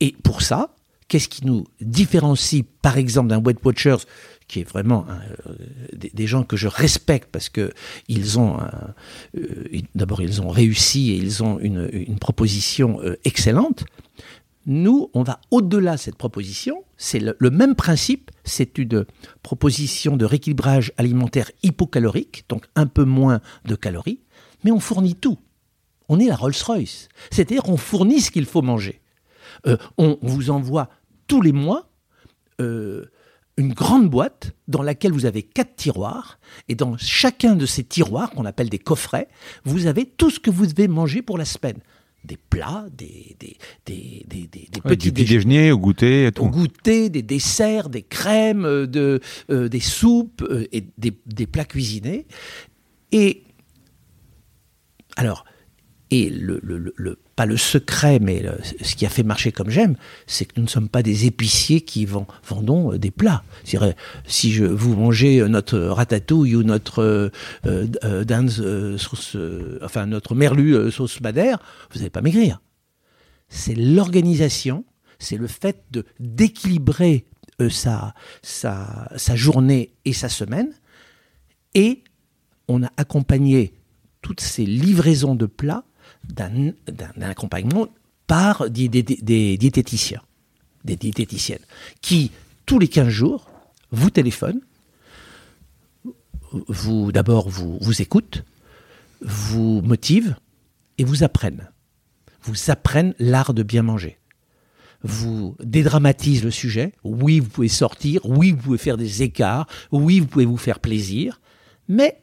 [0.00, 0.75] Et pour ça,
[1.08, 4.04] Qu'est-ce qui nous différencie, par exemple, d'un Weight Watchers
[4.48, 5.54] qui est vraiment euh,
[5.92, 7.72] des, gens que je respecte parce que
[8.08, 8.58] ils ont
[9.34, 13.84] euh, d'abord ils ont réussi et ils ont une, proposition euh, excellente.
[14.66, 16.84] Nous, on va au-delà de cette proposition.
[16.96, 18.30] C'est le, le, même principe.
[18.44, 19.04] C'est une
[19.42, 24.20] proposition de rééquilibrage alimentaire hypocalorique, donc un peu moins de calories,
[24.64, 25.38] mais on fournit tout.
[26.08, 27.08] On est la Rolls-Royce.
[27.30, 29.00] C'est-à-dire qu'on fournit ce qu'il faut manger.
[29.66, 30.88] Euh, on, vous envoie
[31.26, 31.90] tous les mois
[32.60, 33.06] euh,
[33.56, 36.38] une grande boîte dans laquelle vous avez quatre tiroirs,
[36.68, 39.28] et dans chacun de ces tiroirs, qu'on appelle des coffrets,
[39.64, 41.78] vous avez tout ce que vous devez manger pour la semaine.
[42.24, 48.02] Des plats, des, des, des, des, petits déjeuners, au goûter, Au goûter, des desserts, des
[48.02, 52.26] crèmes, euh, de, des soupes et des, plats cuisinés.
[53.12, 53.44] Et
[55.16, 55.44] alors,
[56.10, 58.42] et le, le, pas le secret, mais
[58.80, 61.82] ce qui a fait marcher comme j'aime, c'est que nous ne sommes pas des épiciers
[61.82, 63.44] qui vendons euh, des plats.
[64.26, 67.30] Si je, vous mangez euh, notre ratatouille ou notre euh,
[67.66, 69.36] euh sauce,
[69.82, 71.58] enfin notre merlu sauce madère,
[71.92, 72.62] vous n'allez pas maigrir.
[73.50, 74.84] C'est l'organisation,
[75.18, 77.26] c'est le fait de d'équilibrer
[77.70, 78.14] sa
[79.34, 80.72] journée et sa semaine,
[81.74, 82.02] et
[82.68, 83.74] on a accompagné
[84.22, 85.84] toutes ces livraisons de plats
[86.28, 86.72] d'un
[87.20, 87.88] accompagnement
[88.26, 90.22] par des, diététiciens,
[90.84, 91.64] des diététiciennes,
[92.00, 92.32] qui,
[92.66, 93.50] tous les 15 jours,
[93.92, 94.60] vous téléphonent,
[96.68, 98.44] vous d'abord vous, vous écoutent,
[99.20, 100.36] vous motivent
[100.98, 101.70] et vous apprennent.
[102.42, 104.18] Vous apprennent l'art de bien manger.
[105.02, 106.92] Vous dédramatisent le sujet.
[107.04, 108.20] Oui, vous pouvez sortir.
[108.24, 109.66] Oui, vous pouvez faire des écarts.
[109.92, 111.40] Oui, vous pouvez vous faire plaisir.
[111.88, 112.20] Mais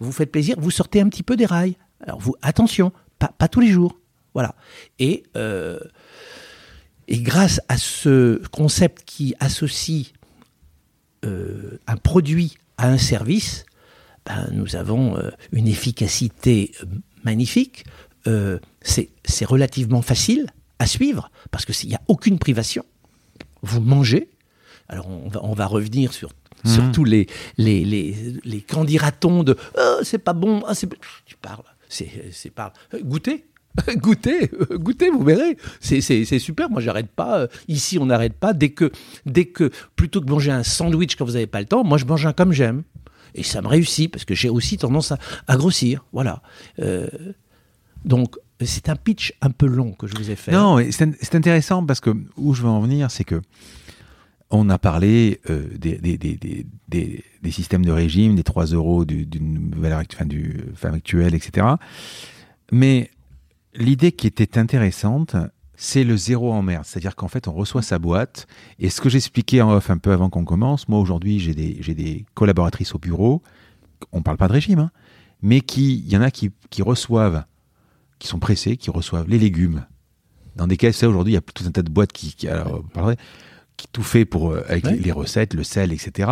[0.00, 1.76] vous faites plaisir, vous sortez un petit peu des rails.
[2.02, 3.98] Alors vous, attention, pas, tous les jours.
[4.34, 4.54] Voilà.
[4.98, 5.80] Et, euh,
[7.08, 10.12] et grâce à ce concept qui associe
[11.24, 13.64] euh, un produit à un service,
[14.24, 16.72] ben, nous avons euh, une efficacité
[17.24, 17.84] magnifique.
[18.24, 20.46] c'est relativement facile
[20.78, 22.84] à suivre parce qu'il n'y a aucune privation.
[23.62, 24.30] Vous mangez.
[24.88, 26.30] Alors on va, on va revenir sur
[26.64, 27.08] Surtout mmh.
[27.08, 27.26] les,
[27.56, 30.74] les, les, les candidatons de oh, c'est pas bon, ah,
[31.24, 32.72] tu parles c'est pas
[33.02, 33.46] goûtez
[33.96, 35.56] goûtez, goûtez, vous verrez.
[35.80, 36.00] C'est
[36.38, 36.70] super.
[36.70, 37.46] Moi, j'arrête pas.
[37.68, 38.52] Ici, on n'arrête pas.
[38.52, 38.90] Dès que,
[39.26, 42.04] dès que, plutôt que manger un sandwich quand vous n'avez pas le temps, moi, je
[42.04, 42.82] mange un comme j'aime.
[43.34, 45.12] Et ça me réussit parce que j'ai aussi tendance
[45.46, 46.04] à, grossir.
[46.12, 46.42] Voilà.
[46.80, 47.06] Euh,
[48.04, 50.50] donc, c'est un pitch un peu long que je vous ai fait.
[50.50, 53.40] Non, c'est intéressant parce que où je veux en venir, c'est que
[54.50, 60.64] on a parlé euh, des, systèmes de régime, des 3 euros d'une valeur enfin, du
[60.82, 61.66] actuelle, etc.
[62.72, 63.10] Mais
[63.74, 65.36] l'idée qui était intéressante,
[65.76, 66.84] c'est le zéro en merde.
[66.84, 68.46] C'est-à-dire qu'en fait, on reçoit sa boîte.
[68.78, 72.26] Et ce que j'expliquais en off un peu avant qu'on commence, moi aujourd'hui, j'ai des,
[72.34, 73.42] collaboratrices au bureau,
[74.12, 74.90] on parle pas de régime, hein,
[75.42, 77.44] mais il y en a qui, qui reçoivent,
[78.18, 79.86] qui sont pressés, qui reçoivent les légumes.
[80.56, 82.84] Dans des caisses, aujourd'hui, il y a tout un tas de boîtes qui, qui alors,
[83.80, 86.30] qui tout fait pour euh, avec les recettes, le sel, etc.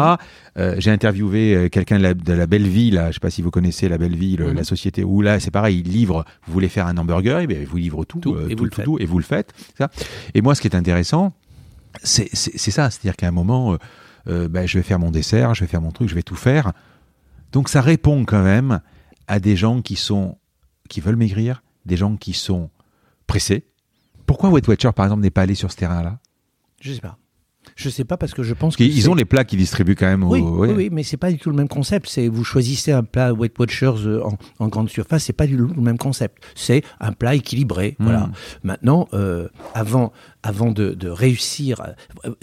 [0.59, 3.31] Euh, j'ai interviewé euh, quelqu'un de la, de la Belle Vie, là, je sais pas
[3.31, 4.53] si vous connaissez la Belle Vie, mhm.
[4.53, 6.25] la société où là c'est pareil, ils livrent.
[6.47, 8.71] Vous voulez faire un hamburger, et bien, ils vous livrent tout, tout, et, vous le
[8.71, 9.53] tout, et vous le faites.
[9.79, 9.91] Ça.
[10.35, 11.33] Et moi, ce qui est intéressant,
[12.03, 13.79] c'est ça, c'est-à-dire qu'à un moment,
[14.27, 16.73] ben, je vais faire mon dessert, je vais faire mon truc, je vais tout faire.
[17.53, 18.81] Donc ça répond quand même
[19.27, 20.37] à des gens qui sont
[20.91, 22.71] qui veulent maigrir, des gens qui sont
[23.27, 23.65] pressés.
[24.27, 26.19] Pourquoi Weight Watcher, par exemple, n'est pas allé sur ce terrain-là?
[26.81, 27.19] Je sais pas
[27.81, 30.07] Je sais pas parce que je pense qu'ils c'est- ont les plats qu'ils distribuent quand
[30.07, 30.25] même.
[30.25, 32.09] au- Oui, oui, oui, mais c'est pas du tout le même concept.
[32.09, 35.57] C'est vous choisissez un plat Weight Watchers euh, en, en grande surface, c'est pas du
[35.57, 36.43] tout le même concept.
[36.57, 37.95] C'est un plat équilibré.
[38.01, 38.05] Mm.
[38.05, 38.31] Voilà.
[38.65, 40.13] Maintenant, euh, avant,
[40.43, 41.83] avant de, de réussir,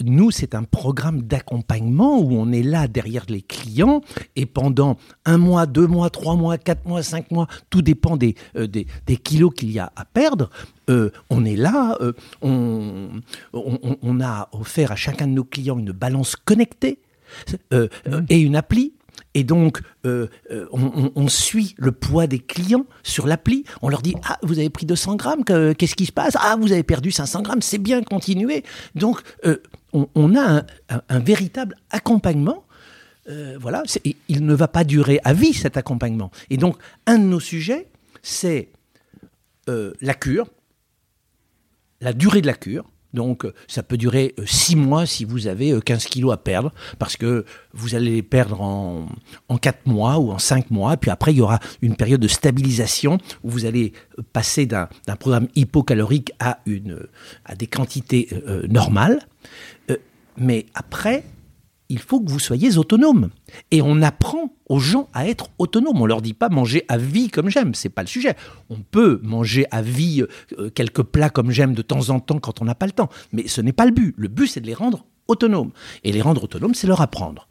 [0.04, 4.02] nous c'est un programme d'accompagnement où on est là derrière les clients
[4.36, 8.34] et pendant un mois, deux mois, trois mois, quatre mois, cinq mois, tout dépend des
[8.56, 10.50] euh, des, des kilos qu'il y a à perdre.
[10.90, 13.08] euh, on est là, euh, on,
[13.52, 17.00] on, on- on a offert à chacun de nos clients une balance connectée
[17.72, 18.92] euh, euh, et une appli.
[19.38, 23.64] Et donc, euh, euh, on, suit le poids des clients sur l'appli.
[23.82, 26.56] On leur dit Ah, vous avez pris 200 grammes, que- qu'est-ce qui se passe Ah,
[26.58, 28.64] vous avez perdu 500 grammes, c'est bien, continuez.
[28.94, 29.58] Donc, euh,
[29.92, 32.64] on, a un, un- véritable accompagnement.
[33.60, 33.82] Voilà,
[34.30, 36.30] il- ne va pas durer à vie cet accompagnement.
[36.48, 37.88] Et donc, un de nos sujets,
[38.22, 38.70] c'est
[39.66, 40.46] la cure,
[42.00, 42.86] la durée de la cure.
[43.16, 46.70] Donc, euh, ça peut durer 6 mois si vous avez euh, 15 kilos à perdre,
[46.98, 49.08] parce que vous allez les perdre en,
[49.48, 50.96] en 4 mois ou en 5 mois.
[50.98, 54.88] Puis après, il y aura une période de stabilisation où vous allez euh, passer d'un
[55.18, 57.00] programme hypocalorique à, une,
[57.46, 59.20] à des quantités euh, normales.
[59.90, 59.96] Euh,
[60.36, 61.24] mais après,
[61.88, 63.30] il faut que vous soyez autonome.
[63.70, 66.00] Et on apprend aux gens à être autonomes.
[66.00, 68.36] On leur dit pas manger à vie comme j'aime, c'est pas le sujet.
[68.70, 70.24] On peut manger à vie
[70.58, 73.08] euh, quelques plats comme j'aime de temps en temps quand on n'a pas le temps,
[73.32, 74.14] mais ce n'est pas le but.
[74.16, 75.72] Le but c'est de les rendre autonomes.
[76.04, 77.48] Et les rendre autonomes, c'est leur apprendre.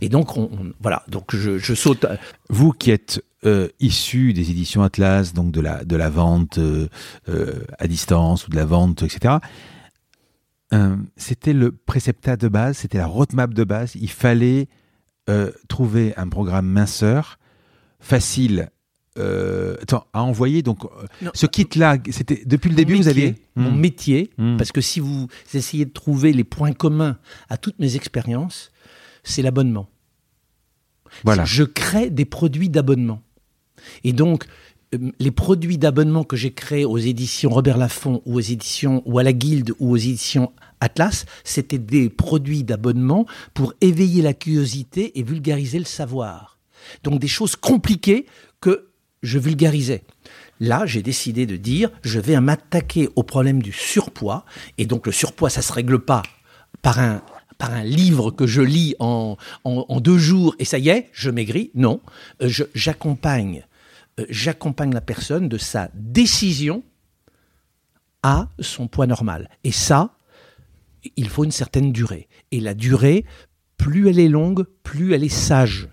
[0.00, 0.50] Et donc on,
[0.80, 2.06] voilà, donc je, je saute.
[2.48, 6.88] Vous qui êtes euh, issu des éditions Atlas, donc de la, de la vente euh,
[7.28, 9.36] euh, à distance ou de la vente, etc.,
[10.72, 13.94] euh, c'était le préceptat de base, c'était la roadmap de base.
[13.94, 14.68] Il fallait
[15.28, 17.38] euh, trouver un programme minceur,
[18.00, 18.70] facile
[19.18, 20.60] euh, attends, à envoyer.
[20.62, 20.80] Donc,
[21.22, 21.30] Non.
[21.32, 23.42] ce kit-là, c'était depuis le début, Mon vous métier, aviez.
[23.56, 23.80] mon Hmm.
[23.80, 24.56] métier, Hmm.
[24.58, 27.16] parce que si vous essayez de trouver les points communs
[27.48, 28.70] à toutes mes expériences,
[29.24, 29.88] c'est l'abonnement.
[31.24, 31.44] Voilà.
[31.46, 33.22] Je crée des produits d'abonnement.
[34.04, 34.44] Et donc,
[34.92, 39.22] les produits d'abonnement que j'ai créés aux éditions Robert Laffont ou aux éditions ou à
[39.22, 45.22] la Guilde ou aux éditions Atlas, c'était des produits d'abonnement pour éveiller la curiosité et
[45.22, 46.58] vulgariser le savoir.
[47.02, 48.26] Donc des choses compliquées
[48.60, 48.88] que
[49.22, 50.04] je vulgarisais.
[50.60, 54.44] Là, j'ai décidé de dire, je vais m'attaquer au problème du surpoids.
[54.78, 56.22] Et donc le surpoids, ça se règle pas
[56.82, 57.22] par un
[57.58, 61.30] par un livre que je lis en, en, deux jours et ça y est, je
[61.30, 61.70] maigris.
[61.74, 62.00] Non,
[62.42, 63.75] Euh, j'accompagne, euh,
[64.28, 66.82] j'accompagne la personne de sa décision
[68.22, 69.50] à son poids normal.
[69.62, 70.16] Et ça,
[71.16, 72.28] il faut une certaine durée.
[72.50, 73.24] Et la durée,
[73.76, 75.88] plus elle est longue, plus elle est sage.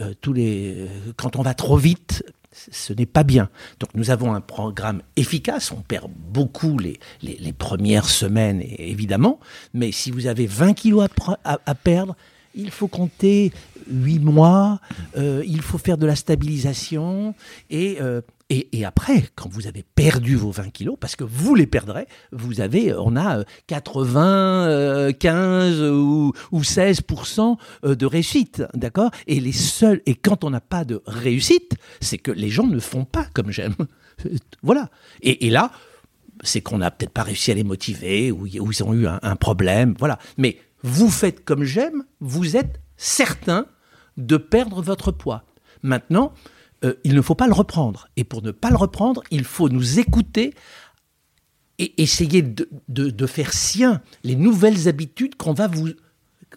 [0.00, 3.50] Euh, tous les, euh, quand on va trop vite, ce n'est pas bien.
[3.80, 9.40] Donc nous avons un programme efficace, on perd beaucoup les, les, premières semaines, évidemment,
[9.72, 11.08] mais si vous avez 20 kilos
[11.44, 12.16] à perdre,
[12.54, 13.52] il faut compter
[13.90, 14.80] 8 mois,
[15.16, 17.34] euh, il faut faire de la stabilisation,
[17.70, 18.20] et, euh,
[18.50, 22.06] et, et après, quand vous avez perdu vos 20 kilos, parce que vous les perdrez,
[22.30, 29.10] vous avez, on a euh, 80, euh, 15 ou, ou 16% euh, de réussite, d'accord?
[29.26, 32.78] Et les seuls, et quand on n'a pas de réussite, c'est que les gens ne
[32.78, 33.74] font pas comme j'aime.
[34.62, 34.90] voilà.
[35.22, 35.70] Et, là,
[36.42, 39.36] c'est qu'on n'a peut-être pas réussi à les motiver, ou ils ont eu un, un
[39.36, 40.18] problème, voilà.
[40.36, 43.66] Mais vous faites comme j'aime, vous êtes certain
[44.16, 45.44] de perdre votre poids.
[45.82, 46.32] Maintenant,
[46.84, 48.08] euh, il ne faut pas le reprendre.
[48.16, 50.54] Et pour ne pas le reprendre, il faut nous écouter
[51.78, 55.88] et essayer de, faire sien les nouvelles habitudes qu'on va vous,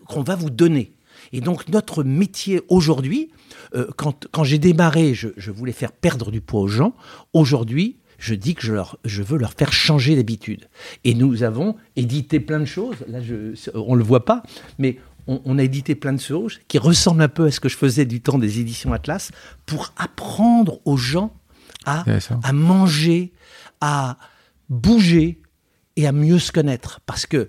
[0.09, 0.93] va vous donner.
[1.31, 3.31] Et donc notre métier aujourd'hui,
[3.73, 6.93] euh, quand, quand j'ai démarré, je, je voulais faire perdre du poids aux gens.
[7.33, 10.67] Aujourd'hui, je dis que je, leur, je veux leur faire changer d'habitude.
[11.03, 12.97] Et nous avons édité plein de choses.
[13.07, 14.43] Là, je, on ne le voit pas,
[14.79, 14.97] mais
[15.27, 17.77] on, on a édité plein de choses qui ressemblent un peu à ce que je
[17.77, 19.31] faisais du temps des éditions Atlas
[19.65, 21.33] pour apprendre aux gens
[21.85, 22.03] à,
[22.53, 23.31] manger,
[23.81, 24.17] à
[24.69, 25.39] bouger
[25.95, 26.99] et à mieux se connaître.
[27.05, 27.47] Parce que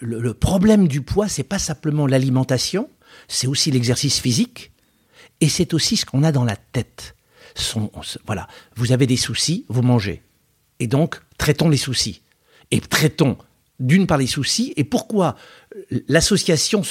[0.00, 2.88] le, le problème du poids, c'est pas simplement l'alimentation,
[3.28, 4.72] c'est aussi l'exercice physique
[5.40, 7.14] et c'est aussi ce qu'on a dans la tête.
[7.54, 7.90] Son-
[8.26, 10.22] voilà, vous avez des soucis, vous mangez.
[10.78, 12.22] Et donc, traitons les soucis.
[12.70, 13.38] Et traitons
[13.78, 15.36] d'une part les soucis, et pourquoi
[16.08, 16.82] l'association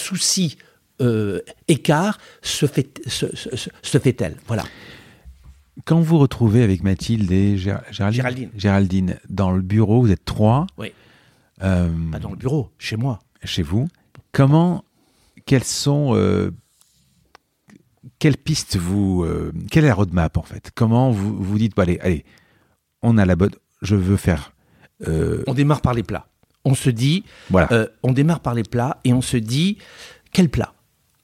[0.99, 4.63] souci-écart se fait, se, se- se fait-elle Voilà.
[5.83, 8.49] Quand vous retrouvez avec Mathilde et Gér- Géraldine, Géraldine.
[8.55, 10.91] Géraldine dans le bureau, vous êtes trois Oui.
[11.63, 13.19] euh, Pas dans le bureau, chez moi.
[13.43, 13.87] chez vous.
[14.31, 14.83] Comment,
[15.45, 16.51] quelles sont, euh,
[18.19, 20.71] quelles pistes vous, euh, quelle est la roadmap en fait?
[20.73, 22.23] Comment vous vous dites, allez, allez,
[23.01, 24.53] on a la bonne, je veux faire.
[25.07, 26.27] euh, On démarre par les plats.
[26.65, 27.71] On se dit, Voilà.
[27.71, 29.77] euh, on démarre par les plats et on se dit,
[30.33, 30.73] quel plat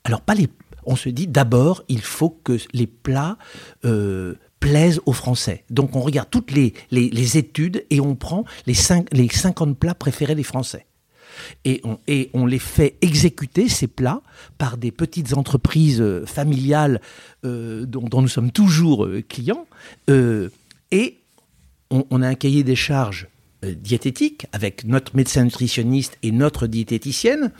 [0.03, 0.47] Alors, pas les.
[0.85, 3.37] On se dit d'abord, il faut que les plats
[3.85, 5.63] euh, plaisent aux Français.
[5.69, 9.77] Donc, on regarde toutes les, les, les études et on prend les, cinq, les 50
[9.77, 10.85] plats préférés des Français.
[11.65, 14.21] Et on, et on les fait exécuter, ces plats,
[14.57, 16.99] par des petites entreprises euh, familiales
[17.45, 19.65] euh, dont, dont nous sommes toujours euh, clients.
[20.91, 21.17] Et
[21.89, 23.27] on, on a un cahier des charges
[23.63, 27.51] diététique avec notre médecin nutritionniste et notre diététicienne.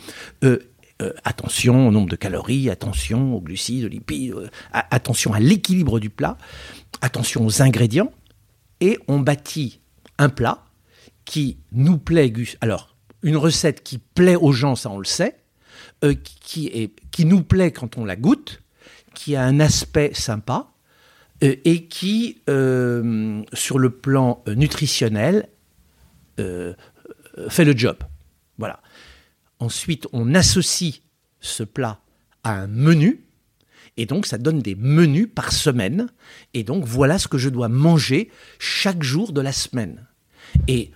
[0.44, 0.58] Euh,
[1.00, 5.98] euh, attention au nombre de calories, attention aux glucides, aux lipides, euh, attention à l'équilibre
[5.98, 6.36] du plat,
[7.00, 8.12] attention aux ingrédients.
[8.80, 9.80] Et on bâtit
[10.18, 10.64] un plat
[11.24, 12.32] qui nous plaît.
[12.60, 15.36] Alors, une recette qui plaît aux gens, ça on le sait,
[16.04, 18.60] euh, qui, est, qui nous plaît quand on la goûte,
[19.14, 20.72] qui a un aspect sympa,
[21.42, 25.48] euh, et qui, euh, sur le plan euh, nutritionnel,
[26.40, 26.74] euh,
[27.48, 27.96] fait le job.
[28.58, 28.80] Voilà.
[29.58, 31.02] Ensuite, on associe
[31.40, 32.00] ce plat
[32.44, 33.24] à un menu,
[33.96, 36.08] et donc ça donne des menus par semaine,
[36.54, 40.06] et donc voilà ce que je dois manger chaque jour de la semaine.
[40.68, 40.90] Et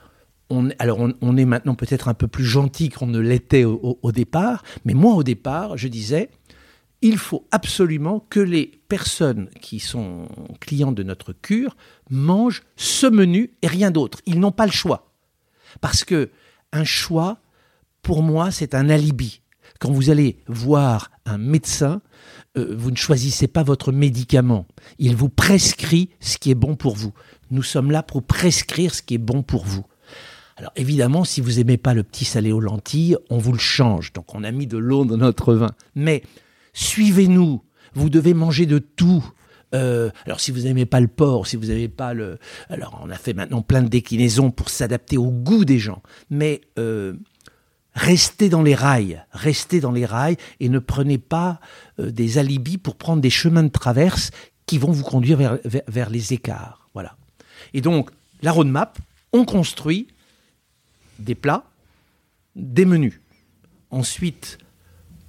[0.78, 4.94] alors on, est maintenant peut-être un peu plus gentil qu'on ne l'était au départ, mais
[4.94, 6.30] moi au départ, je disais,
[7.02, 10.28] il faut absolument que les personnes qui sont
[10.60, 11.76] clients de notre cure
[12.10, 14.20] mangent ce menu et rien d'autre.
[14.26, 15.15] Ils n'ont pas le choix.
[15.80, 16.30] Parce que
[16.72, 17.38] un choix,
[18.02, 19.40] pour moi, c'est un alibi.
[19.78, 22.00] Quand vous allez voir un médecin,
[22.56, 24.66] euh, vous ne choisissez pas votre médicament.
[24.98, 27.12] Il vous prescrit ce qui est bon pour vous.
[27.50, 29.84] Nous sommes là pour prescrire ce qui est bon pour vous.
[30.56, 34.12] Alors évidemment, si vous aimez pas le petit salé aux lentilles, on vous le change.
[34.14, 35.72] Donc on a mis de l'eau dans notre vin.
[35.94, 36.22] Mais
[36.72, 37.62] suivez-nous.
[37.94, 39.24] Vous devez manger de tout.
[39.74, 42.38] Euh, alors si vous n'aimez pas le porc, si vous n'aimez pas le...
[42.68, 46.02] Alors on a fait maintenant plein de déclinaisons pour s'adapter au goût des gens.
[46.30, 47.14] Mais euh,
[47.94, 51.60] restez dans les rails, restez dans les rails et ne prenez pas
[51.98, 54.30] euh, des alibis pour prendre des chemins de traverse
[54.66, 56.88] qui vont vous conduire vers, vers, les écarts.
[56.92, 57.16] Voilà.
[57.72, 58.10] Et donc,
[58.42, 58.98] la roadmap,
[59.32, 60.08] on construit
[61.18, 61.64] des plats,
[62.56, 63.20] des menus.
[63.90, 64.58] Ensuite,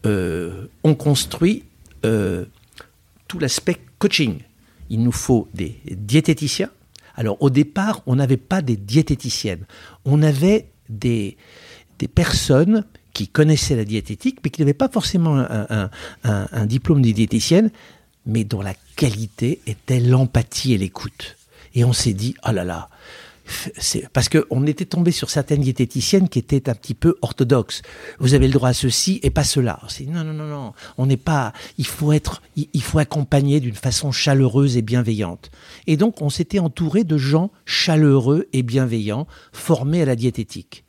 [0.03, 1.65] on construit
[2.01, 4.39] tout l'aspect coaching.
[4.89, 6.69] Il nous faut des diététiciens.
[7.15, 9.65] Alors au départ, on n'avait pas des diététiciennes.
[10.05, 11.35] On avait des,
[11.99, 15.89] des personnes qui connaissaient la diététique, mais qui n'avaient pas forcément un,
[16.23, 17.71] un- un- diplôme de diététicienne,
[18.27, 21.35] mais dont la qualité était l'empathie et l'écoute.
[21.73, 22.89] Et on s'est dit, oh là là,
[24.13, 27.81] parce qu'on était tombé sur certaines diététiciennes qui étaient un petit peu orthodoxes.
[28.19, 29.79] Vous avez le droit à ceci et pas cela.
[29.97, 31.53] Dit, non, non, non, non, on n'est pas.
[31.77, 35.49] Il faut être, il faut accompagner d'une façon chaleureuse et bienveillante.
[35.87, 40.83] Et donc, on s'était entouré de gens chaleureux et bienveillants, formés à la diététique.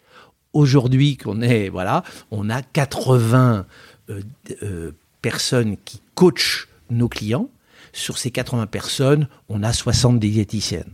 [0.53, 3.67] Aujourd'hui, qu'on est, voilà, on a 80
[4.11, 4.21] euh,
[4.63, 4.93] euh,
[5.23, 7.51] personnes qui coachent nos clients.
[7.93, 10.93] Sur ces 80 personnes, on a 60 diététiciennes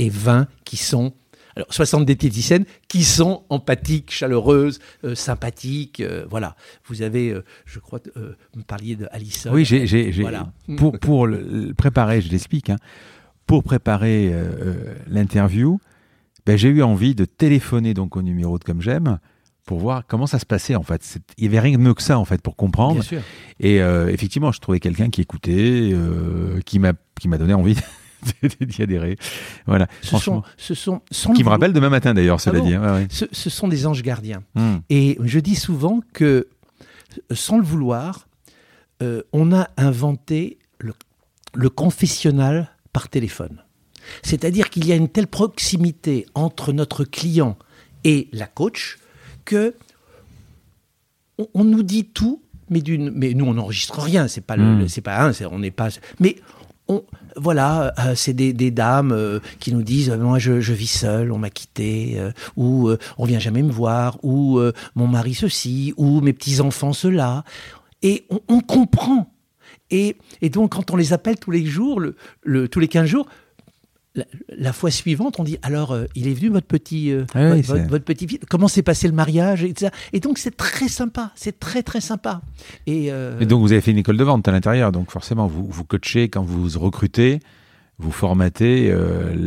[0.00, 1.12] et 20 qui sont
[1.56, 6.54] alors 60 diététiciennes qui sont empathiques, chaleureuses, euh, sympathiques, euh, voilà.
[6.86, 9.50] Vous avez, euh, je crois, vous me parliez de Alison.
[9.52, 10.52] Oui, j'ai, Voilà.
[10.76, 12.76] pour, pour le, préparer, je l'explique, hein,
[13.46, 14.32] pour préparer
[15.08, 15.80] l'interview,
[16.46, 19.18] ben, j'ai eu envie de téléphoner donc au numéro de Comme J'aime
[19.66, 21.18] pour voir comment ça se passait en fait.
[21.36, 23.00] Il n'y avait rien de mieux que ça en fait pour comprendre.
[23.00, 23.22] Bien sûr.
[23.58, 23.78] Et
[24.12, 25.92] effectivement, je trouvais quelqu'un qui écoutait,
[26.64, 27.76] qui m'a qui m'a donné envie
[28.60, 29.16] d'y adhérer.
[29.66, 29.86] Voilà.
[30.02, 32.74] Ce sont, ce sont, sans Qui me rappelle demain matin d'ailleurs, cela Ah bon dit.
[32.74, 33.06] hein, ouais, ouais.
[33.10, 34.42] Ce, ce sont des anges gardiens.
[34.54, 34.76] Hmm.
[34.90, 36.24] Et je dis souvent que,
[37.30, 38.26] euh, sans le vouloir,
[39.02, 40.92] euh, on a inventé le,
[41.54, 43.62] le confessionnal par téléphone.
[44.22, 47.56] C'est-à-dire qu'il y a une telle proximité entre notre client
[48.04, 48.98] et la coach
[49.44, 49.74] que
[51.38, 52.80] on, on nous dit tout, mais,
[53.34, 54.28] nous on n'enregistre rien.
[54.28, 54.78] C'est pas, le, Mm.
[54.80, 55.88] le- c'est pas un, c'est- on n'est pas.
[56.18, 56.36] Mais
[57.36, 61.38] voilà, euh, c'est des, dames euh, qui nous disent euh, moi je, vis seule, on
[61.38, 65.94] m'a quitté, euh, ou euh, on vient jamais me voir, ou euh, mon mari ceci,
[65.96, 67.44] ou mes petits enfants cela,
[68.02, 69.32] et on, comprend.
[69.90, 72.00] Et, et donc quand on les appelle tous les jours,
[72.42, 73.26] le- tous les 15 jours.
[74.16, 77.52] La, la fois suivante, on dit alors euh, il est venu votre petit euh, Ah
[77.52, 78.40] oui, votre, petit fils.
[78.50, 79.72] Comment s'est passé le mariage et,
[80.12, 82.42] et donc c'est très sympa c'est très très sympa.
[82.88, 85.46] Et, euh, Et donc vous avez fait une école de vente à l'intérieur, donc forcément
[85.46, 87.38] vous vous coachez quand vous recrutez,
[87.98, 88.92] vous formatez.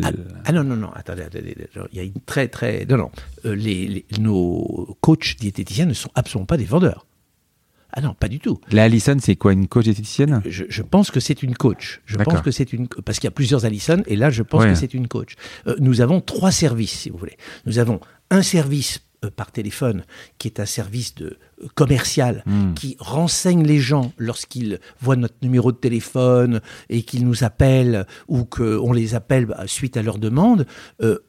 [0.03, 0.11] Ah,
[0.45, 1.57] ah non, non, non, attendez, attendez,
[1.91, 2.85] il y a une très, très...
[2.85, 3.11] Non, non,
[3.43, 7.05] les, les- nos coachs diététiciens ne sont absolument pas des vendeurs.
[7.95, 8.59] Ah non, pas du tout.
[8.71, 12.01] La Alison, c'est quoi une coach diététicienne Je, je pense que c'est une coach.
[12.05, 12.87] Je pense que c'est une...
[12.87, 14.69] Parce qu'il y a plusieurs Allison, et là, je pense Ouais.
[14.69, 15.33] que c'est une coach.
[15.67, 17.37] Euh, nous avons trois services, si vous voulez.
[17.67, 17.99] Nous avons
[18.31, 20.05] un service euh, par téléphone,
[20.39, 22.73] qui est un service de euh, commercial Hmm.
[22.73, 28.43] qui renseigne les gens lorsqu'ils voient notre numéro de téléphone et qu'ils nous appellent ou
[28.43, 30.65] qu'on les appelle bah, suite à leur demande.
[31.01, 31.19] euh,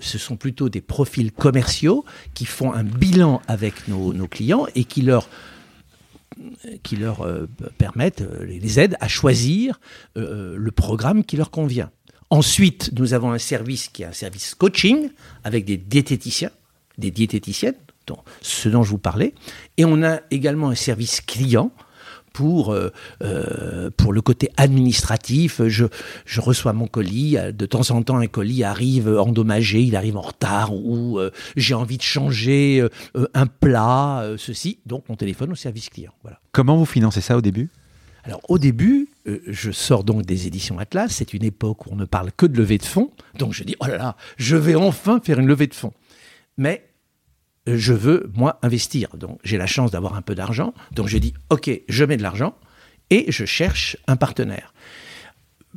[0.00, 4.82] ce sont plutôt des profils commerciaux qui font un bilan avec nos, nos clients et
[4.84, 5.28] qui leur
[6.82, 9.80] qui leur euh, permettent, euh, les aident à choisir
[10.16, 11.90] euh, le programme qui leur convient.
[12.30, 15.10] Ensuite, nous avons un service qui est un service coaching
[15.42, 16.50] avec des diététiciens,
[16.98, 17.74] des diététiciennes,
[18.40, 19.34] ce dont je vous parlais.
[19.76, 21.72] Et on a également un service client
[22.32, 22.90] pour, euh,
[23.22, 25.60] euh, pour le côté administratif.
[25.66, 25.86] Je,
[26.24, 30.16] je reçois mon colis, euh, de temps en temps un colis arrive endommagé, il arrive
[30.16, 34.78] en retard, ou euh, j'ai envie de changer euh, un plat, ceci.
[34.86, 36.12] Donc on téléphone au service client.
[36.22, 36.40] Voilà.
[36.52, 37.70] Comment vous financez ça au début?
[38.22, 41.96] Alors au début, euh, je sors donc des éditions Atlas, c'est une époque où on
[41.96, 44.74] ne parle que de levée de fonds, donc je dis, oh là là, je vais
[44.74, 45.94] enfin faire une levée de fonds.
[46.58, 46.89] Mais
[47.66, 49.16] je veux, moi, investir.
[49.16, 52.22] Donc j'ai la chance d'avoir un peu d'argent, donc je dis, ok, je mets de
[52.22, 52.54] l'argent
[53.10, 54.72] et je cherche un partenaire.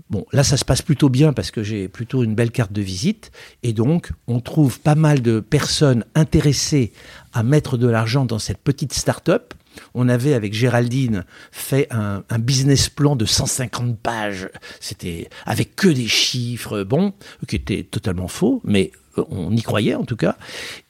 [0.10, 2.82] Bon, là, ça se passe plutôt bien parce que j'ai plutôt une belle carte de
[2.82, 3.32] visite.
[3.62, 6.94] Et donc, on trouve pas mal de personnes intéressées
[7.32, 9.54] à mettre de l'argent dans cette petite start-up.
[9.94, 14.50] On avait, avec Géraldine, fait un, un business plan de 150 pages.
[14.80, 17.14] C'était avec que des chiffres, bon,
[17.48, 20.36] qui étaient totalement faux, mais on y croyait en tout cas.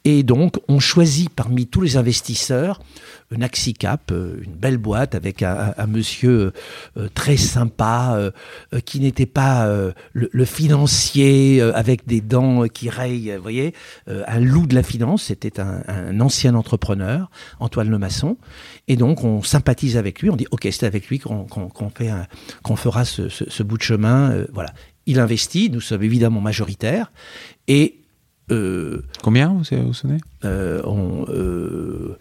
[0.06, 2.82] Et donc, on choisit parmi tous les investisseurs
[3.36, 6.54] un Axicap, euh, une belle boîte avec un, monsieur
[6.98, 8.32] euh, très sympa euh,
[8.74, 13.74] euh, qui n'était pas euh, le, financier euh, avec des dents qui rayent, vous voyez,
[14.08, 15.24] euh, un loup de la finance.
[15.24, 18.38] C'était un, ancien entrepreneur, Antoine Lemasson.
[18.88, 20.30] Et donc, on sympathise avec lui.
[20.30, 21.48] On dit, OK, c'est avec lui qu'on
[22.76, 24.32] fera ce, ce- bout de chemin.
[24.32, 24.74] euh, voilà.
[25.06, 25.70] Il investit.
[25.70, 27.12] Nous sommes évidemment majoritaires.
[27.68, 28.03] Et euh,
[29.22, 32.18] Combien vous, vous sonnez euh, on, euh,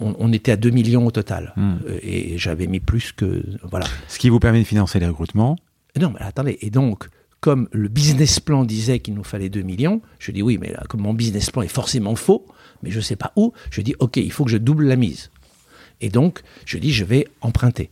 [0.00, 1.52] on, on était à 2 millions au total.
[1.56, 1.76] Hmm.
[1.86, 3.44] Euh, Et j'avais mis plus que.
[3.62, 3.86] Voilà.
[4.08, 5.56] Ce qui vous permet de financer les recrutements.
[6.00, 6.58] Non, mais attendez.
[6.60, 7.08] Et donc,
[7.40, 10.82] comme le business plan disait qu'il nous fallait 2 millions, je dis oui, mais là,
[10.88, 12.46] comme mon business plan est forcément faux,
[12.82, 14.96] mais je ne sais pas où, je dis ok, il faut que je double la
[14.96, 15.30] mise.
[16.00, 17.90] Et donc, je dis je vais emprunter.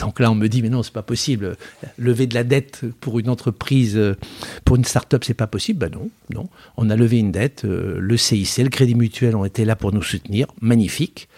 [0.00, 1.56] Donc là, on me dit, mais non, c'est pas possible.
[1.98, 4.16] Lever de la dette pour une entreprise, euh,
[4.64, 5.78] pour une start-up, c'est pas possible.
[5.78, 6.48] Ben non, non.
[6.76, 7.64] On a levé une dette.
[7.64, 10.46] euh, Le CIC, le Crédit Mutuel ont été là pour nous soutenir.
[10.60, 11.28] Magnifique.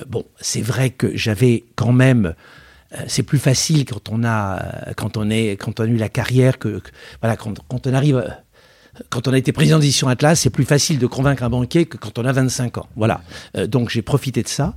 [0.00, 2.34] Euh, Bon, c'est vrai que j'avais quand même.
[3.08, 6.60] C'est plus facile quand on a, quand on est, quand on a eu la carrière
[6.60, 6.90] que, que-
[7.20, 8.24] voilà, quand, quand on arrive,
[9.10, 11.96] quand on a été président d'édition Atlas, c'est plus facile de convaincre un banquier que
[11.96, 12.88] quand on a 25 ans.
[12.96, 13.22] Voilà.
[13.56, 14.74] Euh, donc j'ai profité de ça.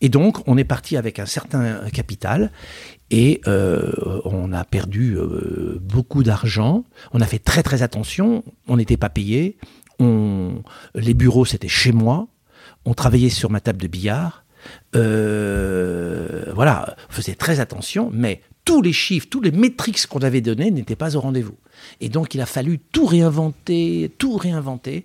[0.00, 2.50] Et donc on est parti avec un certain capital
[3.10, 6.84] et euh, on a perdu euh, beaucoup d'argent.
[7.12, 8.44] On a fait très très attention.
[8.68, 9.56] On n'était pas payé.
[9.98, 10.62] On,
[10.94, 12.28] les bureaux c'était chez moi.
[12.84, 14.44] On travaillait sur ma table de billard.
[14.96, 20.40] Euh, voilà, on faisait très attention, mais tous les chiffres, tous les métriques qu'on avait
[20.40, 21.56] donnés n'étaient pas au rendez-vous.
[22.00, 25.04] Et donc il a fallu tout réinventer, tout réinventer.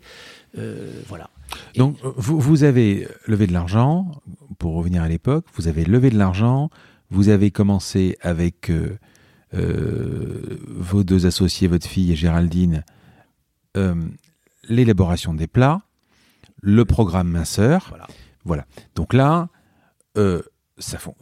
[0.57, 1.29] Euh, voilà.
[1.73, 4.11] Et- Donc, vous, vous avez levé de l'argent,
[4.59, 6.69] pour revenir à l'époque, vous avez levé de l'argent,
[7.11, 8.97] vous avez commencé avec euh,
[9.53, 12.83] euh, vos deux associés, votre fille et Géraldine,
[14.67, 15.81] l'élaboration des plats,
[16.61, 17.85] le programme minceur.
[17.89, 18.07] Voilà.
[18.43, 18.65] Voilà.
[18.95, 19.49] Donc là,
[20.15, 21.15] ça fon-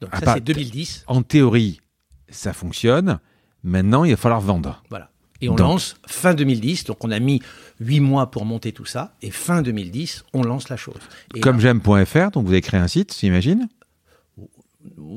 [0.00, 1.04] Donc ça c'est 2010.
[1.06, 1.80] en théorie,
[2.28, 3.18] ça fonctionne.
[3.64, 4.82] Maintenant, il va falloir vendre.
[4.90, 5.10] Voilà.
[5.42, 6.84] Et on Donc- lance fin 2010.
[6.84, 7.40] Donc on a mis
[7.80, 9.14] huit mois pour monter tout ça.
[9.22, 11.00] Et fin 2010, on lance la chose.
[11.34, 13.68] Et Comme j'aime.fr, donc vous avez créé un site, j'imagine?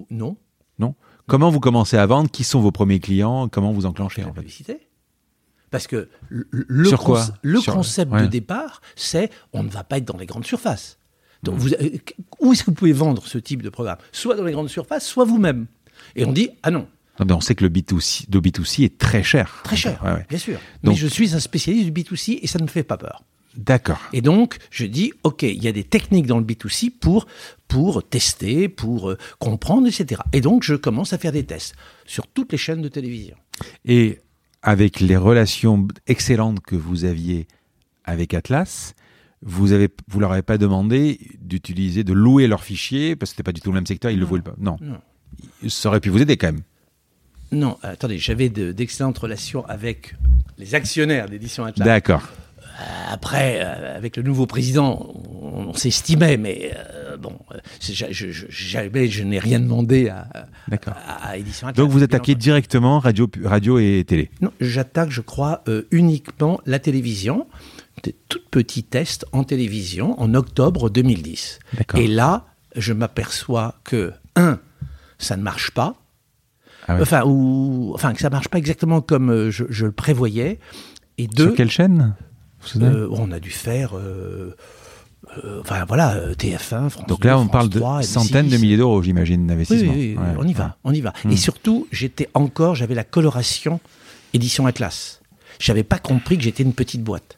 [0.09, 0.37] non.
[1.25, 2.29] Comment vous commencez à vendre?
[2.29, 3.47] Qui sont vos premiers clients?
[3.47, 4.41] Comment vous enclenchez la en fait?
[4.41, 4.87] publicité.
[5.71, 7.21] Parce que le, le Sur quoi?
[7.21, 8.23] conce- le Sur- concept ouais.
[8.23, 10.97] de départ, c'est on ne va pas être dans les grandes surfaces.
[11.41, 11.97] Donc, vous, euh,
[12.41, 13.97] où est-ce que vous pouvez vendre ce type de programme?
[14.11, 15.67] Soit dans les grandes surfaces, soit vous-même.
[16.17, 16.87] Et on dit ah non,
[17.19, 19.61] Non, mais on sait que le B2C, le B2C est très cher.
[19.63, 20.25] très cher, Ouais, ouais.
[20.29, 20.59] bien sûr.
[20.83, 23.23] Donc- Mais je suis un spécialiste du B2C et ça ne me fait pas peur.
[23.55, 23.99] D'accord.
[24.13, 27.27] Et donc, je dis, OK, il y a des techniques dans le B2C pour,
[27.67, 30.21] pour tester, pour euh, comprendre, etc.
[30.33, 33.35] Et donc, je commence à faire des tests sur toutes les chaînes de télévision.
[33.85, 34.19] Et
[34.63, 37.47] avec les relations excellentes que vous aviez
[38.05, 38.95] avec Atlas,
[39.43, 43.43] vous avez, vous leur avez pas demandé d'utiliser, de louer leurs fichiers parce que c'était
[43.43, 44.29] pas du tout le même secteur, ils le Non.
[44.29, 44.55] voulaient pas.
[44.57, 44.77] Non.
[44.81, 44.97] Non.
[45.69, 46.61] Ça aurait pu vous aider quand même.
[47.53, 50.15] Non, attendez, j'avais de- d'excellentes relations avec
[50.57, 51.85] les actionnaires d'édition Atlas.
[51.85, 52.23] D'accord.
[53.11, 58.05] Après, euh, avec le nouveau président, on, on s'estimait, mais euh, bon, euh, c'est- je,
[58.11, 60.27] je, je- jamais je n'ai rien demandé à,
[60.67, 60.95] D'accord.
[61.07, 61.77] à, à édition Atlas.
[61.85, 64.31] Donc vous attaquez directement radio, radio et télé.
[64.41, 67.45] Non, j'attaque, je crois, euh, uniquement la télévision,
[68.01, 71.59] des tout petits tests en télévision en octobre 2010.
[71.77, 71.99] D'accord.
[71.99, 74.59] Et là, je m'aperçois que, un,
[75.19, 75.95] ça ne marche pas.
[76.87, 76.97] Ah.
[77.01, 80.59] Enfin, ou, enfin, que ça marche pas exactement comme euh, je, je le prévoyais.
[81.17, 82.15] Et deux, Sur quelle chaîne
[82.81, 84.55] euh, on a dû faire, euh,
[85.43, 88.03] euh, enfin voilà, euh, TF1, France Donc 2, là, on parle de 3, M6.
[88.05, 89.91] centaines de milliers d'euros, j'imagine, d'investissement.
[89.93, 90.35] oui, oui, Ouais.
[90.37, 91.13] on y va, on y va.
[91.25, 91.31] Hmm.
[91.31, 93.79] Et surtout, j'étais encore, j'avais la coloration
[94.33, 95.21] édition Atlas.
[95.59, 97.37] J'avais pas compris que j'étais une petite boîte.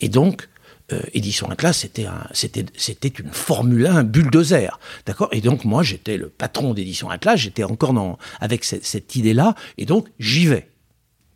[0.00, 0.48] Et donc,
[0.90, 5.28] euh, édition Atlas, c'était un, c'était, c'était une Formule 1 bulldozer, d'accord?
[5.32, 7.36] Et donc moi, j'étais le patron d'édition Atlas.
[7.38, 10.70] J'étais encore dans avec cette, idée-là, et donc j'y vais,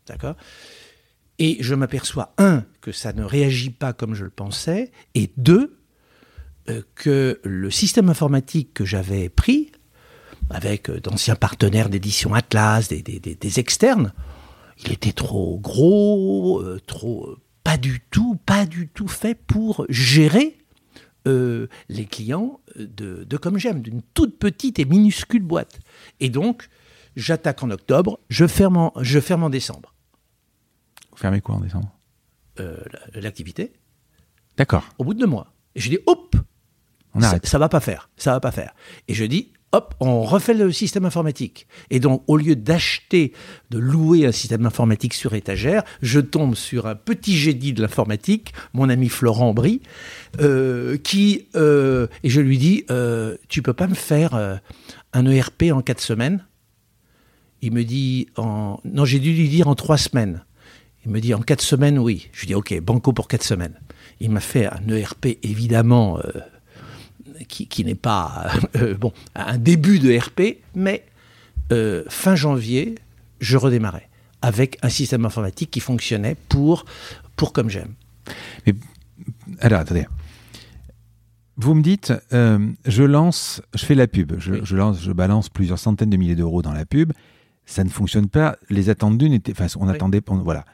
[0.07, 0.37] d'accord?
[1.39, 5.77] Et je m'aperçois un que ça ne réagit pas comme je le pensais, et deux
[6.71, 9.71] euh, que le système informatique que j'avais pris
[10.49, 14.15] avec euh, d'anciens partenaires d'édition Atlas, des, externes,
[14.83, 20.59] il était trop gros, trop pas du tout, pas du tout fait pour gérer
[21.29, 25.79] euh, les clients de, de Comme J'aime, d'une toute petite et minuscule boîte.
[26.21, 26.69] Et donc,
[27.17, 29.95] j'attaque en octobre, je ferme en, je ferme en décembre
[31.13, 31.95] Vous fermez quoi en décembre?
[32.61, 32.77] Euh,
[33.15, 33.73] la- l'activité,
[34.57, 34.85] D'accord.
[34.99, 35.53] au bout de deux mois.
[35.75, 36.37] Et je dis, hop,
[37.15, 37.47] On ça, arrête.
[37.47, 38.75] ça va pas faire, ça va pas faire.
[39.09, 41.67] Et je dis, hop, on refait le système informatique.
[41.91, 43.33] Et donc, au lieu d'acheter,
[43.71, 48.53] de louer un système informatique sur étagère, je tombe sur un petit génie de l'informatique,
[48.75, 49.81] mon ami Florent Brie,
[50.41, 54.61] euh, qui, euh, et je lui dis, euh, tu peux pas me faire
[55.13, 56.45] un ERP en quatre semaines?
[57.63, 60.45] Il me dit, non, j'ai dû lui dire en trois semaines.
[61.05, 62.29] Il me dit en quatre semaines, oui.
[62.33, 63.79] Je lui dis ok, banco pour quatre semaines.
[64.21, 66.19] Il m'a fait un ERP évidemment
[67.49, 71.05] qui, qui n'est pas euh, bon un début de RP, mais
[71.73, 72.97] euh, fin janvier,
[73.41, 74.09] je redémarrais
[74.43, 76.85] avec un système informatique qui fonctionnait pour
[77.37, 77.95] pour comme j'aime.
[79.61, 80.07] Alors, attendez.
[81.57, 84.61] Vous me dites, euh, je lance, je fais la pub, je, Oui.
[84.65, 87.13] je lance, je balance plusieurs centaines de milliers d'euros dans la pub,
[87.67, 88.57] ça ne fonctionne pas.
[88.71, 89.95] Les attendus n'étaient, enfin, on Oui.
[89.95, 90.65] attendait, on- voilà.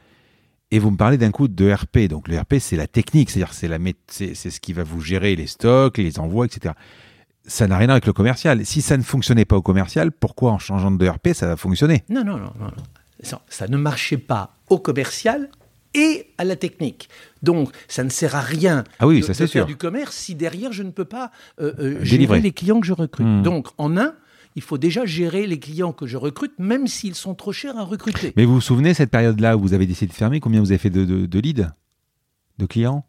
[0.71, 2.09] Et vous me parlez d'un coup de RP.
[2.09, 5.35] Donc le RP, c'est la technique, c'est-à-dire c'est la, c'est ce qui va vous gérer
[5.35, 6.75] les stocks, les envois, etc.
[7.47, 8.65] Ça n'a rien à voir avec le commercial.
[8.67, 12.05] Si ça ne fonctionnait pas au commercial, pourquoi en changeant de RP, ça va fonctionner?
[12.11, 12.83] Non non non non, non.
[13.23, 15.49] Ça, ça ne marchait pas au commercial
[15.95, 17.09] et à la technique.
[17.43, 19.67] Donc ça ne sert à rien Ah oui, de, ça, de c'est faire sûr.
[19.67, 22.93] du commerce si derrière je ne peux pas euh, euh, gérer les clients que je
[22.93, 23.27] recrute.
[23.27, 23.43] Hmm.
[23.43, 24.15] Donc en un,
[24.59, 27.85] il faut déjà gérer les clients que je recrute, même s'ils sont trop chers à
[27.85, 28.33] recruter.
[28.37, 30.79] Mais vous vous souvenez, cette période-là où vous avez décidé de fermer, combien vous avez
[30.79, 31.71] fait de, de, de leads
[32.59, 33.05] De clients?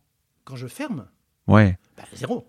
[0.46, 1.06] Quand je ferme,
[1.48, 1.78] Ouais.
[1.98, 2.46] bah, zéro.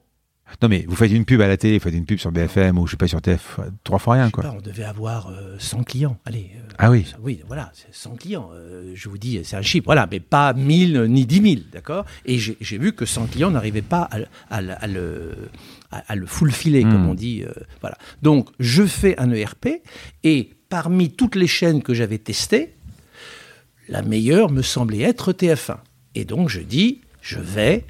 [0.60, 2.76] Non mais vous faites une pub à la télé, vous faites une pub sur BFM
[2.76, 4.42] ou je sais pas sur TF, trois fois rien quoi.
[4.42, 6.18] pas, on devait avoir euh, 100 clients.
[6.24, 6.50] Allez.
[6.56, 7.06] euh, Ah oui.
[7.08, 8.50] ça- Oui, voilà, c'est 100 clients.
[8.52, 12.04] Euh, je vous dis, c'est un chiffre, voilà, mais pas 1000 ni 10 000, d'accord?
[12.26, 14.08] Et j'ai vu que 100 clients n'arrivaient pas
[14.50, 15.36] à le,
[15.90, 17.10] à, à le full-filer, comme Hmm.
[17.10, 17.42] on dit.
[17.42, 17.96] euh, voilà.
[18.22, 19.82] Donc, je fais un ERP,
[20.24, 22.74] et parmi toutes les chaînes que j'avais testées,
[23.88, 25.78] la meilleure me semblait être TF1.
[26.14, 27.84] Et donc, je dis, je vais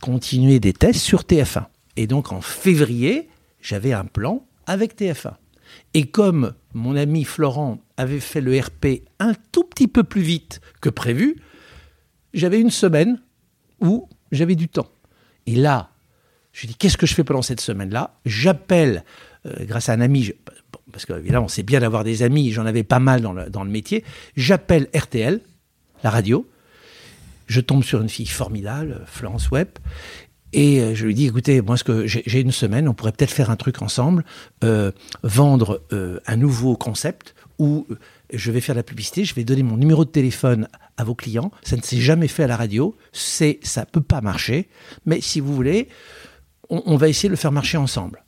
[0.00, 1.66] continuer des tests sur TF1.
[1.96, 3.28] Et donc, en février,
[3.60, 5.34] j'avais un plan avec TF1.
[5.94, 10.60] Et comme mon ami Florent avait fait le RP un tout petit peu plus vite
[10.80, 11.36] que prévu,
[12.32, 13.20] j'avais une semaine
[13.80, 14.88] où j'avais du temps.
[15.46, 15.90] Et là,
[16.58, 18.18] je dis qu'est-ce que je fais pendant cette semaine-là?
[18.26, 19.04] J'appelle,
[19.46, 20.32] euh, grâce à un ami, je-
[20.90, 24.02] parce qu'évidemment, c'est bien d'avoir des amis, j'en avais pas mal dans le, métier,
[24.36, 25.40] j'appelle RTL,
[26.02, 26.48] la radio,
[27.46, 29.68] je tombe sur une fille formidable, Florence Webb,
[30.52, 33.56] et euh, je lui dis, écoutez, moi, j'ai une semaine, on pourrait peut-être faire un
[33.56, 34.24] truc ensemble,
[34.64, 34.90] euh,
[35.22, 35.84] vendre
[36.26, 37.86] un nouveau concept où
[38.32, 41.52] je vais faire la publicité, je vais donner mon numéro de téléphone à vos clients.
[41.62, 44.68] Ça ne s'est jamais fait à la radio, c'est, ça peut pas marcher,
[45.06, 45.88] mais si vous voulez,
[46.70, 48.24] on, on va essayer de le faire marcher ensemble.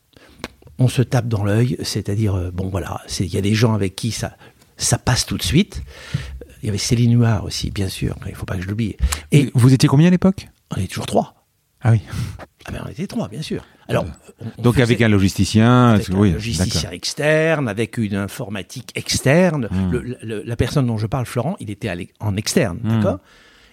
[0.79, 3.97] On se tape dans l'œil, c'est-à-dire, euh, bon voilà, il y a des gens avec
[3.97, 4.37] qui ça,
[4.77, 5.83] ça passe tout de suite.
[6.63, 8.97] Il y avait Céline Noir aussi, bien sûr, il faut pas que je l'oublie.
[9.33, 10.49] Et vous étiez combien à l'époque?
[10.75, 11.35] On est toujours trois.
[11.83, 12.01] Ah oui.
[12.67, 13.65] Ah ben on était trois, bien sûr.
[13.89, 14.05] Alors,
[14.41, 19.69] on- on Donc avec un logisticien, avec un logisticien externe, avec une informatique externe.
[19.71, 19.91] Hmm.
[19.91, 22.89] Le- le- la personne dont je parle, Florent, il était en externe, Hmm.
[22.89, 23.19] d'accord?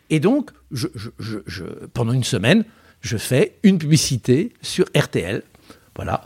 [0.10, 1.64] Et donc, je, je- je- je-
[1.94, 2.64] pendant une semaine,
[3.02, 5.44] je fais une publicité sur RTL.
[5.96, 6.24] Voilà.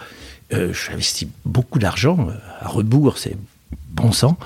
[0.53, 3.37] Euh, J'investis beaucoup d'argent euh, à rebours, c'est
[3.89, 4.37] bon sang.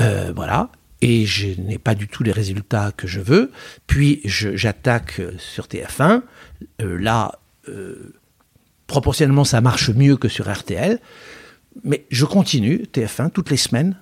[0.00, 0.70] Euh, voilà.
[1.00, 3.50] Et je n'ai pas du tout les résultats que je veux.
[3.86, 6.22] Puis je- j'attaque euh, sur TF1.
[6.82, 7.32] Euh, là,
[8.86, 10.98] proportionnellement, ça marche mieux que sur RTL.
[11.84, 13.96] Mais je continue, TF1, toutes les semaines,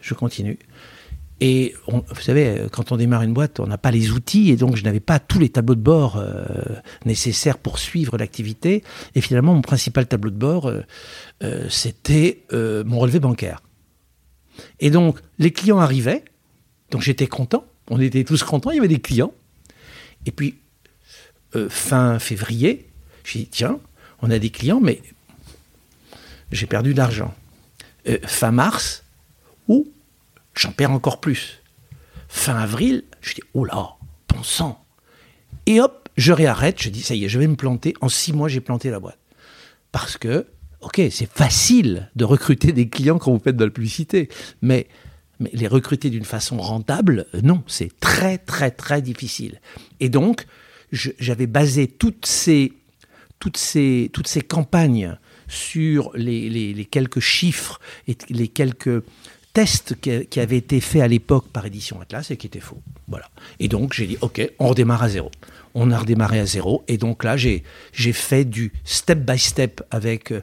[0.00, 0.58] je continue.
[1.40, 4.74] Et vous savez, quand on démarre une boîte, on n'a pas les outils et donc
[4.74, 6.44] je n'avais pas tous les tableaux de bord euh,
[7.04, 8.82] nécessaires pour suivre l'activité.
[9.14, 10.82] Et finalement, mon principal tableau de bord, euh,
[11.44, 13.62] euh, c'était euh, mon relevé bancaire.
[14.80, 16.24] Et donc, les clients arrivaient,
[16.90, 19.32] donc j'étais content, on était tous contents, il y avait des clients.
[20.26, 20.56] Et puis,
[21.54, 22.88] euh, fin février,
[23.24, 23.78] j'ai dit, tiens,
[24.22, 25.00] on a des clients, mais
[26.50, 27.32] j'ai perdu de l'argent.
[28.08, 29.04] Euh, fin mars,
[29.68, 29.86] ou
[30.58, 31.62] j'en perds encore plus.
[32.28, 33.90] Fin avril, je dis, oh là,
[34.28, 34.84] bon sang.
[35.66, 37.94] Et hop, je réarrête, je dis, ça y est, je vais me planter.
[38.00, 39.18] En six mois, j'ai planté la boîte.
[39.92, 40.46] Parce que,
[40.80, 44.28] ok, c'est facile de recruter des clients quand vous faites de la publicité,
[44.60, 44.88] mais,
[45.40, 49.60] mais les recruter d'une façon rentable, euh, non, c'est très, très, très difficile.
[50.00, 50.46] Et donc,
[50.92, 52.72] j'avais basé toutes ces,
[53.38, 59.02] toutes ces, toutes ces campagnes sur les, les- les quelques chiffres et les quelques
[59.52, 62.80] tests qui, avaient été faits à l'époque par Édition Atlas et qui étaient faux.
[63.08, 63.28] Voilà.
[63.58, 65.30] Et donc j'ai dit, OK, on redémarre à zéro.
[65.74, 66.82] On a redémarré à zéro.
[66.88, 67.62] Et donc là, j'ai
[67.92, 70.40] j'ai fait du step by step avec, euh,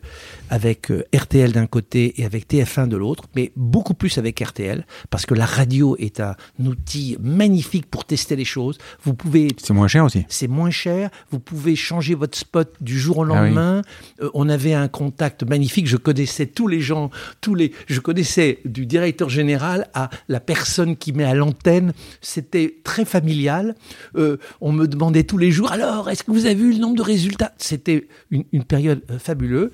[0.50, 4.86] avec euh, RTL d'un côté et avec TF1 de l'autre, mais beaucoup plus avec RTL,
[5.10, 8.78] parce que la radio est un outil magnifique pour tester les choses.
[9.04, 10.26] Vous pouvez C'est moins cher aussi.
[10.30, 13.48] c'est moins cher, vous pouvez changer votre spot du jour au Ah oui.
[13.50, 13.82] lendemain.
[14.22, 17.10] Euh, on avait un contact magnifique, je connaissais tous les gens,
[17.42, 22.76] tous les je connaissais du directeur général à la personne qui met à l'antenne, c'était
[22.84, 23.76] très familial.
[24.16, 26.96] Euh, on me demandait tous les jours alors, est-ce que vous avez vu le nombre
[26.96, 27.54] de résultats?
[27.58, 29.72] C'était une, période euh, fabuleuse,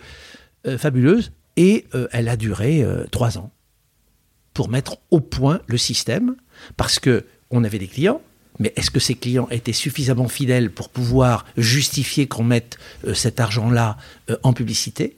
[0.68, 3.52] euh, fabuleuse et euh, elle a duré trois ans
[4.54, 6.36] pour mettre au point le système,
[6.78, 8.22] parce que on avait des clients,
[8.60, 12.78] mais est-ce que ces clients étaient suffisamment fidèles pour pouvoir justifier qu'on mette
[13.14, 13.98] cet argent-là
[14.44, 15.18] en publicité?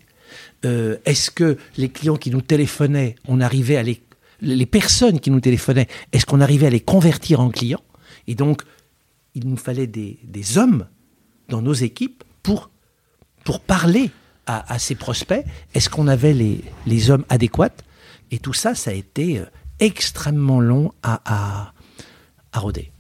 [0.64, 4.02] Est-ce que les clients qui nous téléphonaient, on arrivait à les
[4.44, 7.82] les personnes qui nous téléphonaient, est-ce qu'on arrivait à les convertir en clients?
[8.28, 8.62] Et donc,
[9.36, 10.88] il nous fallait des, des hommes
[11.50, 12.70] dans nos équipes pour,
[13.44, 14.12] pour parler
[14.46, 15.46] à, à ces prospects.
[15.74, 17.76] Est-ce qu'on avait les, les hommes adéquats?
[18.32, 19.46] Et tout ça, ça a été euh,
[19.80, 21.74] extrêmement long à, à,
[22.52, 22.92] à roder.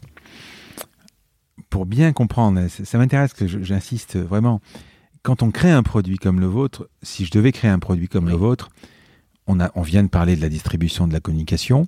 [1.70, 4.62] Pour bien comprendre, ça ça m'intéresse que j'insiste vraiment.
[5.24, 8.28] Quand on crée un produit comme le vôtre, si je devais créer un produit comme
[8.28, 8.70] le vôtre,
[9.48, 11.88] on, a, on vient de parler de la distribution, de la communication.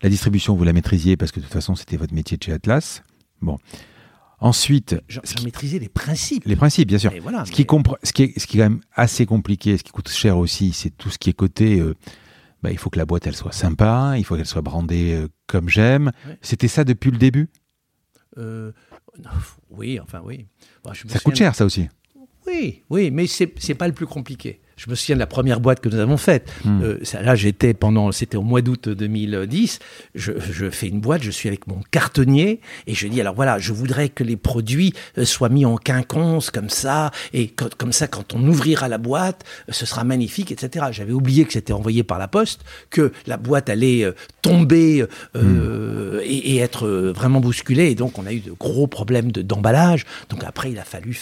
[0.00, 2.52] La distribution, vous la maîtrisiez parce que de toute façon, c'était votre métier de chez
[2.52, 3.02] Atlas.
[3.40, 3.58] Bon.
[4.40, 6.44] Ensuite, J'en qui- maîtrisais les principes.
[6.46, 7.12] les principes, bien sûr.
[7.22, 9.76] Voilà, Ce qui, mais- compre- ce, qui est, ce qui est quand même assez compliqué,
[9.76, 11.80] ce qui coûte cher aussi, c'est tout ce qui est côté.
[11.80, 11.94] euh,
[12.62, 15.28] bah, il faut que la boîte elle soit sympa, il faut qu'elle soit brandée euh,
[15.46, 16.12] comme j'aime.
[16.26, 16.38] Ouais.
[16.42, 17.48] C'était ça depuis le début?
[18.36, 18.72] Euh,
[19.22, 19.30] non,
[19.70, 20.46] oui, enfin oui.
[20.84, 21.88] Bon, je me Ça coûte cher, ça aussi.
[22.46, 24.60] Oui, oui, mais c'est pas le plus compliqué.
[24.78, 26.50] Je me souviens de la première boîte que nous avons faite.
[26.64, 26.80] Hmm.
[26.82, 29.80] Euh, ça, là, j'étais pendant, c'était au mois d'août 2010.
[30.14, 33.58] Je, je fais une boîte, je suis avec mon cartonnier et je dis alors voilà,
[33.58, 37.92] je voudrais que les produits euh, soient mis en quinconce comme ça et co- comme
[37.92, 40.86] ça quand on ouvrira la boîte, euh, ce sera magnifique, etc.
[40.92, 44.04] J'avais oublié que c'était envoyé par la poste, que la boîte allait
[44.48, 45.04] tomber
[45.36, 49.30] euh, et, et être euh, vraiment bousculée et donc on a eu de gros problèmes
[49.32, 50.06] de- d'emballage.
[50.28, 51.18] donc après, il a fallu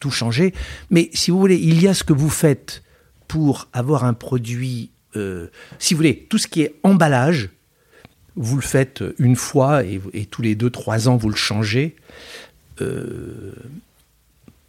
[0.00, 0.52] tout changer.
[0.90, 2.82] Mais si vous voulez, il y a ce que vous faites
[3.28, 5.46] pour avoir un produit, euh,
[5.78, 7.50] si vous voulez, tout ce qui est emballage,
[8.36, 11.96] vous le faites une fois et, et tous les deux, trois ans, vous le changez.
[12.80, 13.52] Euh,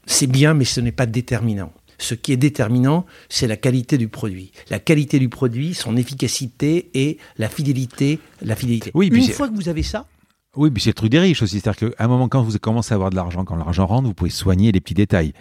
[0.05, 1.71] c'est bien, mais ce n'est pas déterminant.
[2.01, 4.51] Ce qui est déterminant, c'est la qualité du produit.
[4.69, 8.19] La qualité du produit, son efficacité et la fidélité.
[8.41, 8.91] La fidélité.
[8.93, 10.07] Oui, une fois que vous avez ça,
[10.55, 11.59] Oui, puis c'est le truc des riches aussi.
[11.59, 14.13] C'est-à-dire qu'à un moment, quand vous commencez à avoir de l'argent, quand l'argent rentre, vous
[14.13, 15.33] pouvez soigner les petits détails.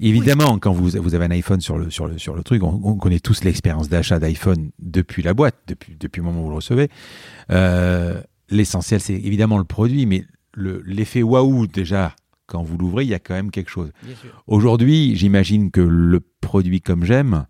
[0.00, 2.80] Évidemment, quand vous, vous avez un iPhone sur le, sur le, sur le truc, on,
[2.84, 6.50] on connaît tous l'expérience d'achat d'iPhone depuis la boîte, depuis, depuis le moment où vous
[6.50, 6.88] le recevez.
[7.50, 12.14] Euh, L'essentiel, c'est évidemment le produit, mais le- l'effet waouh, déjà,
[12.48, 13.92] quand vous l'ouvrez, il y a quand même quelque chose.
[14.46, 17.44] Aujourd'hui, j'imagine que le produit comme j'aime,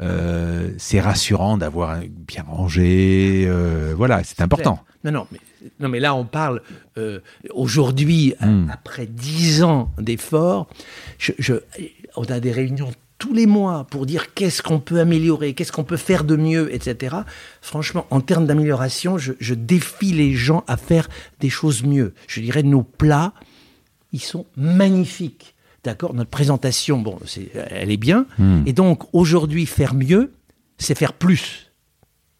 [0.00, 3.44] euh, c'est rassurant d'avoir bien rangé.
[3.46, 4.80] euh, voilà, c'est important.
[5.04, 5.38] Non, non, mais,
[5.80, 6.62] non, mais là, on parle
[6.96, 7.20] euh,
[7.52, 8.66] aujourd'hui, Hmm.
[8.72, 10.68] après dix ans d'efforts,
[11.18, 11.54] je, je-
[12.16, 15.82] on a des réunions tous les mois pour dire qu'est-ce qu'on peut améliorer, qu'est-ce qu'on
[15.82, 17.16] peut faire de mieux, etc.
[17.60, 21.08] Franchement, en termes d'amélioration, je, je défie les gens à faire
[21.40, 22.14] des choses mieux.
[22.28, 23.32] Je dirais, nos plats,
[24.12, 25.54] ils sont magnifiques.
[25.84, 27.18] D'accord Notre présentation, bon,
[27.54, 28.26] elle est bien.
[28.38, 28.62] Hmm.
[28.66, 30.32] Et donc, aujourd'hui, faire mieux,
[30.76, 31.68] c'est faire plus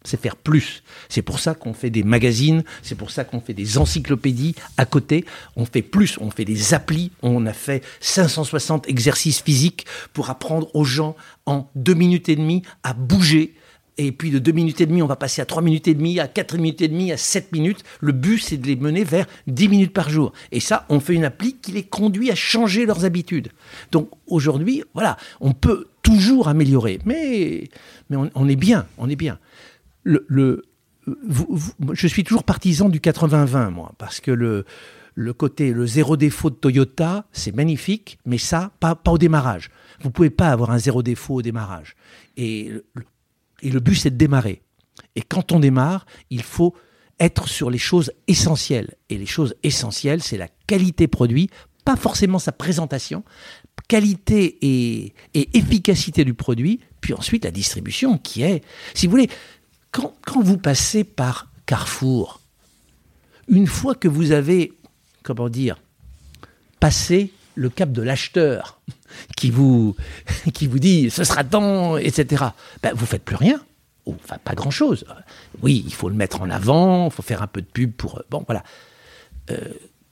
[0.08, 0.82] c'est faire plus.
[1.08, 4.86] C'est pour ça qu'on fait des magazines, c'est pour ça qu'on fait des encyclopédies à
[4.86, 5.24] côté.
[5.56, 7.12] On fait plus, on fait des applis.
[7.22, 11.16] On a fait 560 exercices physiques pour apprendre aux gens
[11.46, 13.54] en deux minutes et demie à bouger.
[14.00, 16.20] Et puis de 2 minutes et demie, on va passer à 3 minutes et demie,
[16.20, 17.82] à 4 minutes et demie, à 7 minutes.
[18.00, 20.32] Le but, c'est de les mener vers 10 minutes par jour.
[20.52, 23.48] Et ça, on fait une appli qui les conduit à changer leurs habitudes.
[23.90, 27.68] Donc aujourd'hui, voilà, on peut toujours améliorer, mais,
[28.08, 29.40] mais on, est bien, on est bien.
[30.04, 30.62] Le,
[31.92, 34.64] je suis toujours partisan du 80-20, moi, parce que le,
[35.14, 39.70] le côté, le zéro défaut de Toyota, c'est magnifique, mais ça, pas, pas au démarrage.
[40.00, 41.96] Vous ne pouvez pas avoir un zéro défaut au démarrage.
[42.36, 42.72] Et,
[43.62, 44.62] et le but, c'est de démarrer.
[45.16, 46.74] Et quand on démarre, il faut
[47.20, 48.94] être sur les choses essentielles.
[49.08, 51.50] Et les choses essentielles, c'est la qualité produit,
[51.84, 53.24] pas forcément sa présentation,
[53.88, 58.62] qualité et, efficacité du produit, puis ensuite la distribution qui est,
[58.94, 59.30] si vous voulez,
[59.90, 62.40] quand vous passez par Carrefour,
[63.48, 64.72] une fois que vous avez,
[65.22, 65.80] comment dire,
[66.80, 68.80] passé le cap de l'acheteur
[69.36, 69.96] qui vous,
[70.54, 72.44] qui vous dit ce sera temps, etc.,
[72.82, 73.60] ben, vous faites plus rien.
[74.06, 75.04] Enfin, pas grand-chose.
[75.60, 78.22] Oui, il faut le mettre en avant, il faut faire un peu de pub pour...
[78.30, 78.62] Bon, voilà.
[79.50, 79.58] Euh,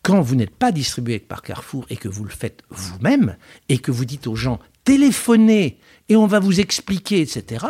[0.03, 3.37] quand vous n'êtes pas distribué par Carrefour et que vous le faites vous-même,
[3.71, 5.79] et que vous dites aux gens, téléphonez
[6.09, 7.65] et on va vous expliquer, etc.,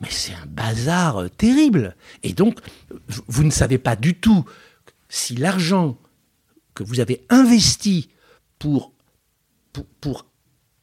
[0.00, 1.96] mais c'est un bazar euh, terrible.
[2.22, 2.60] Et donc,
[3.26, 4.44] vous ne savez pas du tout
[5.08, 5.98] si l'argent
[6.74, 8.08] que vous avez investi
[8.58, 8.92] pour,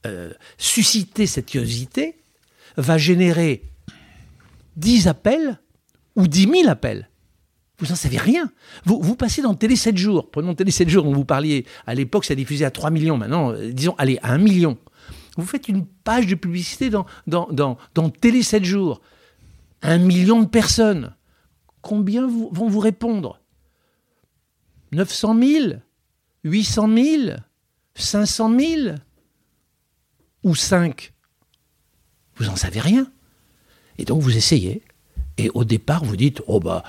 [0.06, 2.18] euh, susciter cette curiosité
[2.78, 3.64] va générer
[4.78, 5.60] 10 appels
[6.16, 7.10] ou 10 000 appels.
[7.80, 8.52] Vous n'en savez rien.
[8.86, 10.32] Vous, passez dans Télé 7 jours.
[10.32, 11.66] Prenons Télé 7 jours dont vous parliez.
[11.86, 13.18] À l'époque, ça diffusait à 3 millions.
[13.18, 14.78] Maintenant, euh, disons, allez, à 1 million.
[15.36, 17.78] Vous faites une page de publicité dans,
[18.22, 19.02] Télé 7 jours.
[19.82, 21.16] Un million de personnes.
[21.82, 23.42] Combien vont vous répondre?
[24.94, 25.74] 900 000
[26.46, 27.38] 800 000
[27.96, 28.96] 500 000
[30.44, 31.14] Ou 5
[32.36, 33.08] Vous n'en savez rien.
[33.98, 34.84] Et donc vous essayez.
[35.38, 36.84] Et au départ, vous dites, oh bah,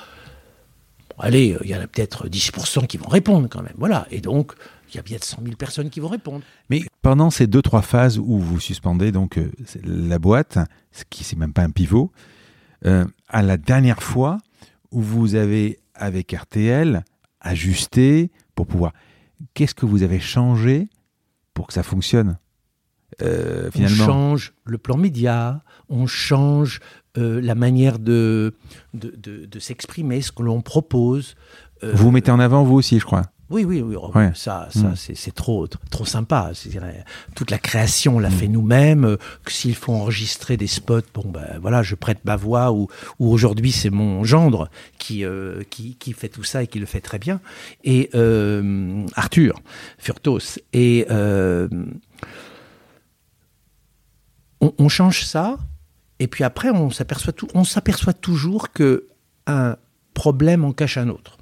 [1.19, 3.74] allez, il y en a peut-être 10% qui vont répondre quand même.
[3.77, 4.07] Voilà.
[4.11, 4.53] Et donc,
[4.89, 6.45] il y a bien 100 000 personnes qui vont répondre.
[6.70, 9.51] Mais pendant ces deux, trois phases où vous suspendez donc euh,
[9.85, 10.59] la boîte,
[10.93, 12.12] ce qui c'est même pas un pivot,
[12.85, 14.39] euh, à la dernière fois
[14.93, 17.05] où vous avez, avec RTL,
[17.41, 18.93] ajusté pour pouvoir
[19.55, 20.89] qu'est-ce que vous avez changé
[21.57, 22.39] pour que ça fonctionne
[23.23, 26.81] euh, finalement On change le plan média, on change
[27.16, 28.55] euh, la manière de,
[28.93, 31.35] de, de, s'exprimer, ce que l'on propose.
[31.83, 33.23] Euh, vous vous mettez en avant, vous aussi, je crois.
[33.48, 33.94] Oui, oui, oui.
[33.97, 34.94] Oh, ça, ça hmm.
[34.97, 36.51] c'est trop, trop sympa.
[37.36, 38.32] Toute la création, on l'a hmm.
[38.32, 39.16] fait nous-mêmes.
[39.47, 42.73] S'il faut enregistrer des spots, bon, ben voilà, je prête ma voix.
[42.73, 42.89] Ou,
[43.20, 44.68] ou aujourd'hui, c'est mon gendre
[44.98, 47.40] qui, euh, qui, qui, fait tout ça et qui le fait très bien.
[47.85, 49.60] Et euh, Arthur
[49.98, 50.59] Furtos.
[50.73, 51.68] Et euh,
[54.60, 55.56] on, on, change ça.
[56.18, 59.06] Et puis après, on s'aperçoit on s'aperçoit toujours que
[59.47, 59.77] un
[60.14, 61.36] problème en cache un autre.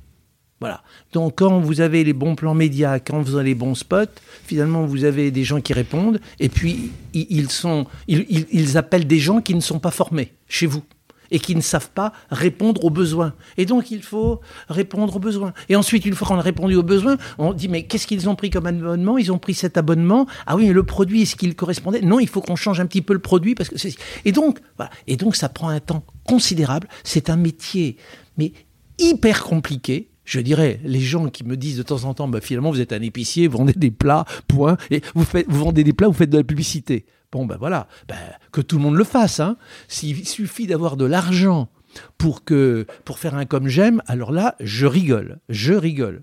[0.64, 0.80] Voilà.
[1.12, 4.16] Donc quand vous avez les bons plans médias, quand vous avez les bons spots,
[4.46, 9.42] finalement vous avez des gens qui répondent et puis ils, sont, ils, appellent des gens
[9.42, 10.82] qui ne sont pas formés chez vous
[11.30, 13.34] et qui ne savent pas répondre aux besoins.
[13.58, 15.52] Et donc il faut répondre aux besoins.
[15.68, 18.34] Et ensuite, une fois qu'on a répondu aux besoins, on dit mais qu'est-ce qu'ils ont
[18.34, 19.18] pris comme abonnement?
[19.18, 20.26] Ils ont pris cet abonnement.
[20.46, 22.00] Ah oui, mais le produit, est-ce qu'il correspondait?
[22.00, 23.76] Non, il faut qu'on change un petit peu le produit parce que
[24.24, 24.90] Et donc, voilà.
[25.08, 26.88] Et donc ça prend un temps considérable.
[27.02, 27.98] C'est un métier
[28.38, 28.54] mais
[28.98, 32.70] hyper compliqué je dirais, les gens qui me disent de temps en temps, bah, finalement,
[32.70, 35.92] vous êtes un épicier, vous vendez des plats, point, et vous, faites, vous vendez des
[35.92, 37.06] plats, vous faites de la publicité.
[37.32, 38.16] Bon, ben voilà, ben,
[38.52, 39.40] que tout le monde le fasse.
[39.40, 39.56] Hein.
[39.88, 41.68] S'il suffit d'avoir de l'argent
[42.16, 46.22] pour, que, pour faire un comme j'aime, alors là, je rigole, je rigole.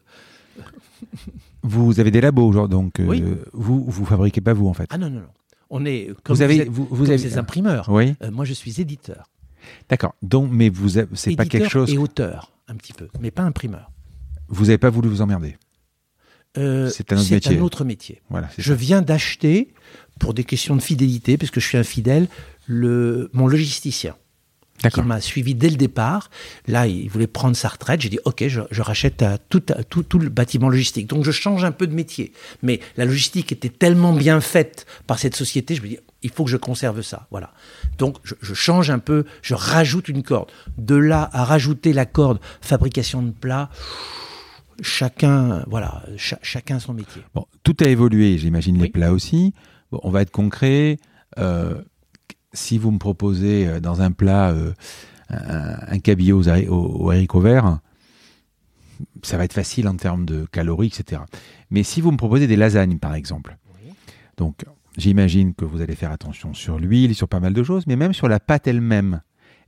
[1.64, 4.88] Vous avez des labos, genre, donc euh, vous vous fabriquez pas vous en fait.
[4.90, 5.28] Ah non non non.
[5.70, 7.88] On est comme vous, avez vous, vous, avez des imprimeurs.
[7.90, 8.16] Oui.
[8.24, 9.30] Euh, moi je suis éditeur.
[9.90, 10.16] D'accord.
[10.22, 11.94] Donc mais vous c'est pas quelque chose.
[11.94, 13.91] Et auteur un petit peu, mais pas imprimeur.
[14.52, 15.58] Vous n'avez pas voulu vous emmerder
[16.58, 17.58] euh, C'est un autre métier.
[17.58, 18.22] Un autre métier.
[18.30, 19.74] Voilà, je viens d'acheter,
[20.20, 22.28] pour des questions de fidélité, parce que je suis infidèle,
[22.68, 24.16] le, mon logisticien
[24.90, 26.32] qui m'a suivi dès le départ.
[26.68, 28.02] Là, il voulait prendre sa retraite.
[28.02, 29.60] J'ai dit, OK, je, rachète tout,
[29.90, 31.06] tout, tout, le bâtiment logistique.
[31.06, 32.34] Donc, je change un peu de métier.
[32.64, 36.44] Mais la logistique était tellement bien faite par cette société, je me dis, il faut
[36.44, 37.28] que je conserve ça.
[37.32, 37.52] Voilà.
[37.98, 40.52] Donc je, change un peu, je rajoute une corde.
[40.78, 43.70] De là à rajouter la corde fabrication de plats,
[44.82, 47.22] chacun, voilà, chacun son métier.
[47.34, 49.54] Bon, tout a évolué, j'imagine les plats aussi.
[49.92, 50.98] Bon, on va être concret.
[51.38, 51.82] Euh,
[52.54, 54.74] si vous me proposez euh, dans un plat euh,
[55.30, 57.80] un, cabillaud au, au, haricot vert,
[59.24, 61.22] ça va être facile en termes de calories, etc.
[61.70, 63.58] Mais si vous me proposez des lasagnes, par exemple,
[64.38, 64.66] donc
[64.98, 68.14] J'imagine que vous allez faire attention sur l'huile, sur pas mal de choses, mais même
[68.14, 69.22] sur la pâte elle-même.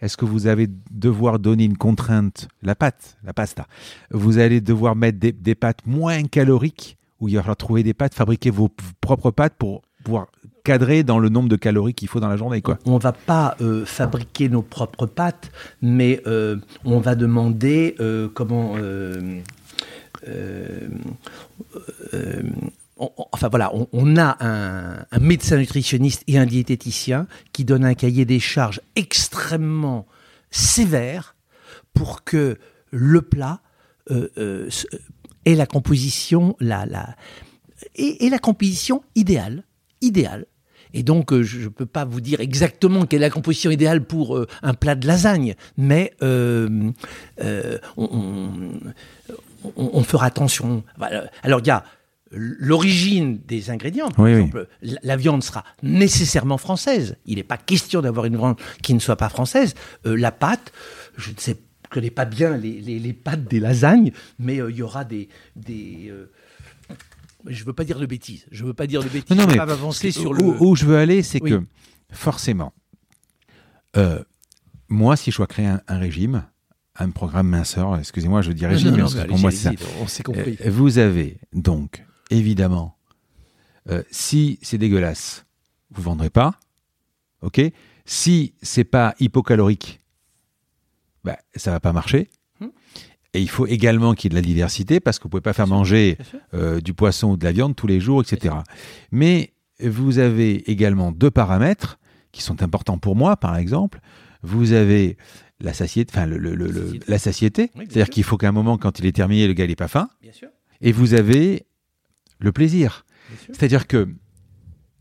[0.03, 3.67] Est-ce que vous allez devoir donner une contrainte La pâte, la pasta?
[4.11, 8.13] Vous allez devoir mettre des, pâtes moins caloriques, où il va falloir trouver des pâtes,
[8.13, 8.69] fabriquer vos
[8.99, 10.27] propres pâtes pour pouvoir
[10.65, 12.61] cadrer dans le nombre de calories qu'il faut dans la journée.
[12.85, 15.51] On va pas euh, fabriquer nos propres pâtes,
[15.81, 18.75] mais euh, on va demander euh, comment.
[23.03, 27.65] Euh, euh, euh, on- enfin voilà, on, a un, médecin nutritionniste et un diététicien qui
[27.65, 30.05] donne un cahier des charges extrêmement
[30.51, 31.35] sévère
[31.93, 32.57] pour que
[32.91, 33.61] le plat
[34.11, 34.87] euh, euh, s-
[35.45, 37.15] ait la composition, la, la,
[37.95, 39.63] et, la composition idéale,
[40.01, 40.45] idéale.
[40.95, 44.03] Et donc, euh, je ne peux pas vous dire exactement quelle est la composition idéale
[44.05, 46.91] pour euh, un plat de lasagne, mais euh,
[47.41, 48.81] euh, on,
[49.75, 50.83] on- fera attention.
[51.41, 51.83] Alors, il y a
[52.33, 54.09] l'origine des ingrédients.
[54.09, 57.15] Par Oui, exemple, la, la viande sera nécessairement française.
[57.25, 59.75] Il n'est pas question d'avoir une viande qui ne soit pas française.
[60.05, 60.71] Euh, la pâte,
[61.17, 61.57] je ne sais,
[61.89, 65.29] connais pas bien les, les- les pâtes des lasagnes, mais euh, il y aura des...
[65.55, 66.31] des euh,
[67.45, 68.45] je veux pas dire de bêtises.
[68.51, 69.35] Je veux pas dire de bêtises.
[69.35, 70.43] Non, non, mais pas m'avancer sur où, le.
[70.43, 71.49] où je veux aller, c'est Oui.
[71.51, 71.61] que
[72.11, 72.73] forcément,
[74.89, 76.43] moi, si je dois créer un, un régime,
[76.95, 79.57] un programme minceur, excusez-moi, je dis régime, Non, non, parce que mais pour moi, c'est
[79.57, 79.71] ça.
[80.01, 80.57] On s'est compris.
[80.67, 82.03] Vous avez donc,
[82.37, 82.95] évidemment,
[83.89, 85.45] euh, si c'est dégueulasse,
[85.91, 86.59] vous vendrez pas.
[87.41, 87.61] OK?
[88.05, 89.99] Si c'est pas hypocalorique,
[91.23, 92.29] bah, ça va pas marcher.
[92.59, 92.67] Hmm.
[93.33, 95.53] Et il faut également qu'il y ait de la diversité parce que vous pouvez pas
[95.53, 96.17] faire manger
[96.53, 98.55] euh, du poisson ou de la viande tous les jours, etc.
[99.11, 99.53] Mais
[99.83, 101.97] vous avez également deux paramètres
[102.31, 103.99] qui sont importants pour moi, par exemple.
[104.43, 105.17] Vous avez
[105.61, 107.05] la satiété, enfin le, le- le- le- Satiété.
[107.11, 109.53] la satiété, Oui, bien c'est-à-dire qu'il faut qu'à un moment, quand il est terminé, le
[109.53, 110.09] gars n'est pas faim.
[110.21, 110.49] Bien sûr.
[110.81, 111.65] Et vous avez
[112.43, 113.05] le plaisir.
[113.47, 114.07] C'est-à-dire que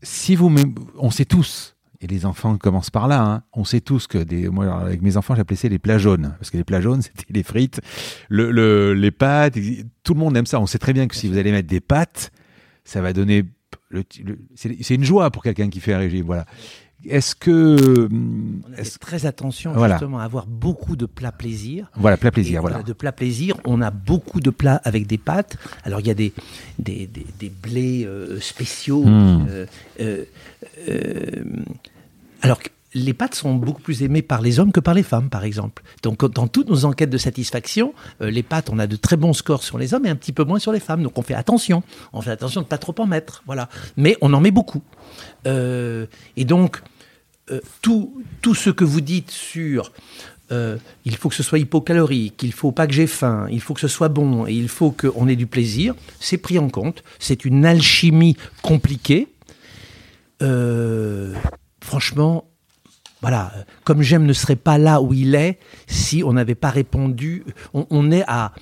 [0.01, 0.53] si vous,
[0.97, 4.49] on sait tous, et les enfants commencent par là, hein, on sait tous que des,
[4.49, 7.25] moi avec mes enfants j'appelais ça les plats jaunes, parce que les plats jaunes c'était
[7.31, 7.79] les frites,
[8.29, 9.55] le, le- les pâtes,
[10.03, 10.59] tout le monde aime ça.
[10.59, 12.31] On sait très bien que si vous allez mettre des pâtes,
[12.83, 13.43] ça va donner,
[13.89, 16.25] le- le- c'est c'est une joie pour quelqu'un qui fait un régime.
[16.25, 16.45] Voilà.
[17.07, 19.95] Est-ce que, On est-ce- fait très attention Voilà.
[19.95, 21.89] justement à avoir beaucoup de plats plaisir.
[21.95, 22.81] voilà, plat Et plaisir, voilà.
[22.83, 25.57] de plats plaisir, on a beaucoup de plats avec des pâtes.
[25.83, 26.33] Alors il y a des,
[26.79, 29.03] des, des, des blés euh, spéciaux.
[29.05, 29.45] Hmm.
[29.49, 29.65] euh,
[29.99, 30.23] euh,
[30.89, 31.43] euh,
[32.41, 35.29] alors que les pâtes sont beaucoup plus aimées par les hommes que par les femmes,
[35.29, 35.81] par exemple.
[36.03, 39.33] Donc dans toutes nos enquêtes de satisfaction, euh, les pâtes, on a de très bons
[39.33, 41.01] scores sur les hommes et un petit peu moins sur les femmes.
[41.01, 41.81] Donc on fait attention.
[42.13, 43.41] On fait attention de ne pas trop en mettre.
[43.47, 43.67] Voilà.
[43.97, 44.83] Mais on en met beaucoup.
[45.47, 46.05] Euh,
[46.37, 46.81] et donc,
[47.51, 49.91] euh, tout, tout ce que vous dites sur
[50.51, 53.73] euh, il faut que ce soit hypocalorique, il faut pas que j'ai faim, il faut
[53.73, 57.03] que ce soit bon et il faut qu'on ait du plaisir, c'est pris en compte.
[57.19, 59.29] C'est une alchimie compliquée.
[60.41, 61.33] Euh,
[61.81, 62.45] franchement,
[63.21, 63.53] voilà,
[63.83, 67.45] comme j'aime ne serait pas là où il est si on n'avait pas répondu.
[67.73, 68.53] On, on est à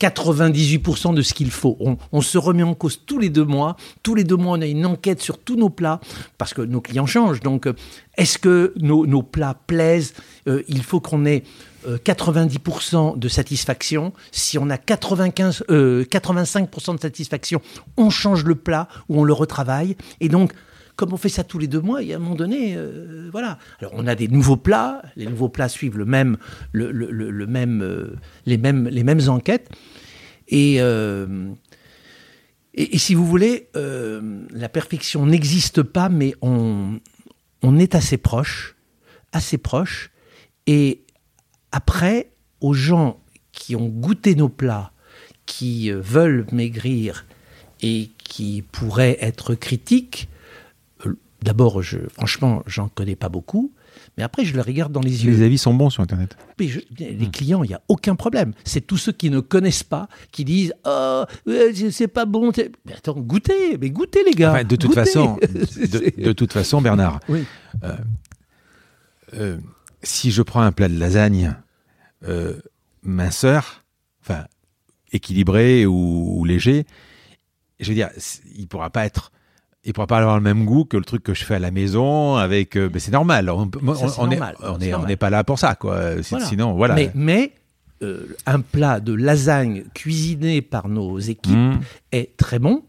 [0.00, 1.76] 98% de ce qu'il faut.
[2.12, 3.76] On, se remet en cause tous les deux mois.
[4.02, 6.00] Tous les deux mois, on a une enquête sur tous nos plats
[6.36, 7.40] parce que nos clients changent.
[7.40, 7.74] Donc, euh,
[8.16, 10.14] est-ce que nos, plats plaisent?
[10.46, 11.42] Euh, Il faut qu'on ait
[11.86, 14.12] euh, 90% de satisfaction.
[14.30, 17.60] Si on a 95, euh, 85% de satisfaction,
[17.96, 19.96] on change le plat ou on le retravaille.
[20.20, 20.52] Et donc,
[20.98, 23.28] comme on fait ça tous les deux mois, il y a un moment donné, euh,
[23.30, 23.56] voilà.
[23.78, 26.06] Alors on a des nouveaux plats, les nouveaux plats suivent euh,
[26.74, 27.46] les
[28.58, 29.70] mêmes, les mêmes enquêtes.
[30.48, 31.52] Et, euh,
[32.94, 36.98] si vous voulez, la perfection n'existe pas, mais on,
[37.62, 38.76] on est assez proche,
[39.32, 40.10] assez proche.
[40.66, 41.04] Et
[41.70, 43.20] après, aux gens
[43.52, 44.92] qui ont goûté nos plats,
[45.46, 47.24] qui veulent maigrir
[47.82, 50.28] et qui pourraient être critiques,
[51.42, 53.72] d'abord, je, franchement, j'en connais pas beaucoup,
[54.16, 55.30] mais après, je les regarde dans les yeux.
[55.32, 56.36] Les avis sont bons sur Internet.
[56.58, 58.52] Mais je- les clients, il n'y a aucun problème.
[58.64, 61.24] C'est tous ceux qui ne connaissent pas, qui disent Oh,
[61.90, 62.50] c'est- pas bon.
[62.86, 64.52] Mais attends, goûtez, mais goûtez, les gars.
[64.52, 65.00] Enfin, de toute goûtez.
[65.04, 67.44] façon, de, de toute façon, Bernard, Oui.
[69.34, 69.58] euh,
[70.02, 71.54] si je prends un plat de lasagne
[72.24, 72.54] euh,
[73.02, 73.84] minceur,
[74.22, 74.46] enfin
[75.12, 76.84] équilibré ou, ou léger,
[77.80, 78.10] je veux dire,
[78.56, 79.30] il pourra pas être,
[79.88, 81.70] il pourra pas avoir le même goût que le truc que je fais à la
[81.70, 82.76] maison avec.
[82.76, 83.48] euh, mais c'est normal.
[83.50, 86.14] On, on- Ça, c'est on est, on est, on n'est pas là pour ça, quoi.
[86.20, 86.44] Voilà.
[86.46, 86.94] Sinon, voilà.
[86.94, 87.52] Mais, mais,
[88.02, 91.80] euh, un plat de lasagne cuisiné par nos équipes Mmh.
[92.12, 92.84] est très bon.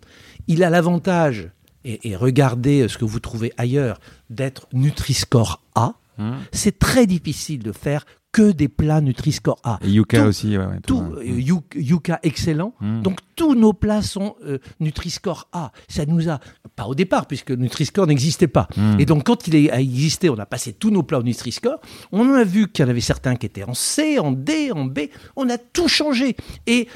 [0.48, 1.50] Il a l'avantage,
[1.86, 4.00] et, et regardez ce que vous trouvez ailleurs,
[4.30, 5.94] d'être Nutri-Score A.
[6.18, 6.32] Mmh.
[6.52, 9.80] C'est très difficile de faire que des plats Nutri-Score A.
[9.82, 12.76] Et Yuka Tout- aussi, ouais, ouais, tout, tout, euh, Yuka excellent.
[12.80, 13.02] Mm.
[13.02, 15.72] Donc tous nos plats sont euh, Nutri-Score A.
[15.88, 16.40] Ça nous a
[16.80, 18.68] pas au départ, puisque Nutri-Score n'existait pas.
[18.78, 18.96] Hmm.
[19.00, 21.80] Et donc, quand il a existé, on a passé tous nos plats au Nutri-Score.
[22.14, 24.86] On a vu qu'il y en avait certains qui étaient en C, en D, en
[24.86, 25.00] B.
[25.36, 26.38] On a tout changé.
[26.68, 26.88] Et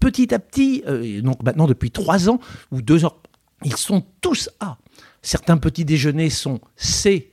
[0.00, 2.40] petit à petit, euh, donc maintenant depuis trois ans
[2.72, 3.16] ou deux ans,
[3.64, 4.76] ils sont tous A.
[5.22, 7.30] Certains petits déjeuners sont C,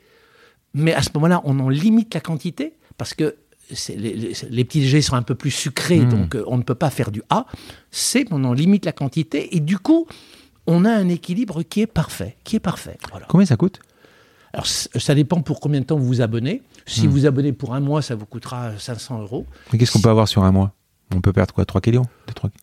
[0.74, 3.36] mais à ce moment-là, on en limite la quantité parce que
[3.90, 6.10] les, les- les petits déjeuners sont un peu plus sucrés, Mm.
[6.10, 7.46] donc euh, on ne peut pas faire du A.
[7.92, 10.08] C, on en limite la quantité et du coup,
[10.72, 12.98] on a un équilibre qui est parfait, qui est parfait.
[13.12, 13.26] Voilà.
[13.28, 13.80] Combien ça coûte?
[14.54, 16.62] Alors ça dépend pour combien de temps vous vous abonnez.
[16.86, 17.12] Si Mm.
[17.12, 19.46] vous abonnez pour un mois, ça vous coûtera 500 euros.
[19.72, 20.74] Mais qu'est-ce qu'on peut avoir sur un mois?
[21.14, 22.06] On peut perdre quoi 3 kilos?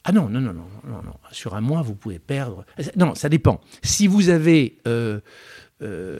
[0.04, 1.12] Ah non, non, non, non, non, non.
[1.32, 2.64] Sur un mois, vous pouvez perdre.
[2.96, 3.60] Non, ça dépend.
[3.82, 5.18] Si vous avez euh,
[5.82, 6.18] euh,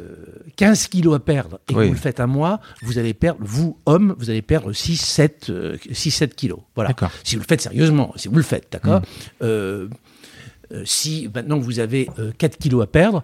[0.57, 3.79] 15 kilos à perdre et que vous le faites un mois, vous allez perdre, vous,
[3.87, 6.61] homme, vous allez perdre 6, 7, euh, 6, 7 kilos.
[6.75, 6.89] Voilà.
[6.89, 7.11] D'accord.
[7.25, 9.03] Si vous le faites sérieusement, si vous le faites, d'accord?
[9.41, 9.89] Mm.
[10.72, 13.22] Euh, Si maintenant vous avez euh, 4 kilos à perdre,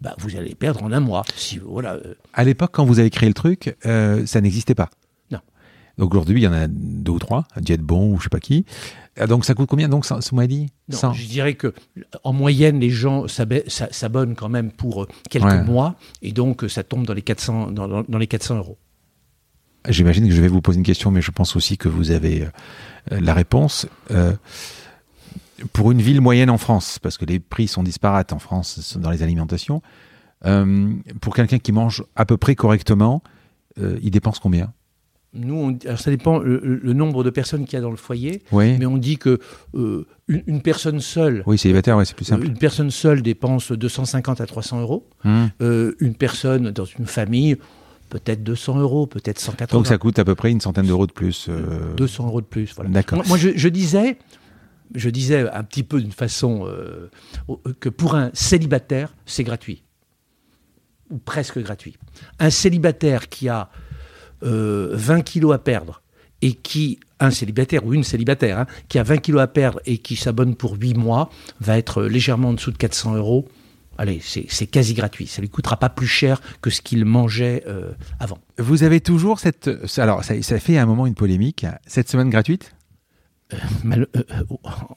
[0.00, 1.24] bah, vous allez perdre en un mois.
[1.36, 4.90] Si, voilà, euh, À l'époque, quand vous avez créé le truc, euh, ça n'existait pas.
[5.30, 5.38] Non.
[5.98, 7.46] Donc aujourd'hui, il y en a deux ou trois,
[7.80, 8.64] Bon ou je sais pas qui.
[9.18, 10.66] Euh, Donc ça coûte combien Donc, ça m'a dit?
[10.90, 11.12] Non, 100.
[11.14, 11.72] je dirais que
[12.24, 15.64] en moyenne, les gens s'abonnent quand même pour quelques Ouais.
[15.64, 18.76] mois, et donc ça tombe dans les 400, dans, dans- dans les 400 euros.
[19.88, 22.46] J'imagine que je vais vous poser une question, mais je pense aussi que vous avez
[23.10, 23.86] la réponse.
[25.72, 29.10] Pour une ville moyenne en France, parce que les prix sont disparates en France dans
[29.10, 29.80] les alimentations,
[30.44, 33.22] euh, pour quelqu'un qui mange à peu près correctement,
[33.80, 34.72] euh, il dépense combien?
[35.32, 38.42] Nous, on- alors ça dépend le, nombre de personnes qu'il y a dans le foyer,
[38.52, 39.38] Oui, mais on dit que
[39.74, 42.46] euh, une, une personne seule, oui célibataire, ouais, c'est plus simple.
[42.46, 45.06] une personne seule dépense 250 à 300 euros.
[45.24, 45.50] Hum.
[45.60, 47.56] Euh, une personne dans une famille,
[48.08, 49.78] peut-être 200 euros, peut-être 180.
[49.78, 51.46] Donc ça coûte à peu près une centaine d'euros de plus.
[51.50, 52.72] euh, 200 euros de plus.
[52.74, 52.90] Voilà.
[52.90, 53.18] D'accord.
[53.18, 54.16] Moi, moi, je, je disais,
[54.94, 57.10] je disais un petit peu d'une façon euh,
[57.80, 59.82] que pour un célibataire, c'est gratuit.
[61.10, 61.96] Ou presque gratuit.
[62.38, 63.70] Un célibataire qui a
[64.42, 66.02] euh, 20 kilos à perdre
[66.42, 69.98] et qui, un célibataire ou une célibataire, hein, qui a 20 kilos à perdre et
[69.98, 71.30] qui s'abonne pour 8 mois,
[71.60, 73.48] va être légèrement en dessous de 400 euros.
[73.98, 75.26] Allez, c'est quasi gratuit.
[75.26, 78.38] Ça lui coûtera pas plus cher que ce qu'il mangeait euh, avant.
[78.58, 79.70] Vous avez toujours cette.
[79.96, 81.64] Alors, ça, ça fait à un moment une polémique.
[81.86, 82.75] Cette semaine gratuite?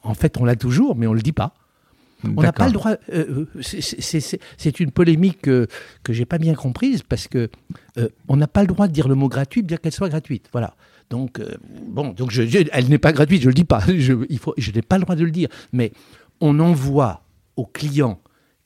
[0.02, 1.54] En fait, on l'a toujours, mais on le dit pas.
[2.24, 2.90] On n'a pas le droit.
[3.12, 5.66] euh, euh, c'est- une polémique euh,
[6.02, 7.48] que j'ai pas bien comprise parce que
[7.96, 10.48] euh, on n'a pas le droit de dire le mot gratuit bien qu'elle soit gratuite.
[10.52, 10.74] Voilà.
[11.08, 11.56] Donc euh,
[11.88, 13.80] bon, donc je, je- elle n'est pas gratuite, je le dis pas.
[13.88, 15.48] Je, il faut, je n'ai pas le droit de le dire.
[15.72, 15.92] Mais
[16.42, 17.22] on envoie
[17.56, 18.20] au client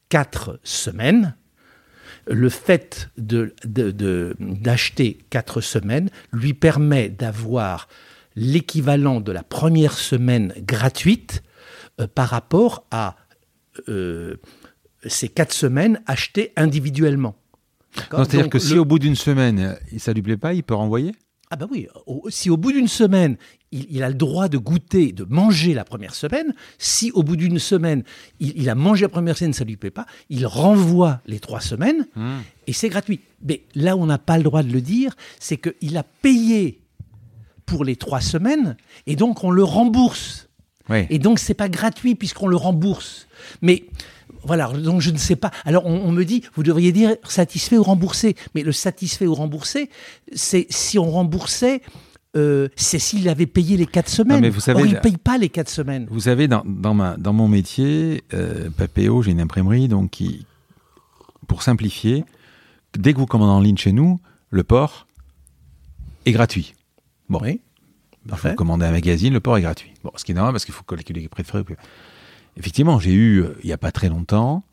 [0.08, 1.36] quatre semaines.
[2.26, 7.86] Le fait de- de- de- d'acheter quatre semaines lui permet d'avoir
[8.36, 11.42] l'équivalent de la première semaine gratuite
[12.00, 13.16] euh, par rapport à
[13.88, 14.36] euh,
[15.06, 17.36] ces quatre semaines achetées individuellement.
[18.24, 21.12] C'est-à-dire que si au bout d'une semaine, ça lui plaît pas, il peut renvoyer?
[21.50, 23.36] Ah bah oui, au- si au bout d'une semaine,
[23.70, 27.36] il, il a le droit de goûter, de manger la première semaine, si au bout
[27.36, 28.02] d'une semaine,
[28.40, 31.60] il, il a mangé la première semaine, ça lui plaît pas, il renvoie les trois
[31.60, 32.06] semaines
[32.66, 33.20] et c'est gratuit.
[33.46, 36.80] Mais là où on n'a pas le droit de le dire, c'est qu'il a payé
[37.66, 38.76] pour les trois semaines
[39.06, 40.48] et donc on le rembourse.
[40.90, 41.06] Oui.
[41.08, 43.26] Et donc, c'est pas gratuit puisqu'on le rembourse.
[43.62, 43.84] Mais
[44.42, 45.50] voilà, donc je ne sais pas.
[45.64, 48.36] Alors, on, on me dit, vous devriez dire satisfait ou remboursé.
[48.54, 49.88] Mais le satisfait ou remboursé,
[50.34, 51.80] c'est si on remboursait,
[52.36, 54.40] euh, c'est s'il avait payé les quatre semaines.
[54.40, 56.06] mais vous savez, Or, il ne paye pas les quatre semaines.
[56.10, 60.44] Vous savez, dans, dans, ma, dans mon métier, euh, Papéo, j'ai une imprimerie, donc qui,
[61.46, 62.24] pour simplifier,
[62.98, 64.20] dès que vous commandez en ligne chez nous,
[64.50, 65.06] le port
[66.26, 66.74] est gratuit.
[67.28, 67.60] Bon, Oui.
[68.24, 68.54] vous Parfait.
[68.54, 69.92] commandez un magazine, le port est gratuit.
[70.02, 71.64] Bon, ce qui est normal parce qu'il faut calculer les préférés.
[72.56, 74.64] Effectivement, j'ai eu, euh, il n'y a pas très longtemps,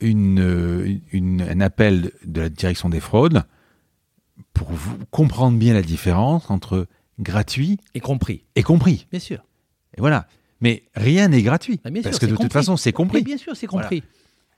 [0.00, 3.44] une, euh, une- un appel de la direction des fraudes
[4.52, 6.86] pour vous comprendre bien la différence entre
[7.18, 8.44] gratuit Et compris.
[8.56, 9.06] et compris.
[9.10, 9.44] Bien sûr.
[9.96, 10.26] Et voilà.
[10.60, 11.80] Mais rien n'est gratuit.
[11.84, 13.22] Ah, bien parce sûr, que de toute façon, c'est Mais compris.
[13.22, 13.86] bien sûr, c'est Voilà.
[13.88, 14.02] compris.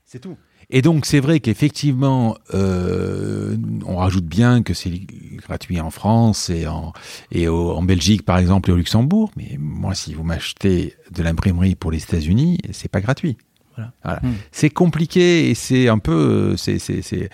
[0.05, 0.37] C'est tout.
[0.71, 4.91] Et donc, c'est vrai qu'effectivement, euh, on rajoute bien que c'est
[5.39, 6.93] gratuit en France et, en,
[7.33, 9.31] et au- en Belgique, par exemple, et au Luxembourg.
[9.37, 13.39] Mais moi, si vous m'achetez de l'imprimerie pour les États-Unis, c'est pas gratuit.
[14.05, 14.21] Voilà.
[14.23, 14.33] Hmm.
[14.53, 16.13] C'est compliqué et c'est un peu.
[16.53, 16.79] euh, C'est.
[16.79, 17.31] c'est- c'est-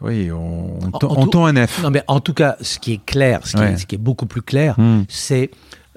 [0.00, 1.82] Oui, on, on, En- tend- on un F.
[1.82, 3.72] Non, mais en tout cas, ce qui est clair, ce qui, Ouais.
[3.72, 5.02] est, ce qui est beaucoup plus clair, Hmm.
[5.08, 5.50] c'est,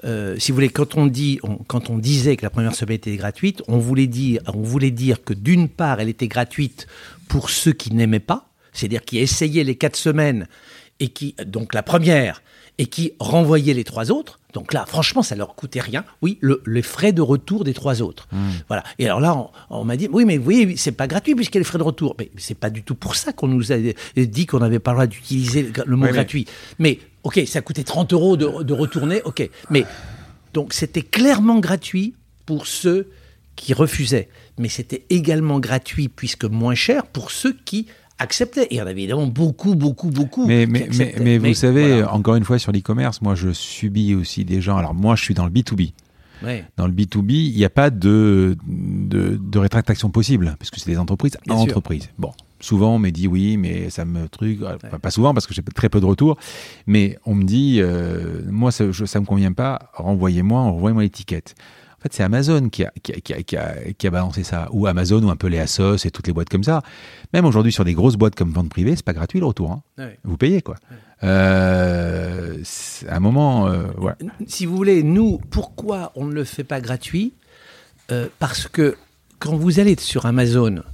[0.04, 2.96] euh, si vous voulez, quand on dit, on- quand on disait que la première semaine
[2.96, 6.86] était gratuite, on voulait dire, on voulait dire que d'une part, elle était gratuite
[7.28, 10.46] pour ceux qui n'aimaient pas, c'est-à-dire qui essayaient les quatre semaines
[11.00, 12.42] et qui, donc la première,
[12.80, 14.38] et qui renvoyaient les trois autres.
[14.54, 16.04] Donc là, franchement, ça leur coûtait rien.
[16.22, 18.28] Oui, le, les frais de retour des trois autres.
[18.68, 18.82] Voilà.
[19.00, 19.50] Et alors là, on,
[19.80, 21.78] on m'a dit, oui, mais vous voyez, c'est pas gratuit puisqu'il y a les frais
[21.78, 22.14] de retour.
[22.20, 23.76] Mais c'est pas du tout pour ça qu'on nous a
[24.16, 26.46] dit qu'on n'avait pas le droit d'utiliser le, mot Oui, mais- gratuit.
[26.78, 29.22] Mais ok, ça coûtait 30 euros de, de retourner.
[29.24, 29.84] Ok, mais
[30.54, 32.14] donc c'était clairement gratuit
[32.46, 33.10] pour ceux
[33.56, 34.28] qui refusaient,
[34.58, 37.86] mais c'était également gratuit puisque moins cher pour ceux qui
[38.18, 38.64] acceptaient.
[38.64, 40.46] Et il y en avait évidemment beaucoup, beaucoup, beaucoup.
[40.46, 41.20] Mais, qui mais, mais, acceptaient.
[41.20, 42.14] mais vous savez, voilà.
[42.14, 44.76] encore une fois, sur l'e-commerce, moi, je subis aussi des gens.
[44.76, 45.92] Alors, moi, je suis dans le B2B.
[46.42, 46.64] Ouais.
[46.76, 50.90] Dans le B2B, il n'y a pas de, de, de rétractation possible, parce que c'est
[50.90, 51.64] des entreprises à Bien sûr.
[51.64, 52.08] entreprises.
[52.16, 54.60] Bon, souvent, on me dit oui, mais ça me truc.
[54.62, 56.36] Enfin, pas souvent, parce que j'ai très peu de retours.
[56.86, 61.54] Mais on me dit, euh, moi, ça ne me convient pas, renvoyez-moi, renvoyez-moi l'étiquette.
[61.98, 64.44] En fait, c'est Amazon qui a, qui, a, qui, a, qui, a, qui a balancé
[64.44, 64.68] ça.
[64.70, 66.82] Ou Amazon, ou un peu les Asos et toutes les boîtes comme ça.
[67.32, 69.72] Même aujourd'hui, sur des grosses boîtes comme vente privée, c'est pas gratuit le retour.
[69.72, 69.82] Hein.
[69.98, 70.16] Ouais.
[70.22, 70.76] Vous payez, quoi.
[71.24, 72.62] Euh,
[73.08, 73.88] à un moment, euh.
[74.46, 77.32] Si vous voulez, nous, pourquoi on ne le fait pas gratuit?
[78.12, 78.96] Euh, Parce que
[79.40, 80.84] quand vous allez sur Amazon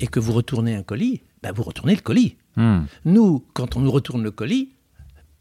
[0.00, 2.36] et que vous retournez un colis, bah, vous retournez le colis.
[2.56, 2.82] Hmm.
[3.04, 4.70] Nous, quand on nous retourne le colis,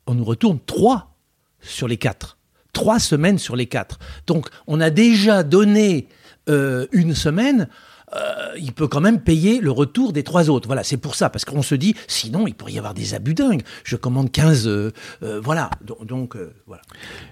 [0.07, 1.15] on nous retourne trois
[1.61, 2.37] sur les quatre.
[2.73, 3.99] Trois semaines sur les quatre.
[4.27, 6.07] Donc, on a déjà donné
[6.49, 7.67] euh, une semaine.
[8.15, 10.67] euh, il peut quand même payer le retour des trois autres.
[10.67, 13.33] Voilà, c'est pour ça, parce qu'on se dit, sinon, il pourrait y avoir des abus
[13.35, 13.61] dingues.
[13.83, 14.91] Je commande 15, euh,
[15.23, 15.69] euh, voilà.
[15.83, 16.81] Donc, donc, voilà.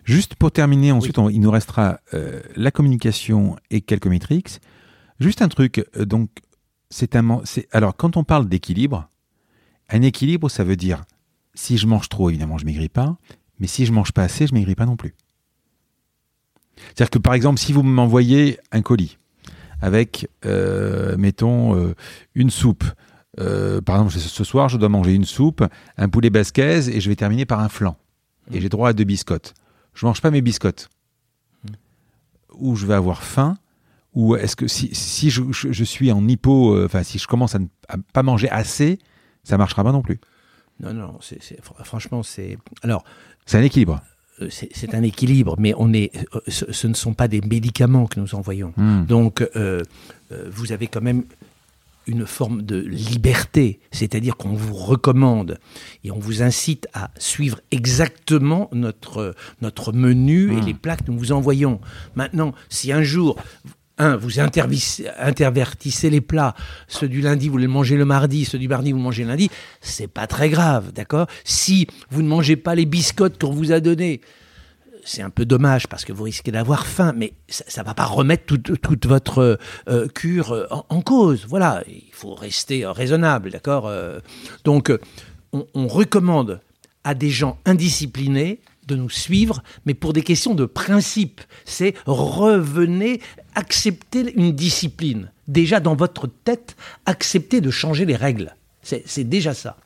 [0.06, 2.00] Juste pour terminer, ensuite, on- il nous restera
[2.56, 4.60] la communication et quelques métriques.
[5.20, 6.30] Juste un truc, donc,
[6.92, 7.42] c'est un.
[7.72, 9.10] Alors, quand on parle d'équilibre,
[9.90, 11.04] un équilibre, ça veut dire
[11.56, 13.18] si je mange trop, évidemment, je maigris pas,
[13.60, 15.16] mais si je mange pas assez, je maigris pas non plus.
[16.78, 19.18] C'est-à-dire que, par exemple, si vous m'envoyez un colis
[19.82, 21.96] avec, euh, mettons, euh,
[22.36, 22.84] une soupe.
[23.40, 25.64] euh, par exemple, ce soir, je dois manger une soupe,
[25.98, 27.98] un poulet basquaise et je vais terminer par un flan.
[28.52, 29.56] Et j'ai droit à deux biscottes
[29.94, 30.90] je mange pas mes biscottes.
[32.56, 33.58] Ou je vais avoir faim,
[34.14, 37.28] ou est-ce que si, si je, je- je suis en hypo, euh, enfin si je
[37.28, 39.00] commence à ne à pas manger assez,
[39.44, 40.20] ça marchera pas non plus.
[40.80, 41.20] Non, non,
[41.84, 42.58] franchement, c'est.
[42.82, 43.04] Alors,
[43.46, 44.02] C'est un équilibre.
[44.42, 48.08] euh, c'est, un équilibre, mais on est, euh, ce, ce ne sont pas des médicaments
[48.08, 48.74] que nous envoyons.
[48.78, 49.06] Hmm.
[49.06, 49.84] Donc, euh,
[50.50, 51.24] vous avez quand même
[52.08, 55.60] une forme de liberté, c'est-à-dire qu'on vous recommande
[56.04, 60.66] et on vous incite à suivre exactement notre, notre menu et Mm.
[60.66, 61.80] les plats que nous vous envoyons.
[62.16, 63.38] Maintenant, si un jour,
[64.20, 66.56] vous intervertissez les plats,
[66.88, 69.50] ceux du lundi, vous les mangez le mardi, ceux du mardi, vous mangez le lundi,
[69.82, 71.28] c'est pas très grave, d'accord?
[71.44, 74.22] Si vous ne mangez pas les biscottes qu'on vous a donnés,
[75.04, 78.06] c'est un peu dommage parce que vous risquez d'avoir faim, mais ça ne va pas
[78.06, 79.60] remettre toute, votre
[79.90, 81.46] euh, cure euh, en, cause.
[81.48, 83.92] Voilà, il faut rester euh, raisonnable, d'accord
[84.64, 84.92] Donc,
[85.54, 86.62] on, on recommande
[87.04, 91.42] à des gens indisciplinés de nous suivre, mais pour des questions de principe.
[91.66, 93.22] C'est revenez,
[93.56, 95.32] accepter une discipline.
[95.48, 96.76] Déjà dans votre tête,
[97.06, 98.56] acceptez de changer les règles.
[98.82, 99.78] C'est déjà ça.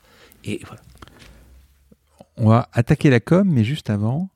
[0.44, 0.82] Et voilà.
[2.36, 4.28] On va attaquer la com, mais juste avant,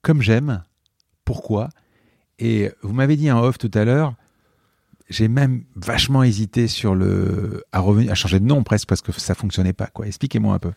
[0.00, 0.62] comme j'aime,
[1.24, 1.68] pourquoi?
[2.38, 4.14] Et vous m'avez dit en off tout à l'heure,
[5.08, 9.34] j'ai même vachement hésité sur le à à changer de nom presque parce que ça
[9.34, 10.06] fonctionnait pas quoi.
[10.06, 10.72] Expliquez-moi un peu.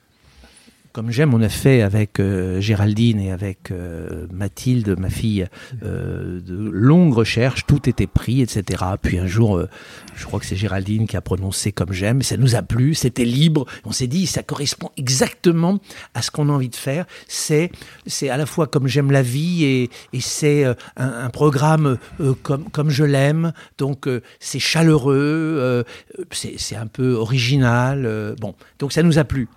[0.96, 5.46] Comme j'aime, on a fait avec euh, Géraldine et avec euh, Mathilde, ma fille,
[5.84, 8.82] euh, de longues recherches, tout était pris, etc.
[9.02, 9.68] Puis un jour, euh,
[10.16, 13.26] je crois que c'est Géraldine qui a prononcé comme j'aime, ça nous a plu, c'était
[13.26, 15.80] libre, on s'est dit, ça correspond exactement
[16.14, 17.72] à ce qu'on a envie de faire, c'est
[18.08, 21.98] c'est à la fois comme j'aime la vie et, et c'est un, un programme
[22.42, 24.08] comme, comme je l'aime, donc
[24.40, 25.84] c'est chaleureux,
[26.32, 29.50] c'est c'est un peu original, bon, donc ça nous a plu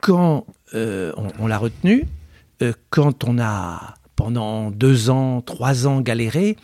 [0.00, 2.06] quand euh, on, l'a retenu,
[2.62, 6.56] euh, quand on a pendant deux ans, trois ans galéré,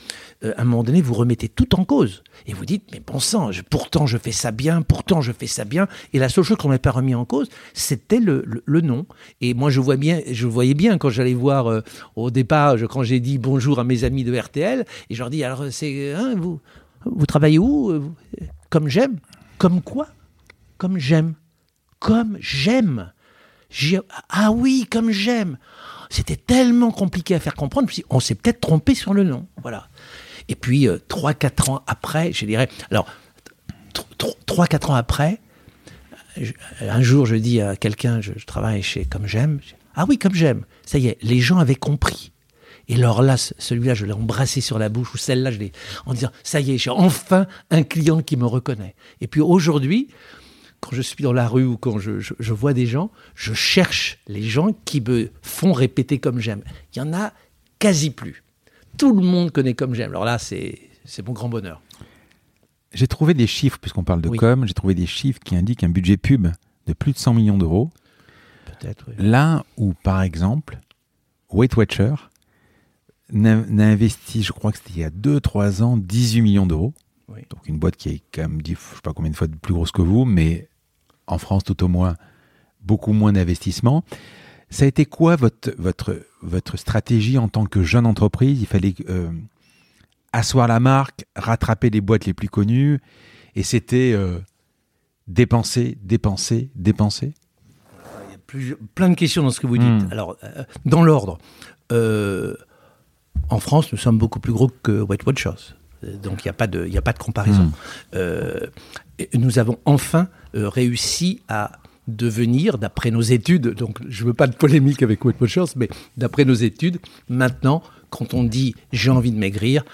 [0.45, 2.25] euh, à un moment donné, vous remettez tout en cause.
[2.47, 5.65] Et vous dites, mais bon sang, pourtant je fais ça bien, pourtant je fais ça
[5.65, 5.87] bien.
[6.13, 9.07] Et la seule chose qu'on n'a pas remis en cause, c'était le, le- nom.
[9.41, 11.83] Et moi, je, vois bien, je voyais bien quand j'allais voir
[12.17, 15.45] au départ, quand j'ai dit bonjour à mes amis de RTL, et je leur dis,
[15.45, 18.13] alors, c'est, hein, vous, travaillez où
[18.69, 19.19] Comme j'aime
[19.59, 20.09] Comme quoi?
[20.77, 21.35] Comme j'aime.
[22.01, 23.13] Comme j'aime.
[24.29, 25.59] Ah oui, comme j'aime.
[26.11, 29.47] C'était tellement compliqué à faire comprendre, puis on s'est peut-être trompé sur le nom.
[29.63, 29.89] Voilà.
[30.49, 32.69] Et puis, euh, trois, quatre ans après, je dirais.
[32.91, 33.07] Alors,
[33.95, 35.41] tr- tr- trois, quatre ans après,
[36.81, 39.61] un jour, je dis à quelqu'un, je, travaille chez Comme J'aime.
[39.95, 40.65] Ah oui, Comme J'aime.
[40.85, 42.33] Ça y est, les gens avaient compris.
[42.89, 45.73] Et alors là, ce- celui-là, je l'ai embrassé sur la bouche, ou celle-là, je l'ai.
[46.07, 48.95] En disant, ça y est, j'ai enfin un client qui me reconnaît.
[49.21, 50.09] Et puis aujourd'hui,
[50.85, 54.19] quand je suis dans la rue ou quand je, je, vois des gens, je cherche
[54.29, 56.63] les gens qui me font répéter comme j'aime.
[56.95, 57.33] Il y en a
[57.79, 58.43] quasi plus.
[58.99, 60.11] Tout le monde connaît comme j'aime.
[60.11, 60.79] Alors là, c'est
[61.27, 61.81] mon grand bonheur.
[62.93, 65.89] J'ai trouvé des chiffres, puisqu'on parle de com, j'ai trouvé des chiffres qui indiquent un
[65.89, 66.49] budget pub
[66.87, 67.91] de plus de 100 millions d'euros.
[68.67, 69.15] Peut-être, oui.
[69.19, 70.79] Là où, par exemple,
[71.51, 72.15] Weight Watcher
[73.33, 76.93] n'a investi, je crois que c'était il y a 2-3 ans, 18 millions d'euros.
[77.51, 79.73] Donc une boîte qui est quand même, je ne sais pas combien de fois plus
[79.73, 80.69] grosse que vous, mais
[81.27, 82.17] en France tout au moins,
[82.81, 84.05] beaucoup moins d'investissement.
[84.71, 88.61] Ça a été quoi votre, votre, votre stratégie en tant que jeune entreprise?
[88.61, 89.31] Il fallait euh,
[90.33, 93.01] asseoir la marque, rattraper les boîtes les plus connues,
[93.55, 94.39] et c'était euh,
[95.29, 97.35] dépenser, dépenser, dépenser?
[98.29, 99.89] Il y a plus, plein de questions dans ce que vous dites.
[99.89, 100.09] Hmm.
[100.11, 101.39] Alors, euh, dans l'ordre,
[103.51, 105.75] en France, nous sommes beaucoup plus gros que White Watchers.
[106.23, 107.73] Donc il n'y a, pas de, a pas de comparaison.
[108.13, 108.19] Hmm.
[109.35, 111.73] nous avons enfin réussi à
[112.09, 115.89] devenir, d'après nos études, donc je ne veux pas de polémique avec Weight Watchers, mais
[116.17, 116.99] d'après nos études,
[117.29, 119.85] maintenant, quand on dit j'ai envie de maigrir,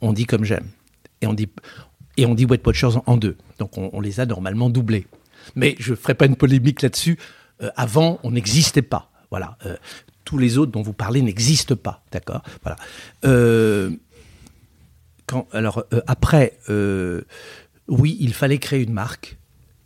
[0.00, 0.66] on dit comme j'aime.
[1.20, 1.48] Et on dit,
[2.16, 3.36] et on dit Weight Watchers en deux.
[3.58, 5.06] Donc on, les a normalement doublés.
[5.56, 7.18] Mais je ne ferai pas une polémique là-dessus.
[7.62, 9.10] Euh, avant, on n'existait pas.
[9.30, 9.56] Voilà.
[9.66, 9.76] Euh,
[10.24, 12.02] tous les autres dont vous parlez n'existent pas.
[12.12, 12.42] D'accord?
[12.62, 12.76] Voilà.
[13.24, 13.90] Euh,
[15.52, 16.58] alors, après,
[17.88, 19.38] oui, il fallait créer une marque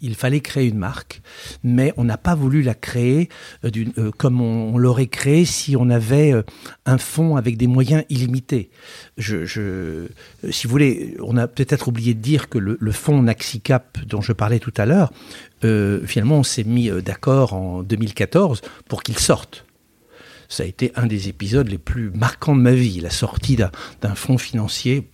[0.03, 1.23] il fallait créer une marque,
[1.63, 3.29] mais on n'a pas voulu la créer
[3.65, 6.43] euh, euh, comme on, l'aurait créé si on avait euh,
[6.87, 8.71] un fonds avec des moyens illimités.
[9.19, 14.33] Si vous voulez, on a peut-être oublié de dire que le, fonds Naxicap dont je
[14.33, 15.13] parlais tout à l'heure,
[15.63, 19.65] finalement, on s'est mis d'accord en 2014 pour qu'il sorte
[20.49, 24.15] ça a été un des épisodes les plus marquants de ma vie, la sortie d'un
[24.15, 25.09] fonds financier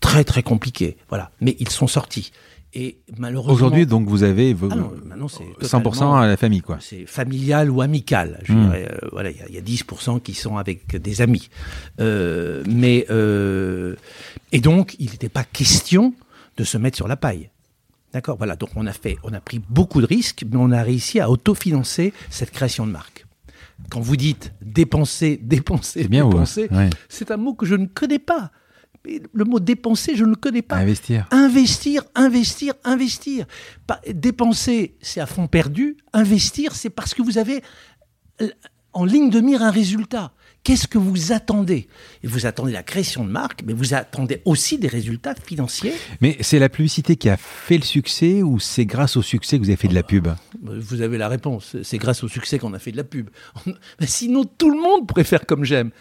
[0.00, 0.96] très très compliqué.
[1.08, 2.32] Voilà, mais ils sont sortis.
[2.78, 3.54] Et malheureusement.
[3.54, 6.76] Aujourd'hui, donc, vous avez 100% ah à la famille, quoi.
[6.80, 8.40] C'est familial ou amical.
[8.44, 8.64] Je hmm.
[8.66, 11.48] dirais, euh, voilà, il y, a 10% qui sont avec des amis.
[12.00, 13.06] Euh, mais.
[13.08, 13.96] Euh,
[14.52, 16.12] et donc, il n'était pas question
[16.58, 17.48] de se mettre sur la paille.
[18.12, 18.36] D'accord?
[18.36, 21.18] Voilà, donc on a, fait, on a pris beaucoup de risques, mais on a réussi
[21.18, 23.24] à autofinancer cette création de marque.
[23.90, 26.68] Quand vous dites dépenser, dépenser, dépenser,
[27.08, 28.50] c'est un mot que je ne connais pas
[29.32, 30.76] le mot dépenser, je ne le connais pas.
[30.76, 31.26] Investir.
[31.30, 33.46] Investir, investir, investir.
[34.12, 35.96] dépenser, c'est à fond perdu.
[36.12, 37.62] Investir, c'est parce que vous avez
[38.92, 40.32] en ligne de mire un résultat.
[40.64, 41.86] Qu'est-ce que vous attendez?
[42.24, 45.92] Vous attendez la création de marque, mais vous attendez aussi des résultats financiers.
[46.20, 49.62] Mais c'est la publicité qui a fait le succès ou c'est grâce au succès que
[49.62, 50.26] vous avez fait de la pub?
[50.60, 51.76] Vous avez la réponse.
[51.84, 53.30] C'est grâce au succès qu'on a fait de la pub.
[54.00, 55.92] sinon, tout le monde préfère comme j'aime.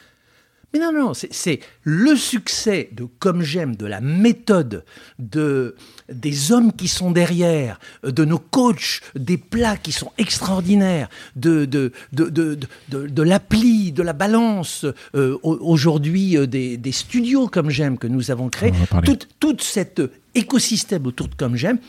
[0.75, 4.83] Mais non, non, c'est le succès de Comme j'aime, de la méthode,
[5.19, 5.77] de,
[6.09, 11.07] des hommes qui sont derrière, de nos coachs, des plats qui sont extraordinaires,
[11.37, 12.57] de, de, de, de,
[12.89, 14.85] de l'appli, de la balance,
[15.15, 18.73] euh, aujourd'hui euh, des, des, studios Comme j'aime que nous avons créés.
[19.05, 20.01] Tout, tout cet
[20.33, 21.79] écosystème autour de Comme j'aime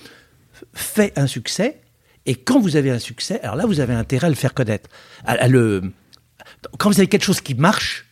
[0.74, 1.80] fait un succès.
[2.24, 4.88] Et quand vous avez un succès, alors là, vous avez intérêt à le faire connaître.
[5.24, 5.82] À, le,
[6.78, 8.05] quand vous avez quelque chose qui marche,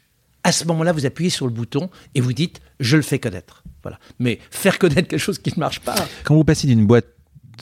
[0.44, 3.64] à ce moment-là, vous appuyez sur le bouton et vous dites je le fais connaître.
[3.82, 3.98] Voilà.
[4.18, 5.94] Mais faire connaître quelque chose qui ne marche pas.
[6.22, 7.06] Quand vous passez d'une boîte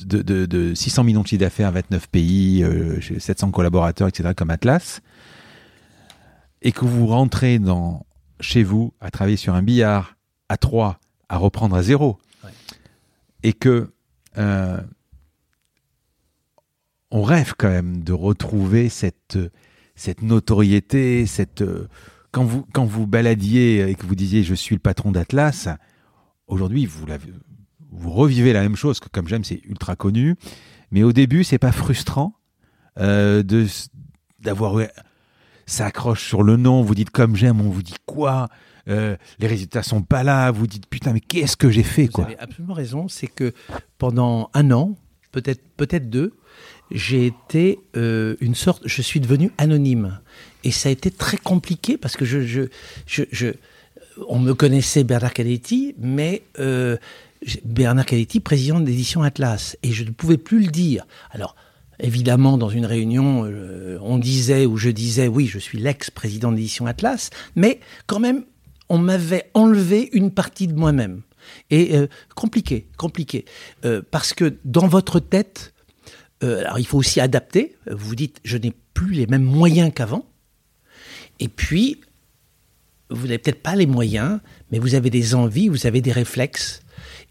[0.04, 2.64] de, 600 millions de chiffre d'affaires, 29 pays,
[3.18, 5.00] 700 euh, collaborateurs, etc., comme Atlas,
[6.60, 8.04] et que vous rentrez dans,
[8.40, 10.16] chez vous à travailler sur un billard
[10.48, 10.98] à 3,
[11.28, 12.18] à reprendre à zéro,
[13.42, 13.92] et que
[14.38, 14.80] euh,
[17.10, 19.38] on rêve quand même de retrouver cette,
[19.94, 21.62] cette notoriété, cette
[22.32, 25.68] quand vous, quand vous baladiez et que vous disiez je suis le patron d'Atlas,
[26.48, 27.06] aujourd'hui vous,
[27.90, 30.36] vous revivez la même chose, que comme j'aime c'est ultra connu,
[30.90, 32.34] mais au début c'est pas frustrant
[32.98, 33.66] euh, de
[34.40, 34.82] d'avoir
[35.66, 38.48] ça accroche sur le nom, vous dites comme j'aime, on vous dit quoi
[38.88, 42.24] euh, les résultats sont pas là, vous dites putain mais qu'est-ce que j'ai fait quoi?
[42.24, 43.52] Vous avez absolument raison, c'est que
[43.98, 44.96] pendant un an,
[45.30, 46.32] peut-être peut-être deux,
[46.94, 50.18] j'ai été euh, une sorte, je suis devenu anonyme.
[50.64, 52.62] Et ça a été très compliqué parce que je, je,
[53.06, 53.48] je,
[54.28, 56.96] on me connaissait Bernard Canetti, mais euh,
[57.64, 61.06] Bernard Canetti, président d'édition Atlas, et je ne pouvais plus le dire.
[61.30, 61.56] Alors,
[61.98, 66.86] évidemment, dans une réunion, euh, on disait ou je disais, oui, je suis l'ex-président d'édition
[66.86, 68.44] Atlas, mais quand même,
[68.88, 71.22] on m'avait enlevé une partie de moi-même.
[71.70, 71.92] Et
[72.36, 73.46] compliqué, compliqué,
[74.12, 75.71] parce que dans votre tête,
[76.42, 77.76] alors il faut aussi adapter.
[77.90, 80.26] Vous dites, je n'ai plus les mêmes moyens qu'avant.
[81.40, 82.00] Et puis,
[83.10, 84.40] vous n'avez peut-être pas les moyens,
[84.70, 86.82] mais vous avez des envies, vous avez des réflexes.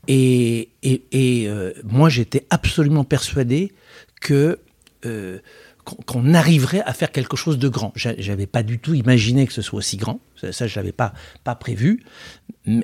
[0.08, 3.72] Et, et, et euh, moi, j'étais absolument persuadé
[4.20, 4.60] que
[5.06, 5.40] euh,
[5.84, 7.92] qu'on arriverait à faire quelque chose de grand.
[7.96, 10.20] J'a- J'avais pas du tout imaginé que ce soit aussi grand.
[10.40, 11.14] Ça, ça, je l'avais pas
[11.44, 12.04] pas prévu.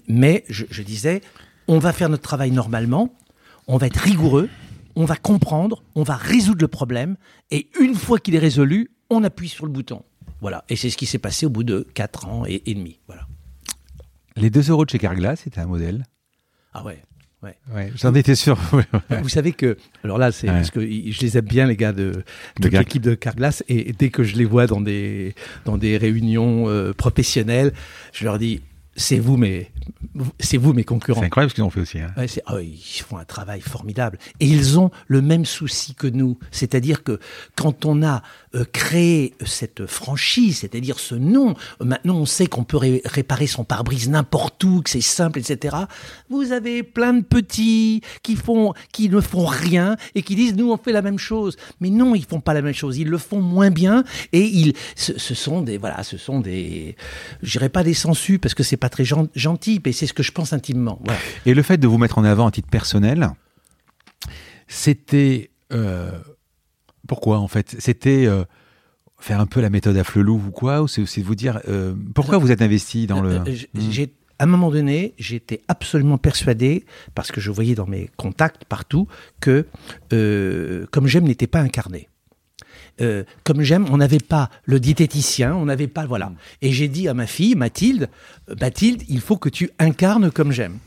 [0.07, 1.21] Mais je disais,
[1.67, 3.13] on va faire notre travail normalement.
[3.67, 4.49] On va être rigoureux.
[4.99, 5.83] On va comprendre.
[5.95, 7.17] On va résoudre le problème.
[7.51, 10.01] Et une fois qu'il est résolu, on appuie sur le bouton.
[10.41, 10.63] Voilà.
[10.69, 12.99] Et c'est ce qui s'est passé au bout de quatre ans et, et demi.
[13.07, 13.27] Voilà.
[14.35, 16.03] Les 2 euros de chez Carglass, c'était un modèle?
[16.73, 17.01] Ah ouais.
[17.43, 17.55] Ouais.
[17.73, 18.57] Ouais, J'en étais sûr.
[19.21, 20.55] Vous savez que, alors là, c'est Ouais.
[20.55, 22.23] parce que je les aime bien, les gars de,
[22.59, 26.93] l'équipe de Carglass, et dès que je les vois dans des, dans des réunions euh,
[26.93, 27.73] professionnelles,
[28.13, 28.61] je leur dis,
[28.97, 29.71] c'est vous mes,
[30.39, 31.19] c'est vous mes concurrents.
[31.21, 31.99] C'est incroyable ce qu'ils ont fait aussi.
[31.99, 32.11] hein.
[32.17, 34.17] Ouais, c'est- oh, ils font un travail formidable.
[34.39, 36.37] Et ils ont le même souci que nous.
[36.51, 37.19] C'est-à-dire que
[37.55, 38.23] quand on a
[38.57, 43.63] euh, créé cette franchise, c'est-à-dire ce nom, maintenant on sait qu'on peut ré- réparer son
[43.63, 45.77] pare-brise n'importe où, que c'est simple, etc.
[46.29, 50.71] Vous avez plein de petits qui font, qui ne font rien et qui disent nous
[50.71, 51.55] on fait la même chose.
[51.79, 52.97] Mais non, ils font pas la même chose.
[52.97, 54.03] Ils le font moins bien
[54.33, 56.95] et ils, ce, sont des, voilà, ce sont des,
[57.43, 60.13] je dirais pas des sensus parce que c'est pas très gen- gentil, mais c'est ce
[60.13, 60.99] que je pense intimement.
[61.45, 63.29] Et le fait de vous mettre en avant à titre personnel,
[64.67, 65.51] c'était.
[65.73, 66.11] euh,
[67.07, 67.75] pourquoi en fait?
[67.79, 68.43] C'était euh,
[69.19, 71.59] faire un peu la méthode à flelou ou quoi Ou c'est vous dire.
[71.67, 73.29] euh, pourquoi vous êtes investi dans le.
[73.39, 73.55] Euh,
[73.91, 76.85] j'ai- à un moment donné, j'étais absolument persuadé,
[77.15, 79.07] parce que je voyais dans mes contacts partout,
[79.39, 79.65] que
[80.13, 82.07] euh, Comme j'aime n'était pas incarné.
[83.43, 86.31] Comme j'aime, on n'avait pas le diététicien, on n'avait pas voilà.
[86.63, 88.09] Et j'ai dit à ma fille Mathilde,
[88.59, 90.77] Mathilde, il faut que tu incarnes comme j'aime.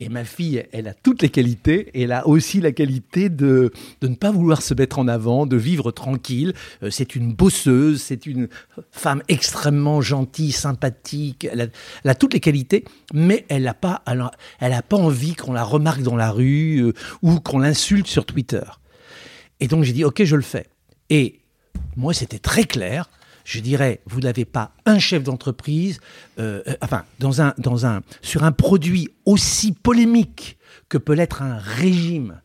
[0.00, 4.08] Et ma fille, elle a toutes les qualités, elle a aussi la qualité de, de
[4.08, 6.52] ne pas vouloir se mettre en avant, de vivre tranquille.
[6.82, 8.48] Euh, c'est une bosseuse, c'est une
[8.92, 11.48] femme extrêmement gentille, sympathique.
[11.50, 11.70] Elle
[12.04, 14.02] a, toutes les qualités, mais elle n'a pas,
[14.60, 16.92] elle a pas envie qu'on la remarque dans la rue euh,
[17.22, 18.62] ou qu'on l'insulte sur Twitter.
[19.60, 20.66] Et donc j'ai dit, ok, je le fais.
[21.10, 21.40] Et
[21.96, 23.08] moi, c'était très clair.
[23.48, 26.00] Je dirais, vous n'avez pas un chef d'entreprise,
[26.38, 27.04] euh, euh, enfin,
[28.20, 30.58] sur un produit aussi polémique
[30.90, 32.42] que peut l'être un régime,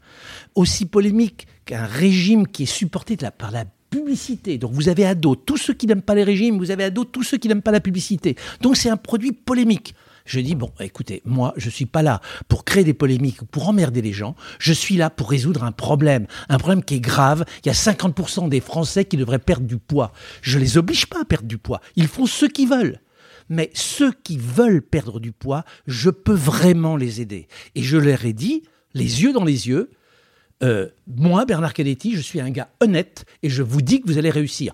[0.56, 4.58] aussi polémique qu'un régime qui est supporté par la publicité.
[4.58, 6.90] Donc vous avez à dos tous ceux qui n'aiment pas les régimes, vous avez à
[6.90, 8.38] dos tous ceux qui n'aiment pas la publicité.
[8.62, 9.96] Donc c'est un produit polémique.
[10.26, 13.68] Je dis, bon, écoutez, moi, je suis pas là pour créer des polémiques ou pour
[13.68, 14.36] emmerder les gens.
[14.60, 16.28] Je suis là pour résoudre un problème.
[16.50, 17.46] Un problème qui est grave.
[17.64, 20.14] Il y a 50% des Français qui devraient perdre du poids.
[20.42, 21.82] Je les oblige pas à perdre du poids.
[21.96, 23.00] Ils font ce qu'ils veulent.
[23.50, 27.48] Mais ceux qui veulent perdre du poids, je peux vraiment les aider.
[27.76, 28.64] Et je leur ai dit,
[28.94, 29.92] les yeux dans les yeux,
[30.64, 34.18] euh, moi, Bernard Canetti, je suis un gars honnête et je vous dis que vous
[34.18, 34.74] allez réussir.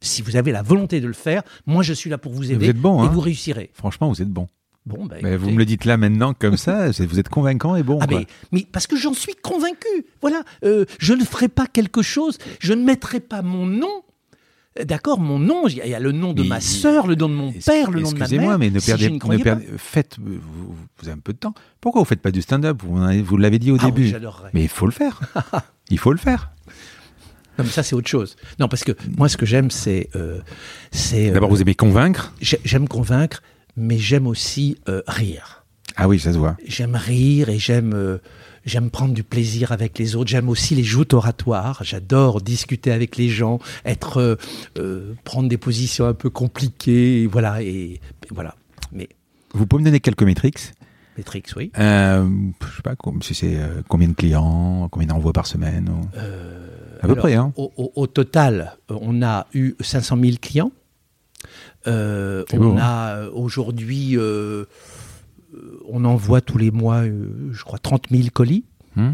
[0.00, 2.68] Si vous avez la volonté de le faire, moi je suis là pour vous aider
[2.68, 3.70] êtes bon, et hein vous réussirez.
[3.74, 4.46] Franchement, vous êtes bon.
[4.88, 7.82] Bon, ben, Mais vous me le dites là maintenant comme ça, vous êtes convaincant et
[7.82, 7.98] bon.
[8.00, 8.18] Ah quoi.
[8.20, 9.86] mais, mais parce que j'en suis convaincu.
[10.20, 14.02] Voilà, euh, je ne ferai pas quelque chose, je ne mettrai pas mon nom.
[14.78, 17.28] Euh, D'accord, mon nom, il y a- le nom de Mais- ma sœur, le nom
[17.28, 18.22] de mon père, le nom de ma mère.
[18.28, 20.38] Excusez-moi, mais ne Si perdez, ne perdez- faites, vous,
[20.98, 21.54] vous avez un peu de temps.
[21.80, 22.80] Pourquoi vous faites pas du stand-up?
[22.82, 24.08] Vous, l'avez dit au Ah oui, début.
[24.08, 24.50] j'adorerais.
[24.54, 25.20] mais il faut le faire.
[25.90, 26.50] il faut le faire.
[27.58, 28.36] Non, mais ça c'est autre chose.
[28.60, 30.38] Non, parce que moi ce que j'aime c'est, euh,
[31.14, 32.32] euh, D'abord, vous aimez convaincre.
[32.40, 33.42] j'ai- j'aime convaincre,
[33.78, 35.64] mais j'aime aussi euh, rire.
[35.96, 36.56] Ah oui, ça se voit.
[36.66, 38.18] J'aime rire et j'aime euh,
[38.64, 40.30] j'aime prendre du plaisir avec les autres.
[40.30, 41.80] J'aime aussi les joutes oratoires.
[41.82, 44.36] J'adore discuter avec les gens, être
[44.78, 47.22] euh, prendre des positions un peu compliquées.
[47.22, 48.00] Et voilà et, et
[48.30, 48.54] voilà.
[48.92, 49.08] Mais
[49.54, 50.72] Vous pouvez me donner quelques métriques?
[51.24, 51.72] Tricks, oui.
[51.74, 52.22] Je
[52.76, 55.88] sais pas si c'est combien de clients, combien d'envois par semaine.
[55.88, 56.20] ou- à
[57.00, 57.52] peu Alors, près, hein.
[57.56, 60.70] Au, au- au total, on a eu 500 000 clients.
[61.86, 62.78] Euh, on beau, hein.
[62.80, 64.64] a euh, aujourd'hui, euh,
[65.88, 68.64] on envoie tous les mois, euh, je crois, 30 000 colis.
[68.96, 69.12] Hmm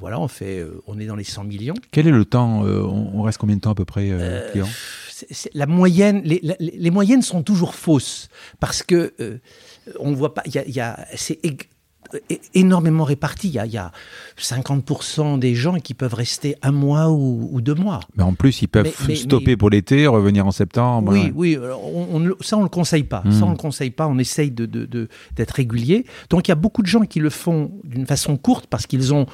[0.00, 1.74] voilà, on fait, on est dans les 100 millions.
[1.90, 4.12] Quel est le temps on, on reste combien de temps à peu près
[4.52, 4.68] client?
[5.54, 8.28] la moyenne, les, la- les- les moyennes sont toujours fausses
[8.60, 9.12] parce que
[9.98, 10.42] on voit pas.
[10.46, 11.40] Il y a, y a- c'est
[12.54, 13.48] énormément réparti.
[13.48, 13.92] Il y a, il y a
[14.38, 18.00] 50% des gens qui peuvent rester un mois ou, ou deux mois.
[18.16, 21.12] Mais en plus, ils peuvent Mais- mais- stopper mais- pour l'été, revenir en septembre.
[21.12, 21.32] Oui, ouais.
[21.34, 23.22] oui, alors, on, on ne- ça on le conseille pas.
[23.30, 24.06] Ça on le conseille pas.
[24.06, 26.04] On essaye de, de- de- d'être régulier.
[26.30, 29.12] Donc il y a beaucoup de gens qui le font d'une façon courte parce qu'ils
[29.14, 29.26] ont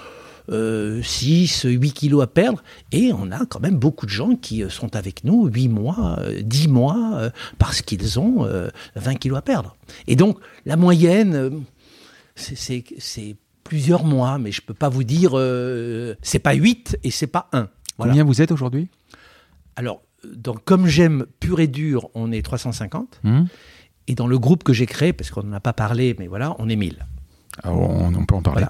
[0.50, 2.62] euh, 6, 8 kilos à perdre.
[2.92, 6.16] Et on a quand même beaucoup de gens qui euh, sont avec nous 8 mois,
[6.20, 9.74] euh, 10 mois, euh, parce qu'ils ont euh, 20 kilos à perdre.
[10.06, 11.50] Et donc la moyenne, euh,
[12.34, 17.26] c'est, plusieurs mois, mais je peux pas vous dire, euh, c'est pas 8 et c'est
[17.26, 17.68] pas 1.
[17.96, 18.12] Voilà.
[18.12, 18.88] Combien vous êtes aujourd'hui?
[19.76, 23.20] Alors, dans Comme j'aime pur et dur, on est 350.
[23.24, 23.44] Hmm
[24.06, 26.54] Et dans le groupe que j'ai créé, parce qu'on n'en a pas parlé, mais voilà,
[26.58, 27.06] on est 1000.
[27.64, 28.64] on, peut en parler.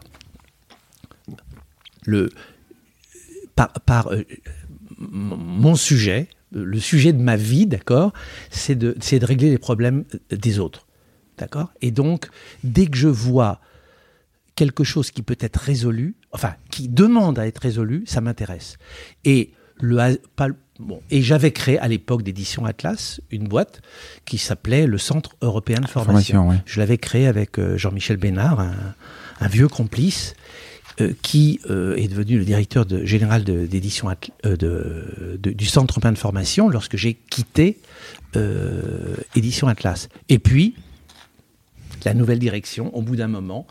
[2.05, 2.31] Le,
[3.57, 4.25] par, par euh,
[4.99, 8.13] mon sujet, le sujet de ma vie, d'accord,
[8.51, 10.84] c'est de, de régler les problèmes des autres.
[11.39, 11.73] D'accord?
[11.81, 12.29] Et donc,
[12.63, 13.61] dès que je vois
[14.57, 18.77] quelque chose qui peut être résolu, enfin, qui demande à être résolu, ça m'intéresse.
[19.25, 20.19] Et le,
[20.79, 23.83] bon, et j'avais créé à l'époque d'édition Atlas une boîte
[24.25, 26.51] qui s'appelait le Centre européen de formation.
[26.67, 30.35] Je l'avais créé avec euh, Jean-Michel Bénard, un, vieux complice.
[31.01, 34.09] Euh, qui euh, est devenu le directeur de, général d'édition
[34.45, 37.81] de, du Centre européen de formation lorsque j'ai quitté
[39.35, 40.09] Édition Atlas.
[40.29, 40.77] Et puis,
[42.05, 43.67] la nouvelle direction, au bout d'un moment,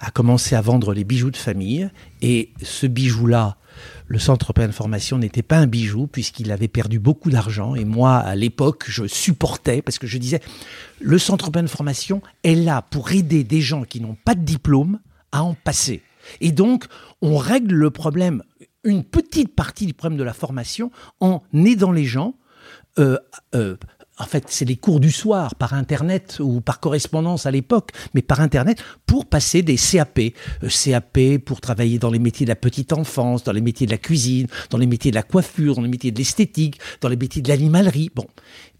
[0.00, 1.90] a commencé à vendre les bijoux de famille.
[2.22, 3.56] Et ce bijou-là,
[4.06, 7.74] le Centre européen de formation n'était pas un bijou puisqu'il avait perdu beaucoup d'argent.
[7.74, 10.40] Et moi, à l'époque, je supportais parce que je disais,
[11.00, 14.42] le Centre européen de formation est là pour aider des gens qui n'ont pas de
[14.42, 15.00] diplôme
[15.32, 16.02] à en passer.
[16.40, 16.84] Et donc,
[17.22, 18.42] on règle le problème,
[18.84, 20.90] une petite partie du problème de la formation
[21.20, 22.34] en aidant les gens
[22.98, 23.18] euh,
[23.54, 23.76] euh,
[24.18, 28.22] en fait, c'est les cours du soir par Internet ou par correspondance à l'époque, mais
[28.22, 30.18] par Internet pour passer des CAP.
[30.62, 33.92] Euh, CAP pour travailler dans les métiers de la petite enfance, dans les métiers de
[33.92, 37.16] la cuisine, dans les métiers de la coiffure, dans les métiers de l'esthétique, dans les
[37.16, 38.10] métiers de l'animalerie.
[38.14, 38.26] Bon.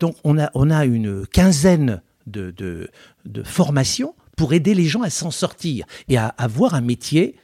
[0.00, 5.10] Donc, on a, on a une quinzaine de, de, formations pour aider les gens à
[5.10, 7.36] s'en sortir et à avoir un métier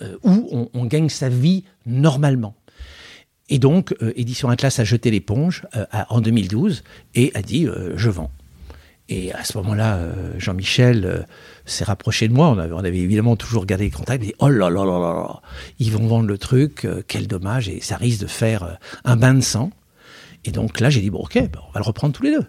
[0.00, 2.54] euh, où on gagne sa vie normalement.
[3.50, 6.84] Et donc, euh, Édition Atlas a jeté l'éponge euh, en 2012
[7.16, 8.30] et a dit euh, je vends.
[9.08, 9.98] Et à ce moment-là,
[10.38, 11.26] Jean-Michel
[11.64, 12.48] s'est rapproché de moi.
[12.50, 14.22] On avait, évidemment toujours gardé les contacts.
[14.22, 15.42] Il dit Oh là là là là,
[15.80, 19.40] ils vont vendre le truc, quel dommage, et ça risque de faire un bain de
[19.40, 19.72] sang.
[20.44, 22.46] Et donc là, j'ai dit Bon, ok, ben, on va le reprendre tous les deux.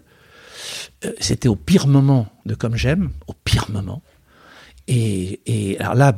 [1.20, 4.04] C'était au pire moment de Comme J'aime, au pire moment.
[4.94, 6.14] Et, alors là,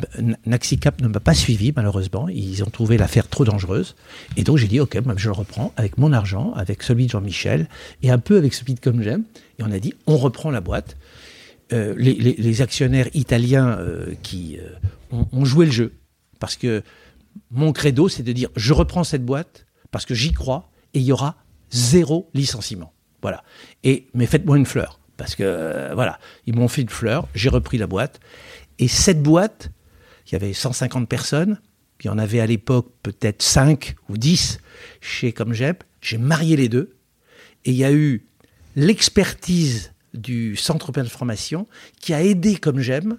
[0.47, 2.27] Naxicap ne m'a pas suivi, malheureusement.
[2.27, 3.95] Ils ont trouvé l'affaire trop dangereuse.
[4.35, 7.67] Et donc j'ai dit, OK, je le reprends avec mon argent, avec celui de Jean-Michel,
[8.01, 9.23] et un peu avec celui de Comme J'aime.
[9.59, 10.97] Et on a dit, on reprend la boîte.
[11.71, 15.93] Euh, les, actionnaires italiens euh, qui euh, ont, joué le jeu.
[16.39, 16.83] Parce que
[17.51, 21.05] mon credo, c'est de dire, je reprends cette boîte parce que j'y crois et il
[21.05, 21.35] y aura
[21.71, 22.91] zéro licenciement.
[23.21, 23.43] Voilà.
[23.83, 24.99] Et, mais faites-moi une fleur.
[25.17, 28.19] Parce que, voilà, ils m'ont fait une fleur, j'ai repris la boîte.
[28.79, 29.69] Et cette boîte,
[30.27, 31.59] il y avait 150 personnes,
[32.03, 34.59] il y en avait à l'époque peut-être 5 ou 10
[34.99, 35.75] chez J'aime.
[36.01, 36.97] J'ai marié les deux.
[37.63, 38.25] Et il y a eu
[38.75, 41.65] l'expertise du Centre européen de formation
[42.01, 43.17] qui a aidé Comme J'aime.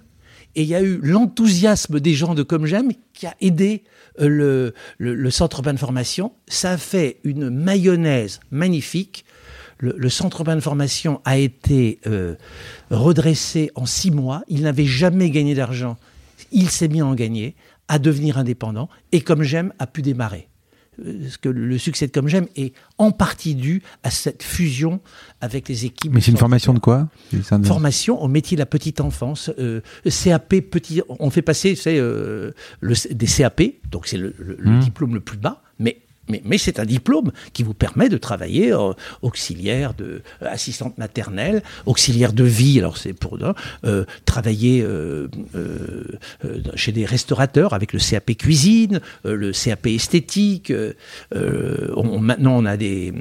[0.55, 3.83] Et il y a eu l'enthousiasme des gens de Comme J'aime qui a aidé
[4.19, 4.73] euh, le,
[5.15, 6.33] le, Centre européen de formation.
[6.47, 9.25] Ça a fait une mayonnaise magnifique.
[9.77, 12.35] Le, Centre européen de formation a été euh,
[12.89, 14.43] redressé en six mois.
[14.47, 15.97] Il n'avait jamais gagné d'argent.
[16.51, 17.55] Il s'est mis à en gagner,
[17.87, 20.47] à devenir indépendant, et comme j'aime, a pu démarrer.
[21.03, 25.01] Euh, parce que le succès de Comme J'aime est en partie dû à cette fusion
[25.41, 26.13] avec les équipes.
[26.13, 27.09] Mais c'est une formation de quoi
[27.63, 29.51] Formation au métier de la petite enfance.
[29.59, 31.01] Euh, CAP petit.
[31.19, 34.79] On fait passer, c'est euh, des CAP, donc c'est le, mmh.
[34.79, 35.61] diplôme le plus bas,
[36.29, 41.61] mais c'est un diplôme qui vous permet de travailler euh, auxiliaire de euh, assistante maternelle,
[41.85, 42.79] auxiliaire de vie.
[42.79, 43.37] Alors c'est pour
[43.83, 44.85] euh, travailler
[46.75, 50.73] chez des restaurateurs avec le CAP cuisine, le CAP esthétique.
[51.31, 53.13] Maintenant on a des,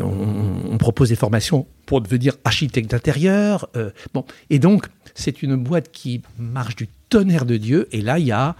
[0.00, 3.68] on, propose des formations pour devenir architecte d'intérieur.
[4.12, 7.88] bon et donc c'est une boîte qui marche du tonnerre de Dieu.
[7.92, 8.56] Et là il y a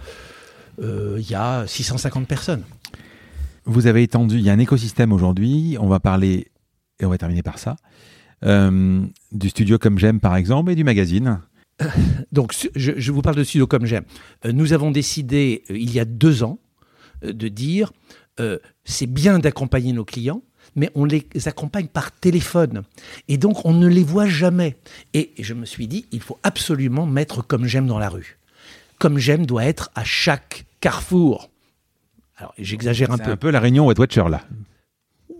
[0.79, 2.63] il y a 650 personnes.
[3.65, 6.51] Vous avez étendu, il y a un écosystème aujourd'hui, on va parler,
[6.99, 7.75] et on va terminer par ça,
[8.43, 11.41] euh, du studio comme j'aime par exemple et du magazine.
[12.31, 14.05] Donc je, vous parle de studio comme j'aime.
[14.45, 16.59] Euh, nous avons décidé il y a deux ans
[17.21, 17.91] de dire
[18.83, 20.43] c'est bien d'accompagner nos clients,
[20.75, 22.83] mais on les accompagne par téléphone.
[23.29, 24.75] Et donc, on ne les voit jamais.
[25.13, 28.37] Et je me suis dit, il faut absolument mettre comme j'aime dans la rue
[28.99, 31.49] comme j'aime doit être à chaque carrefour.
[32.37, 33.23] Alors, j'exagère un peu.
[33.25, 34.41] C'est un peu la réunion Wet Watcher, là.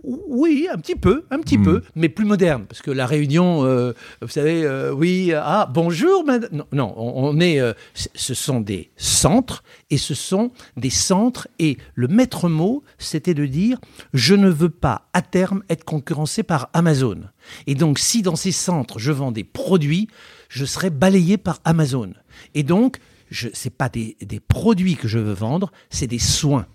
[0.08, 1.64] Oui, un petit peu, un petit hmm.
[1.64, 3.92] peu, mais plus moderne, parce que la réunion, euh,
[4.22, 6.64] vous savez, euh, oui, ah, bonjour, madame.
[6.72, 12.06] Non, on, est, euh, ce sont des centres, et ce sont des centres, et le
[12.06, 13.80] maître mot, c'était de dire,
[14.14, 17.22] je ne veux pas à terme être concurrencé par Amazon.
[17.66, 20.06] Et donc, si dans ces centres, je vends des produits,
[20.48, 22.12] je serai balayé par Amazon.
[22.54, 22.98] Et donc,
[23.30, 24.16] ce n'est pas des,
[24.46, 26.66] produits que je veux vendre, c'est des soins.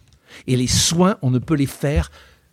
[0.48, 2.12] Et les soins, on ne peut les faire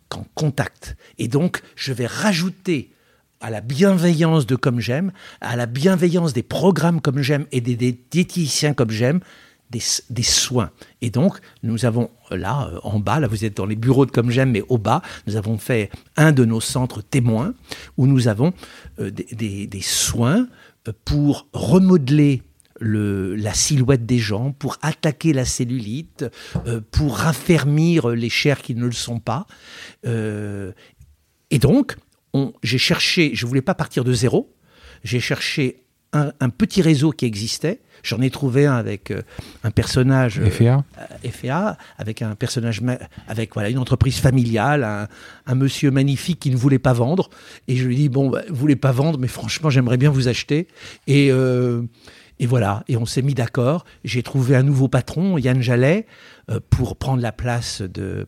[0.09, 0.95] qu'en contact.
[1.17, 2.91] Et donc, je vais rajouter
[3.41, 7.75] à la bienveillance de Comme J'aime, à la bienveillance des programmes Comme J'aime et des,
[7.75, 9.21] des diététiciens Comme J'aime,
[9.69, 10.71] des, soins.
[11.01, 14.11] Et donc, nous avons là, euh, en bas, là vous êtes dans les bureaux de
[14.11, 17.53] Comme J'aime, mais au bas, nous avons fait un de nos centres témoins
[17.97, 18.53] où nous avons
[18.99, 20.47] euh, des, soins
[20.87, 22.41] euh, pour remodeler
[22.79, 26.25] le, la silhouette des gens, pour attaquer la cellulite,
[26.65, 29.45] euh, pour raffermir les chairs qui ne le sont pas.
[30.05, 30.71] Euh,
[31.51, 31.95] et donc,
[32.63, 34.55] j'ai cherché, je ne voulais pas partir de zéro,
[35.03, 35.83] j'ai cherché
[36.13, 37.81] un, un, petit réseau qui existait.
[38.01, 39.21] J'en ai trouvé un avec euh,
[39.63, 42.81] un personnage FA, euh, FA avec un personnage
[43.27, 45.07] avec voilà une entreprise familiale, un,
[45.45, 47.29] un, monsieur magnifique qui ne voulait pas vendre.
[47.67, 50.27] Et je lui dis bon, bah, vous voulez pas vendre, mais franchement j'aimerais bien vous
[50.27, 50.67] acheter.
[51.07, 51.31] Et
[52.39, 53.85] et voilà, et on s'est mis d'accord.
[54.05, 56.07] J'ai trouvé un nouveau patron, Yann Jallet,
[56.49, 58.27] euh, pour prendre la place de,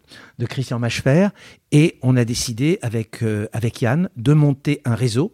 [0.49, 1.29] Christian Machefer.
[1.71, 5.33] Et on a décidé avec, euh, avec Yann de monter un réseau.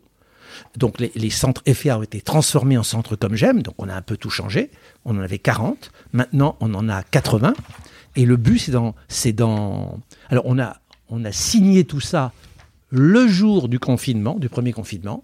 [0.76, 4.02] Donc les, centres FA ont été transformés en centres comme j'aime, donc on a un
[4.02, 4.72] peu tout changé.
[5.06, 7.54] On en avait 40, maintenant on en a 80.
[8.16, 8.96] Et le but, c'est dans,
[9.36, 10.00] dans...
[10.30, 10.78] Alors on a,
[11.10, 12.32] on a signé tout ça
[12.90, 15.24] le jour du confinement, du premier confinement.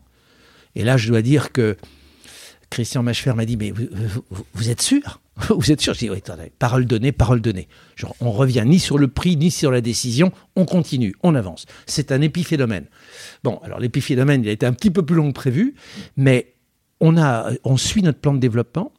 [0.76, 1.78] Et là, je dois dire que
[2.74, 5.22] Christian Machefer m'a dit Mais vous, vous, vous, êtes sûr?
[5.50, 5.94] Vous êtes sûr?
[5.94, 7.68] Je dis Oui, attendez, parole donnée, parole donnée.
[7.96, 11.68] Genre, on revient ni sur le prix, ni sur la décision, on continue, on avance.
[11.86, 12.88] C'est un épiphénomène.
[13.44, 15.76] Bon, alors l'épiphénomène, il a été un petit peu plus long que prévu,
[16.18, 16.56] mais
[17.00, 18.92] on, a, on suit notre plan de développement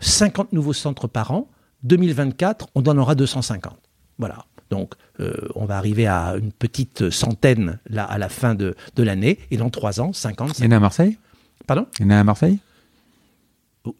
[0.00, 1.50] 50 nouveaux centres par an.
[1.82, 3.76] 2024, on en aura 250.
[4.18, 4.46] Voilà.
[4.70, 9.02] Donc, euh, on va arriver à une petite centaine là, à la fin de, de
[9.02, 9.38] l'année.
[9.50, 10.48] Et dans trois ans, 50.
[10.48, 10.58] 50.
[10.60, 11.18] Il y en a à Marseille?
[11.66, 11.86] Pardon?
[11.98, 12.58] Il y en a à Marseille?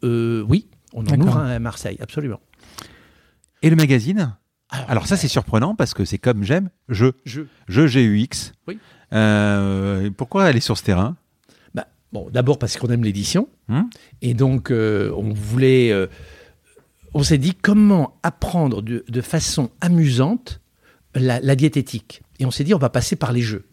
[0.03, 2.39] Euh, oui, on en ouvre un à Marseille, absolument.
[3.61, 4.35] Et le magazine
[4.71, 7.07] alors, Alors, ça, c'est surprenant parce que c'est comme j'aime, je.
[7.25, 7.41] Je.
[7.67, 8.53] Je GUX.
[8.67, 8.77] Oui.
[9.13, 11.17] Euh, pourquoi aller sur ce terrain?
[11.73, 13.49] Bah, Bon, d'abord parce qu'on aime l'édition.
[13.67, 13.89] Hum
[14.21, 15.91] et donc, euh, on voulait.
[15.91, 16.07] Euh,
[17.15, 20.61] on s'est dit comment apprendre de, de façon amusante
[21.15, 22.21] la, la diététique.
[22.37, 23.65] Et on s'est dit, on va passer par les jeux.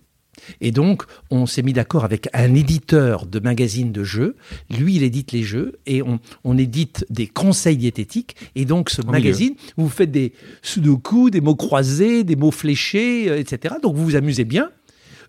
[0.60, 4.36] Et donc, on s'est mis d'accord avec un éditeur de magazines de jeux.
[4.70, 8.36] Lui, il édite les jeux et on, on édite des conseils diététiques.
[8.54, 10.32] Et donc, ce Au magazine, vous faites des
[10.62, 13.76] sudoku, des mots croisés, des mots fléchés, euh, etc.
[13.82, 14.70] Donc, vous vous amusez bien.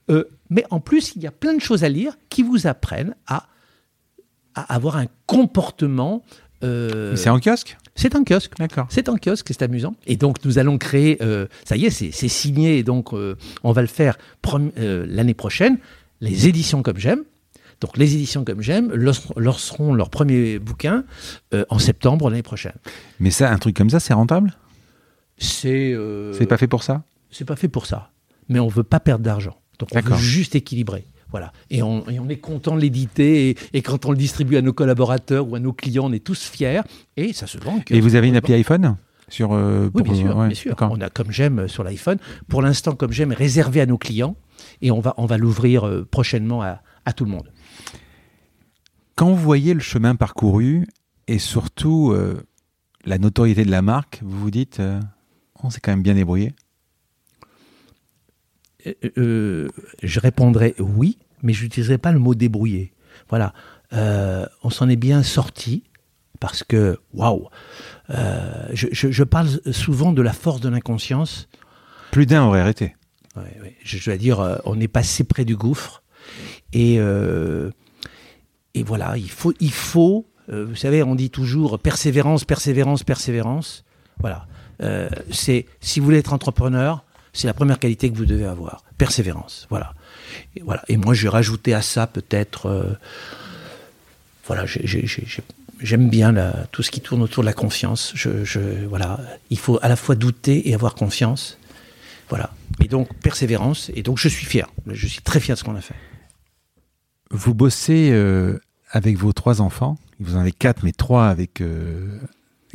[0.10, 3.16] Euh, mais en plus, il y a plein de choses à lire qui vous apprennent
[3.28, 3.48] à,
[4.56, 6.24] à avoir un comportement.
[6.64, 7.78] Euh, C'est en kiosque?
[7.98, 8.54] C'est un kiosque.
[8.58, 8.88] D'accord.
[8.90, 9.96] C'est un kiosque, c'est amusant.
[10.06, 13.72] Et donc, nous allons créer, euh, ça y est, c'est signé, et donc euh, on
[13.74, 14.18] va le faire
[14.78, 15.80] euh, l'année prochaine,
[16.22, 17.24] les éditions comme j'aime.
[17.82, 18.94] Donc, les éditions comme j'aime
[19.36, 21.04] lanceront leur premier bouquin
[21.70, 22.74] en septembre l'année prochaine.
[23.20, 24.54] Mais ça, un truc comme ça, c'est rentable?
[25.38, 25.96] C'est.
[26.34, 27.04] C'est pas fait pour ça?
[27.30, 28.10] C'est pas fait pour ça.
[28.50, 29.56] Mais on veut pas perdre d'argent.
[29.78, 31.06] Donc, on veut juste équilibrer.
[31.32, 31.52] Voilà.
[31.70, 33.50] Et on, et on, est content de l'éditer.
[33.50, 36.24] Et, et, quand on le distribue à nos collaborateurs ou à nos clients, on est
[36.24, 36.82] tous fiers.
[37.18, 37.82] Et ça se vend.
[37.90, 38.96] Et vous avez une appli iPhone
[39.28, 40.38] sur, euh, Oui, bien sûr.
[40.38, 40.76] Ouais, bien sûr.
[40.80, 42.18] On a comme j'aime sur l'iPhone.
[42.48, 44.36] Pour l'instant, comme j'aime est réservé à nos clients.
[44.82, 47.52] Et on va, on va l'ouvrir euh, prochainement à, à, tout le monde.
[49.16, 50.88] Quand vous voyez le chemin parcouru
[51.28, 52.42] et surtout euh,
[53.06, 55.00] la notoriété de la marque, vous vous dites, euh,
[55.62, 56.54] on s'est quand même bien débrouillé
[59.18, 59.68] euh,
[60.04, 62.94] je répondrais oui, mais je n'utiliserai pas le mot débrouillé.
[63.30, 63.54] Voilà,
[63.94, 65.84] euh, on s'en est bien sorti
[66.40, 67.48] parce que, waouh,
[68.10, 71.50] euh, je, je, je, parle souvent de la force de l'inconscience.
[72.12, 72.96] Plus d'un aurait arrêté.
[73.36, 73.76] Ouais, ouais.
[73.84, 76.04] Je, je, dois dire, euh, on est passé près du gouffre
[76.74, 77.72] et euh,
[78.74, 83.84] et voilà, il faut, il faut, euh, vous savez, on dit toujours persévérance, persévérance, persévérance.
[84.20, 84.48] Voilà,
[85.32, 87.06] c'est si vous voulez être entrepreneur,
[87.38, 88.84] c'est la première qualité que vous devez avoir.
[88.98, 89.68] Persévérance.
[89.70, 89.94] Voilà.
[90.56, 90.84] Et, voilà.
[90.88, 92.66] et moi, j'ai rajouté à ça peut-être.
[92.66, 92.94] Euh,
[94.48, 98.12] voilà, j'aime bien la, tout ce qui tourne autour de la confiance.
[98.16, 99.20] Je, je, voilà.
[99.52, 101.60] Il faut à la fois douter et avoir confiance.
[102.30, 102.50] Voilà.
[102.84, 103.92] Et donc, persévérance.
[103.94, 104.68] Et donc, je suis fier.
[104.88, 105.96] Je suis très fier de ce qu'on a fait.
[107.30, 108.60] Vous bossez euh,
[108.90, 109.98] avec vos trois enfants.
[110.20, 112.20] Vous en avez quatre, mais trois avec, euh,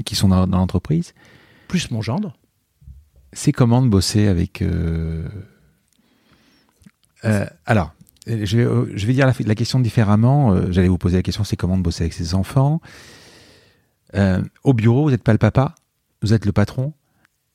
[0.05, 1.14] qui sont dans, dans l'entreprise.
[1.66, 2.36] Plus mon gendre
[3.32, 4.62] c'est comment de bosser avec.
[4.62, 5.26] Euh...
[7.24, 7.94] Euh, alors,
[8.26, 10.52] je vais, je vais dire la, la question différemment.
[10.52, 12.80] Euh, J'allais vous poser la question c'est comment de bosser avec ses enfants.
[14.14, 15.74] Euh, au bureau, vous n'êtes pas le papa,
[16.20, 16.92] vous êtes le patron.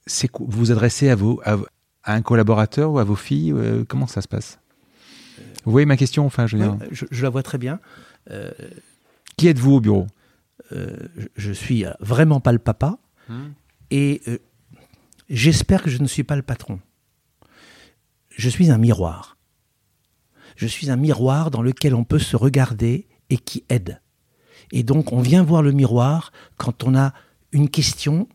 [0.06, 1.58] C'est vous vous adressez à, vos, à,
[2.04, 4.60] à, un collaborateur ou à vos filles euh, Comment ça se passe?
[5.66, 6.78] Vous voyez ma question enfin, je, veux dire...
[6.92, 7.80] je, je la vois très bien.
[8.32, 8.52] Euh,
[9.36, 10.08] Qui êtes-vous au bureau?
[10.72, 12.98] Je suis vraiment pas le papa.
[13.30, 13.54] Hum.
[13.92, 14.22] Et
[15.30, 16.80] j'espère que je ne suis pas le patron.
[18.30, 19.38] Je suis un miroir.
[20.56, 24.02] Je suis un miroir dans lequel on peut se regarder et qui aide.
[24.72, 27.14] Et donc, on vient voir le miroir quand on a
[27.52, 28.28] une question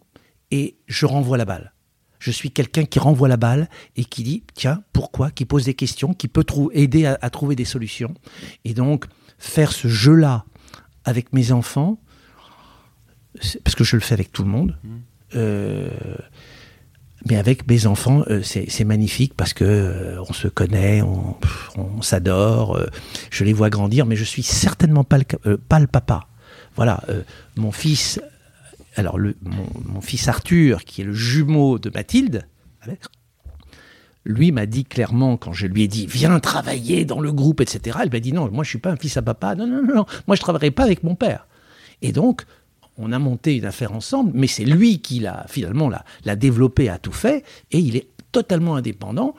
[0.51, 1.73] et je renvoie la balle.
[2.19, 5.31] Je suis quelqu'un qui renvoie la balle et qui dit, tiens, pourquoi?
[5.31, 8.15] Qui pose des questions, qui peut aider à, trouver des solutions.
[8.65, 9.07] Et donc,
[9.39, 10.45] faire ce jeu-là
[11.05, 12.01] avec mes enfants,
[13.65, 14.89] parce que je le fais avec tout le monde, mmh.
[15.35, 15.91] euh,
[17.29, 22.77] mais avec mes enfants, euh, c'est magnifique parce que euh, on se connaît, on, s'adore,
[22.77, 22.87] euh,
[23.31, 26.27] je les vois grandir, mais je suis certainement pas le, pas le papa.
[26.75, 27.03] Voilà,
[27.57, 28.19] mon fils,
[28.97, 32.47] alors le, mon, fils Arthur, qui est le jumeau de Mathilde,
[34.25, 37.99] lui m'a dit clairement quand je lui ai dit viens travailler dans le groupe, etc.
[38.05, 40.07] Il m'a dit non, moi je suis pas un fils à papa, non non non,
[40.27, 41.47] moi je travaillerai pas avec mon père.
[42.01, 42.45] Et donc
[42.99, 45.91] on a monté une affaire ensemble, mais c'est lui qui l'a finalement
[46.25, 49.35] l'a développé, a tout fait, et il est totalement indépendant.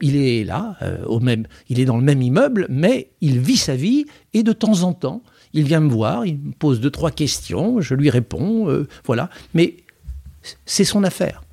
[0.00, 3.56] Il est là, euh, au même, il est dans le même immeuble, mais il vit
[3.56, 4.04] sa vie
[4.34, 5.22] et de temps en temps,
[5.52, 9.30] il vient me voir, il me pose deux trois questions, je lui réponds, euh, voilà.
[9.54, 9.76] Mais
[10.66, 11.44] c'est son affaire.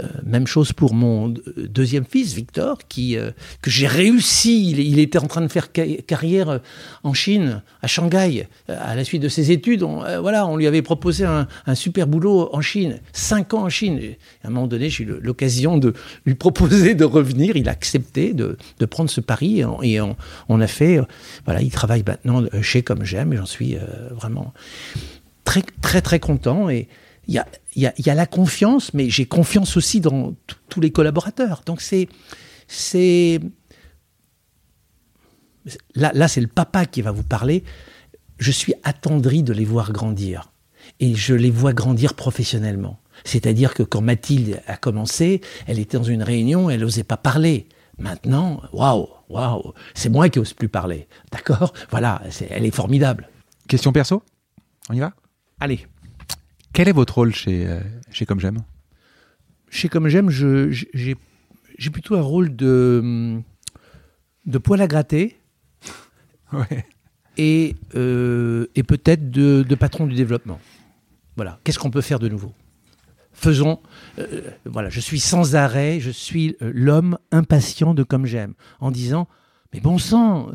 [0.00, 3.30] Euh, même chose pour mon deuxième fils, Victor, qui, euh,
[3.62, 4.70] que j'ai réussi.
[4.70, 6.58] Il, était en train de faire carrière euh,
[7.02, 9.82] en Chine, à Shanghai, à la suite de ses études.
[9.82, 14.00] On, voilà, on lui avait proposé un, super boulot en Chine, cinq ans en Chine.
[14.44, 15.94] à un moment donné, j'ai eu l'occasion de
[16.26, 17.56] lui proposer de revenir.
[17.56, 18.56] Il a accepté de,
[18.86, 21.00] prendre ce pari et, on, a fait.
[21.44, 23.76] Voilà, il travaille maintenant chez Comme J'aime et j'en suis
[24.10, 24.52] vraiment
[25.44, 26.68] très, très, très content.
[26.68, 26.88] Et
[27.30, 27.46] il y a,
[27.76, 30.34] y, a, y a, la confiance, mais j'ai confiance aussi dans
[30.68, 31.62] tous les collaborateurs.
[31.64, 32.08] Donc c'est.
[32.66, 33.40] c'est
[35.94, 37.62] là, là c'est le papa qui va vous parler.
[38.38, 40.52] Je suis attendri de les voir grandir.
[40.98, 42.98] Et je les vois grandir professionnellement.
[43.24, 47.68] C'est-à-dire que quand Mathilde a commencé, elle était dans une réunion, elle n'osait pas parler.
[47.98, 51.06] Maintenant, waouh, waouh, c'est moi qui n'ose plus parler.
[51.30, 51.74] D'accord?
[51.90, 53.28] Voilà, elle est formidable.
[53.68, 54.24] Question perso?
[54.88, 55.12] On y va?
[55.60, 55.86] Allez.
[56.72, 57.80] Quel est votre rôle chez, euh,
[58.10, 58.62] chez Comme J'aime?
[59.70, 61.16] Chez Comme J'aime, j'ai
[61.92, 63.40] plutôt un rôle de,
[64.46, 65.38] de poil à gratter.
[67.36, 70.60] Et, euh, et peut-être de, de, patron du développement.
[71.36, 71.58] Voilà.
[71.64, 72.52] Qu'est-ce qu'on peut faire de nouveau?
[73.32, 73.80] Faisons.
[74.18, 79.26] Euh, voilà, je suis sans arrêt, je suis l'homme impatient de Comme J'aime, en disant
[79.72, 80.50] Mais bon sang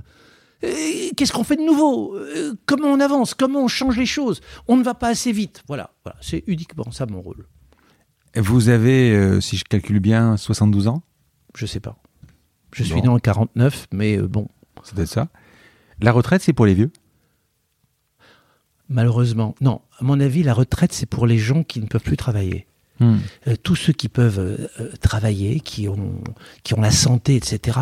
[1.15, 2.15] Qu'est-ce qu'on fait de nouveau?
[2.15, 3.33] Euh, Comment on avance?
[3.33, 4.41] Comment on change les choses?
[4.67, 5.63] On ne va pas assez vite.
[5.67, 7.45] Voilà, voilà c'est uniquement ça mon rôle.
[8.35, 11.03] Vous avez, euh, si je calcule bien, 72 ans?
[11.55, 11.97] Je sais pas.
[12.73, 14.47] Je suis né en 49, mais euh, bon.
[14.83, 15.29] C'est peut-être ça.
[16.01, 16.91] La retraite, c'est pour les vieux?
[18.89, 19.81] Malheureusement, non.
[19.99, 22.67] À mon avis, la retraite, c'est pour les gens qui ne peuvent plus travailler.
[23.01, 23.17] Hmm.
[23.61, 24.69] tous ceux qui peuvent
[25.01, 26.23] travailler, qui ont,
[26.63, 27.79] qui ont la santé, etc.,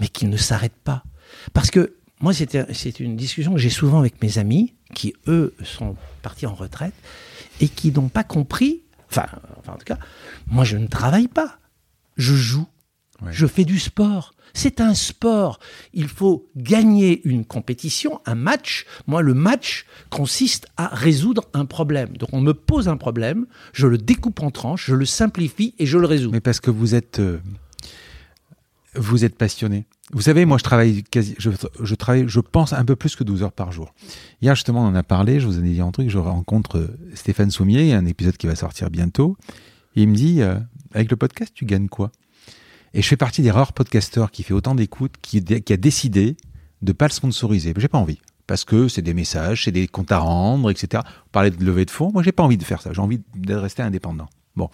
[0.00, 1.04] mais qui ne s'arrêtent pas.
[1.52, 5.96] Parce que moi, c'est une discussion que j'ai souvent avec mes amis qui, eux, sont
[6.22, 6.94] partis en retraite
[7.60, 8.82] et qui n'ont pas compris.
[9.10, 9.26] Enfin,
[9.66, 9.98] en tout cas,
[10.46, 11.58] moi, je ne travaille pas.
[12.16, 12.66] Je joue.
[13.30, 14.34] Je fais du sport.
[14.52, 15.58] C'est un sport.
[15.92, 18.86] Il faut gagner une compétition, un match.
[19.06, 22.16] Moi, le match consiste à résoudre un problème.
[22.16, 25.86] Donc, on me pose un problème, je le découpe en tranches, je le simplifie et
[25.86, 26.30] je le résous.
[26.30, 27.40] Mais parce que vous êtes, euh,
[28.96, 29.86] vous êtes passionné.
[30.12, 33.42] Vous savez, moi, je travaille quasi, je, travaille, je pense un peu plus que 12
[33.42, 33.94] heures par jour.
[34.42, 36.98] Hier, justement, on en a parlé, je vous ai dit un truc, je rencontre euh,
[37.14, 39.36] Stéphane Soumier, il y a un épisode qui va sortir bientôt,
[39.96, 40.58] et il me dit, euh,
[40.92, 42.12] avec le podcast, tu gagnes quoi?
[42.92, 46.36] Et je fais partie des rares podcasteurs qui fait autant d'écoute, qui, qui a décidé
[46.82, 47.74] de pas le sponsoriser.
[47.76, 48.20] J'ai pas envie.
[48.46, 51.02] Parce que c'est des messages, c'est des comptes à rendre, etc.
[51.32, 52.12] Parlait de levée de fonds.
[52.12, 52.92] Moi, j'ai pas envie de faire ça.
[52.92, 54.28] J'ai envie de rester indépendant.
[54.54, 54.68] Bon.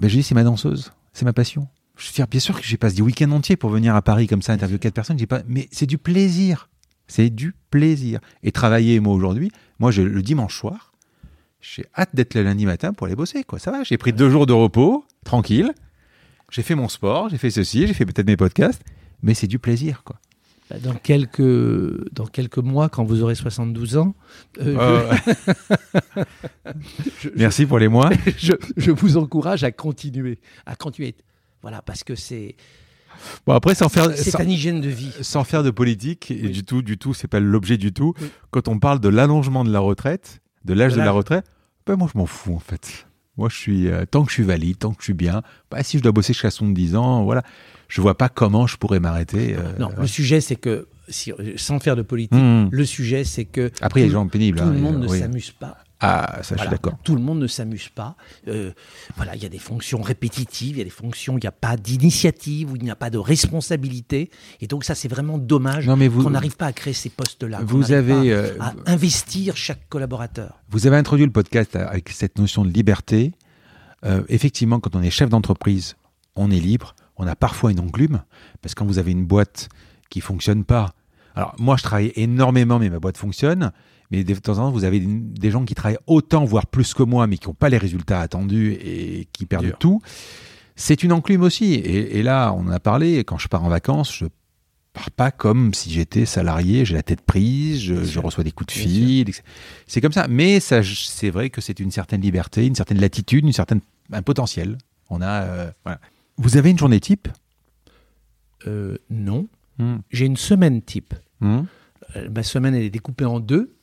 [0.00, 0.92] Mais je dis, c'est ma danseuse.
[1.12, 1.68] C'est ma passion.
[1.96, 4.26] Je veux dire, bien sûr que j'ai passé du week-end entier pour venir à Paris
[4.26, 5.18] comme ça, interviewer quatre personnes.
[5.18, 6.68] J'ai pas, mais c'est du plaisir.
[7.06, 8.20] C'est du plaisir.
[8.42, 10.92] Et travailler, moi, aujourd'hui, moi, je, le dimanche soir,
[11.60, 13.58] j'ai hâte d'être le lundi matin pour aller bosser, quoi.
[13.58, 15.72] Ça va, j'ai pris deux jours de repos, tranquille.
[16.50, 18.82] J'ai fait mon sport, j'ai fait ceci, j'ai fait peut-être mes podcasts,
[19.22, 20.16] mais c'est du plaisir, quoi.
[20.70, 24.14] Bah, dans quelques, dans quelques mois, quand vous aurez 72 ans.
[24.60, 25.12] Euh,
[27.36, 28.10] Merci pour les mois.
[28.38, 31.16] je, je, vous encourage à continuer, à continuer.
[31.64, 32.56] Voilà, parce que c'est.
[33.46, 35.12] Bon après sans faire c'est un hygiène de vie.
[35.22, 38.12] sans faire de politique et du tout du tout c'est pas l'objet du tout.
[38.50, 41.46] Quand on parle de l'allongement de la retraite de l'âge de la retraite
[41.86, 43.06] ben moi je m'en fous en fait.
[43.38, 45.82] Moi je suis euh, tant que je suis valide tant que je suis bien bah,
[45.84, 47.44] si je dois bosser jusqu'à 70 ans voilà.
[47.88, 51.78] Je vois pas comment je pourrais m'arrêter euh, non le sujet c'est que si, sans
[51.78, 52.70] faire de politique mmh.
[52.72, 54.98] le sujet c'est que après il y a des gens pénibles tout le hein, monde
[54.98, 56.70] ne s'amuse pas Ah, ça, je suis Voilà.
[56.70, 56.98] d'accord.
[57.02, 58.16] Tout le monde ne s'amuse pas.
[58.48, 58.72] Euh,
[59.16, 61.48] voilà, il y a des fonctions répétitives, il y a des fonctions où il n'y
[61.48, 64.30] a pas d'initiative, où il n'y a pas de responsabilité.
[64.60, 67.60] Et donc ça, c'est vraiment dommage qu'on n'arrive pas à créer ces postes-là.
[67.64, 70.60] Vous avez, pas euh, à investir chaque collaborateur.
[70.70, 73.32] Vous avez introduit le podcast avec cette notion de liberté.
[74.04, 75.96] Euh, effectivement, quand on est chef d'entreprise,
[76.36, 76.94] on est libre.
[77.16, 78.22] On a parfois une enclume,
[78.60, 79.68] parce que quand vous avez une boîte
[80.10, 80.92] qui fonctionne pas.
[81.36, 83.72] Alors, moi, je travaille énormément, mais ma boîte fonctionne.
[84.14, 87.02] Mais de temps en temps, vous avez des gens qui travaillent autant, voire plus que
[87.02, 90.00] moi, mais qui n'ont pas les résultats attendus et qui perdent tout.
[90.76, 91.74] C'est une enclume aussi.
[91.74, 93.24] Et, et là, on en a parlé.
[93.24, 94.26] Quand je pars en vacances, je
[94.92, 96.84] pars pas comme si j'étais salarié.
[96.84, 99.30] J'ai la tête prise, je, reçois des coups de fil.
[99.86, 100.26] C'est comme ça.
[100.28, 103.80] Mais ça, c'est vrai que c'est une certaine liberté, une certaine latitude, une certaine,
[104.12, 104.78] un potentiel.
[105.10, 106.00] On a, euh, voilà.
[106.36, 107.28] Vous avez une journée type?
[108.66, 109.48] Euh, non.
[109.78, 109.98] Hmm.
[110.10, 111.14] J'ai une semaine type.
[111.40, 111.62] Hmm.
[112.16, 113.73] Euh, ma semaine, elle est découpée en deux.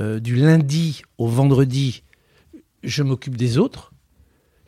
[0.00, 2.02] Euh, du lundi au vendredi,
[2.82, 3.92] je m'occupe des autres.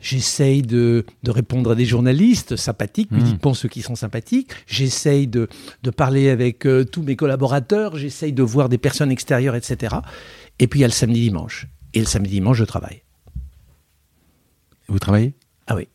[0.01, 3.19] J'essaye de, de répondre à des journalistes sympathiques, Mhm.
[3.19, 4.51] uniquement ceux qui sont sympathiques.
[4.65, 5.47] J'essaye de,
[5.83, 7.97] de parler avec euh, tous mes collaborateurs.
[7.97, 9.97] J'essaye de voir des personnes extérieures, etc.
[10.59, 11.67] Et puis il y a le samedi-dimanche.
[11.93, 13.01] Et le samedi-dimanche, je travaille.
[14.87, 15.33] Vous travaillez?
[15.67, 15.87] Ah oui,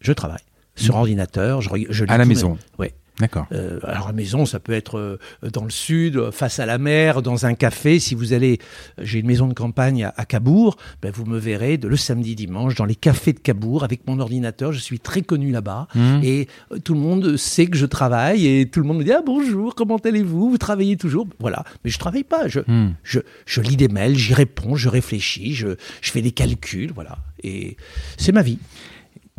[0.00, 0.42] je travaille.
[0.76, 2.88] Sur ordinateur, je, je lis à la maison Oui.
[3.20, 3.46] D'accord.
[3.52, 5.18] Euh, alors à la maison, ça peut être euh,
[5.52, 8.00] dans le sud, euh, face à la mer, dans un café.
[8.00, 8.58] Si vous allez,
[9.00, 12.34] j'ai une maison de campagne à, à Cabourg, ben, vous me verrez de le samedi
[12.34, 14.72] dimanche dans les cafés de Cabourg avec mon ordinateur.
[14.72, 16.20] Je suis très connu là-bas Mhm.
[16.24, 16.48] et
[16.82, 19.76] tout le monde sait que je travaille et tout le monde me dit ah bonjour,
[19.76, 20.50] comment allez-vous?
[20.50, 21.28] Vous travaillez toujours?
[21.38, 22.48] Voilà, mais je travaille pas.
[22.48, 22.94] Je, Hmm.
[23.04, 25.68] je, je lis des mails, j'y réponds, je réfléchis, je,
[26.00, 27.18] je fais des calculs, voilà.
[27.44, 27.76] Et
[28.16, 28.58] c'est ma vie.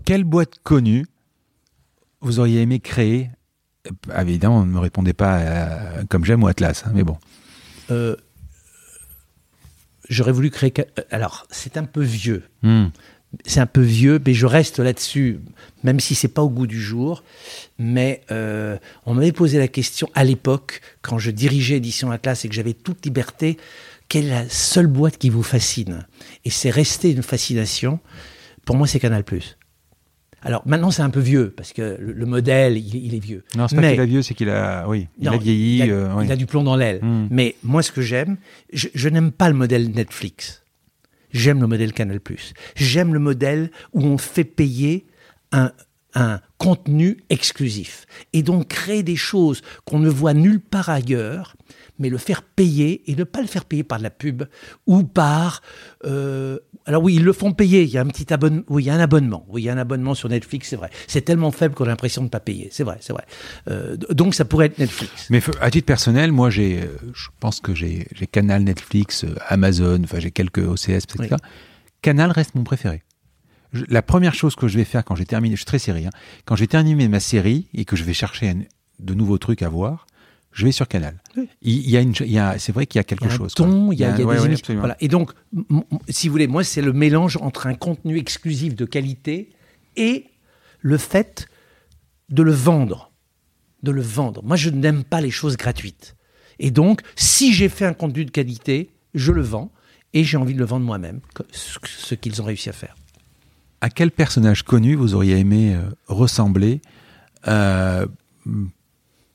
[0.06, 1.06] Quelle boîte connue
[2.22, 3.30] vous auriez aimé créer
[4.14, 7.18] Ah, Évidemment, ne me répondez pas euh, comme j'aime ou Atlas, hein, mais bon.
[7.92, 8.16] Euh,
[10.10, 10.74] J'aurais voulu créer.
[11.12, 12.44] Alors, c'est un peu vieux.
[12.62, 12.88] Hmm.
[13.46, 15.40] c'est un peu vieux, mais je reste là-dessus,
[15.84, 17.24] même si c'est pas au goût du jour.
[17.80, 22.50] Mais euh, on m'avait posé la question à l'époque, quand je dirigeais Édition Atlas et
[22.50, 23.58] que j'avais toute liberté,
[24.08, 26.06] quelle est la seule boîte qui vous fascine?
[26.46, 28.00] Et c'est resté une fascination.
[28.66, 29.24] Pour moi, c'est Canal+.
[30.46, 33.44] Alors maintenant, c'est un peu vieux parce que le, le modèle, il, il est vieux.
[33.58, 35.78] Non, c'est pas qu'il a vieux, c'est qu'il a, oui, il non, a vieilli.
[35.78, 36.26] Il a, euh, oui.
[36.26, 37.04] il a du plomb dans l'aile.
[37.04, 37.28] Mm.
[37.32, 38.38] Mais moi, ce que j'aime,
[38.72, 40.62] je, je n'aime pas le modèle Netflix.
[41.32, 42.20] J'aime le modèle Canal+.
[42.76, 45.08] J'aime le modèle où on fait payer
[45.52, 45.72] un,
[46.14, 48.06] un contenu exclusif.
[48.32, 51.56] Et donc créer des choses qu'on ne voit nulle part ailleurs,
[51.98, 54.44] mais le faire payer et ne pas le faire payer par de la pub
[54.86, 55.64] ou par...
[56.06, 57.84] euh, alors oui, ils le font payer.
[57.84, 58.64] Il y a un petit abonnement.
[58.70, 59.46] Oui, il y a un abonnement.
[59.50, 60.90] Oui, il y a un abonnement sur Netflix, c'est vrai.
[61.08, 62.70] C'est tellement faible qu'on a l'impression de ne pas payer.
[62.72, 63.26] C'est vrai, c'est vrai.
[63.70, 65.28] Euh, donc ça pourrait être Netflix.
[65.30, 69.36] Mais à titre personnel, moi, j'ai, euh, je pense que j'ai, j'ai Canal, Netflix, euh,
[69.48, 71.18] Amazon, enfin, j'ai quelques OCS, etc.
[71.20, 71.28] Oui.
[72.02, 73.04] Canal reste mon préféré.
[73.74, 76.06] Je- la première chose que je vais faire quand j'ai terminé, je suis très série,
[76.06, 76.12] hein,
[76.46, 78.62] quand j'ai terminé ma série et que je vais chercher un-
[79.00, 80.06] de nouveaux trucs à voir,
[80.56, 81.22] je vais sur Canal.
[81.36, 81.50] Oui.
[81.62, 83.32] Il, y a une, il y a, c'est vrai qu'il y a quelque Il y
[83.32, 83.54] a un chose.
[83.54, 84.76] ton, il y a, il y a ouais, des ouais.
[84.76, 84.96] Voilà.
[85.02, 85.32] Et donc,
[86.08, 89.50] si vous voulez, moi, c'est le mélange entre un contenu exclusif de qualité
[89.98, 90.28] et
[90.80, 91.50] le fait
[92.30, 93.12] de le vendre.
[93.84, 94.42] De le vendre.
[94.46, 96.16] Moi, je n'aime pas les choses gratuites.
[96.58, 99.74] Et donc, si j'ai fait un contenu de qualité, je le vends
[100.14, 101.20] et j'ai envie de le vendre moi-même,
[101.52, 102.96] ce qu'ils ont réussi à faire.
[103.82, 106.80] À quel personnage connu vous auriez aimé euh, ressembler
[107.50, 108.06] euh,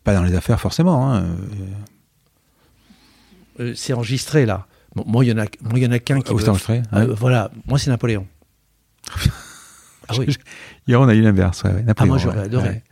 [0.05, 1.13] Pas dans les affaires forcément.
[1.15, 1.25] hein,
[3.61, 4.67] euh, c'est enregistré là.
[4.95, 6.31] Bon, moi, il y en a, moi, il y en a qu'un qui.
[6.31, 7.15] Ah, vous me- enregistré, Euh, ouais.
[7.15, 7.51] voilà.
[7.67, 8.27] Moi, c'est Napoléon.
[10.09, 10.27] ah oui.
[10.87, 11.63] Hier, on a eu l'inverse.
[11.65, 12.83] ouais, ouais, Ah, moi, j'aurais ouais, adoré.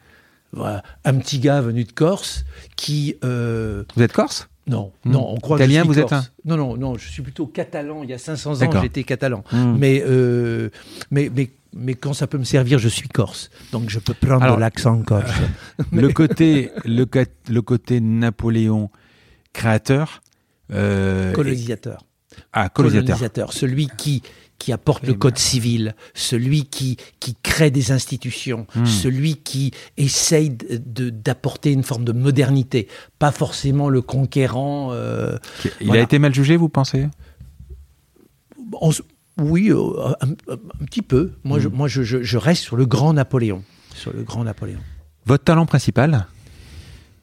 [0.52, 0.82] Voilà.
[1.04, 2.44] Un petit gars venu de Corse
[2.76, 3.16] qui.
[3.24, 4.48] euh, Vous êtes corse?
[4.66, 5.12] Non, Hmm.
[5.12, 6.32] non, on croit Italien, que je suis vous êtes Corse.
[6.44, 8.02] Non, non, non, je suis plutôt catalan.
[8.02, 9.42] Il y a 500 ans, j'étais catalan.
[9.52, 9.76] Hmm.
[9.78, 10.68] Mais, euh,
[11.10, 13.50] mais, mais, mais quand ça peut me servir, je suis corse.
[13.72, 15.30] Donc je peux prendre l'accent corse.
[15.92, 17.04] le côté, le,
[17.60, 18.90] côté Napoléon
[19.52, 20.22] créateur.
[20.72, 22.04] euh, colonisateur.
[22.52, 23.06] ah, colonisateur.
[23.16, 24.22] colonisateur, celui qui,
[24.58, 28.84] qui apporte le code civil, celui qui, qui crée des institutions, Hmm.
[28.86, 32.88] celui qui essaye d'apporter une forme de modernité,
[33.18, 34.90] pas forcément le conquérant.
[34.92, 35.38] euh,
[35.80, 36.02] Il Voilà.
[36.02, 37.06] a été mal jugé, vous pensez?
[38.80, 38.90] On
[39.38, 41.32] oui, euh, un, un petit peu.
[41.44, 43.62] Moi, je, moi je, je- je reste sur le grand Napoléon.
[43.94, 44.80] Sur le grand Napoléon.
[45.26, 46.26] Votre talent principal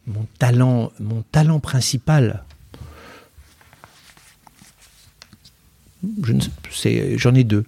[0.07, 2.43] Mon talent, mon talent principal.
[6.23, 7.65] je ne sais- c'est- J'en ai deux.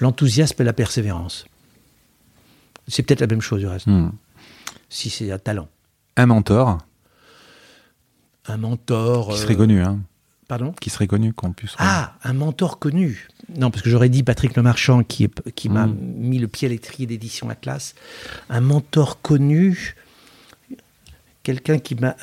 [0.00, 1.46] L'enthousiasme et la persévérance.
[2.88, 4.10] C'est peut-être la même chose du reste, Hmm.
[4.88, 5.68] si c'est un talent.
[6.16, 6.78] Un mentor
[8.46, 9.28] Un mentor.
[9.28, 9.82] qui euh, serait connu.
[9.82, 10.00] Hein.
[10.48, 10.72] Pardon?
[10.80, 11.74] Qui serait connu qu'on puisse.
[11.78, 13.28] Ah, un mentor connu.
[13.56, 15.96] Non, parce que j'aurais dit Patrick Lemarchand qui, est- qui m'a Mm.
[16.16, 17.94] mis le pied à l'étrier d'édition Atlas.
[18.48, 19.96] Un mentor connu,
[21.42, 22.16] quelqu'un qui m'a,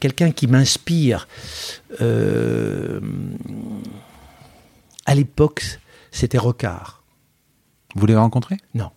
[0.00, 1.28] quelqu'un qui m'inspire.
[2.00, 3.00] Euh,
[5.06, 5.78] à l'époque,
[6.10, 7.02] c'était Rocard.
[7.94, 8.56] Vous l'avez rencontré?
[8.74, 8.90] Non,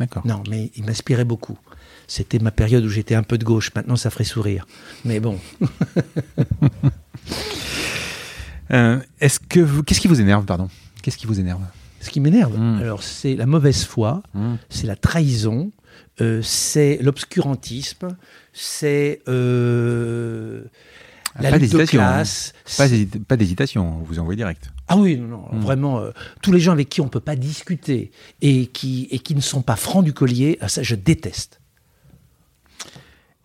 [0.00, 0.26] D'accord.
[0.26, 1.58] non, mais il m'inspirait beaucoup.
[2.06, 3.70] C'était ma période où j'étais un peu de gauche.
[3.74, 4.66] Maintenant, ça ferait sourire.
[5.04, 5.38] Mais bon,
[8.70, 9.82] Euh, Est-ce que vous...
[9.82, 10.68] Qu'est-ce qui vous énerve, pardon?
[11.08, 11.62] Qu'est-ce qui vous énerve?
[12.02, 12.80] Ce qui m'énerve, Mm.
[12.82, 14.22] alors c'est la mauvaise foi,
[14.68, 15.72] c'est la trahison,
[16.20, 18.08] euh, c'est l'obscurantisme,
[18.52, 20.64] c'est euh,
[21.40, 22.52] la Pas lutte de classe.
[23.26, 24.70] Pas, d'hésitation, vous envoyez direct.
[24.86, 25.60] Ah oui, non, non, Mm.
[25.60, 26.10] vraiment, euh,
[26.42, 28.10] tous les gens avec qui on peut pas discuter
[28.42, 31.62] et qui, et qui ne sont pas francs du collier, ah, ça je déteste.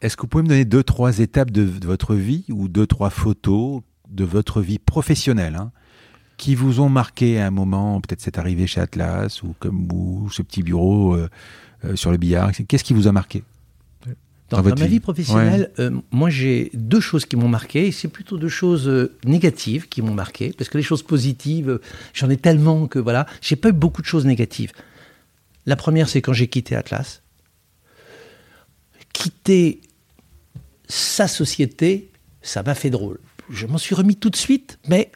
[0.02, 2.88] Est-ce que vous pouvez me donner deux, trois étapes de, de votre vie ou deux,
[2.88, 5.72] trois photos de votre vie professionnelle hein,
[6.44, 10.30] qui vous ont marqué à un moment, peut-être cette arrivée chez Atlas ou comme vous,
[10.30, 11.30] ce petit bureau euh,
[11.86, 13.46] euh, sur le billard Qu'est-ce qui vous a marqué
[14.50, 14.96] Dans, Dans dans ma vie.
[14.96, 18.90] vie professionnelle, euh, moi j'ai deux choses qui m'ont marqué, et c'est plutôt deux choses
[18.90, 21.82] euh, négatives qui m'ont marqué, parce que les choses positives, euh,
[22.14, 24.74] j'en ai tellement que voilà, j'ai pas eu beaucoup de choses négatives.
[25.66, 27.22] La première, c'est quand j'ai quitté Atlas.
[29.14, 29.80] Quitter
[30.90, 32.12] sa société,
[32.42, 33.20] ça m'a fait drôle.
[33.50, 35.10] Je m'en suis remis tout de suite, mais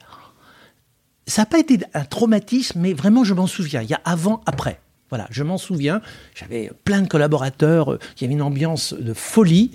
[1.28, 3.82] ça n'a pas été un traumatisme, mais vraiment, je m'en souviens.
[3.82, 4.80] Il y a avant, après.
[5.10, 6.02] Voilà, je m'en souviens.
[6.36, 7.94] J'avais plein de collaborateurs.
[7.94, 9.72] euh, Il y avait une ambiance de folie.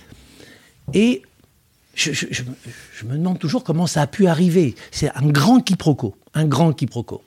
[0.94, 1.22] Et
[1.94, 2.10] je,
[3.06, 4.74] me- demande toujours comment ça a pu arriver.
[4.90, 6.16] C'est un grand quiproquo.
[6.34, 7.22] Un grand quiproquo.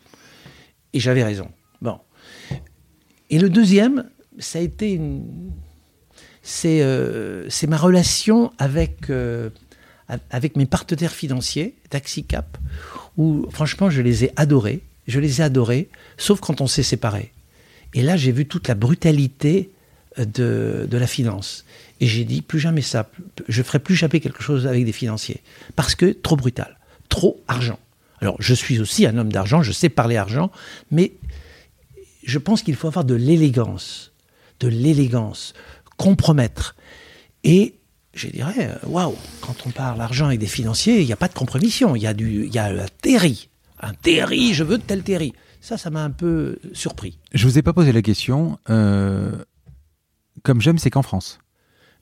[0.93, 1.49] Et j'avais raison.
[1.81, 1.99] Bon.
[3.29, 4.99] Et le deuxième, ça a été
[6.65, 9.49] euh, c'est ma relation avec, euh,
[10.29, 12.57] avec mes partenaires financiers, TaxiCap,
[13.17, 14.81] où franchement je les ai adorés.
[15.07, 17.31] Je les ai adorés, sauf quand on s'est séparés.
[17.93, 19.71] Et là, j'ai vu toute la brutalité
[20.17, 21.63] euh, de, de la finance.
[21.99, 23.09] Et j'ai dit, plus jamais ça.
[23.47, 25.41] Je ferai plus jamais quelque chose avec des financiers.
[25.75, 26.77] Parce que trop brutal.
[27.07, 27.79] Trop argent.
[28.19, 30.51] Alors, je suis aussi un homme d'argent, je sais parler argent,
[30.91, 31.13] mais
[32.23, 34.11] je pense qu'il faut avoir de l'élégance.
[34.59, 35.53] De l'élégance.
[35.97, 36.75] Compromettre.
[37.43, 37.75] Et
[38.15, 41.27] je dirais, euh, waouh, quand on parle argent avec des financiers, il n'y a pas
[41.27, 41.95] de compromission.
[41.95, 43.49] Il y a, du, il y a un terri.
[43.79, 45.33] Un terri, je veux de tel terri.
[45.61, 47.19] Ça, ça m'a un peu surpris.
[47.33, 48.57] Je vous ai pas posé la question.
[48.69, 49.31] euh,
[50.43, 51.39] comme j'aime, c'est qu'en France.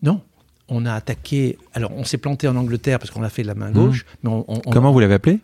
[0.02, 0.22] Non.
[0.70, 1.58] On a attaqué.
[1.74, 4.06] Alors, on s'est planté en Angleterre parce qu'on l'a fait de la main gauche.
[4.24, 5.40] Mais on- on- on- Comment vous l'avez appelé?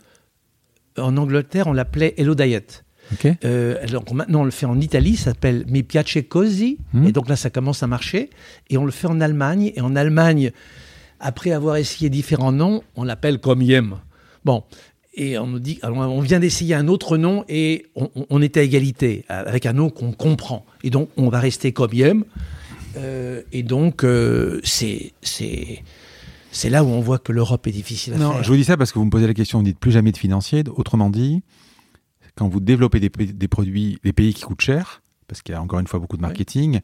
[0.98, 2.84] En Angleterre, on l'appelait Hello Diet.
[3.14, 3.28] Ok.
[3.44, 6.78] Euh, alors maintenant, on le fait en Italie, ça s'appelle Mi piace così.
[6.94, 7.08] Mhm.
[7.08, 8.30] Et donc là, ça commence à marcher.
[8.70, 9.72] Et on le fait en Allemagne.
[9.76, 10.52] Et en Allemagne,
[11.20, 13.96] après avoir essayé différents noms, on l'appelle comme Yem.
[14.46, 14.64] Bon.
[15.16, 18.56] Et on nous dit, alors on vient d'essayer un autre nom et on, on- est
[18.58, 20.66] à égalité avec un nom qu'on comprend.
[20.84, 22.24] Et donc, on va rester comme Yem.
[22.96, 25.12] Euh, et donc, euh, c'est
[26.70, 28.44] là où on voit que l'Europe est difficile à Non, faire.
[28.44, 30.12] je vous dis ça parce que vous me posez la question, vous dites plus jamais
[30.12, 30.64] de financier.
[30.76, 31.42] Autrement dit,
[32.40, 35.62] quand vous développez des, des produits, des pays qui coûtent cher, parce qu'il y a
[35.62, 36.80] encore une fois beaucoup de marketing,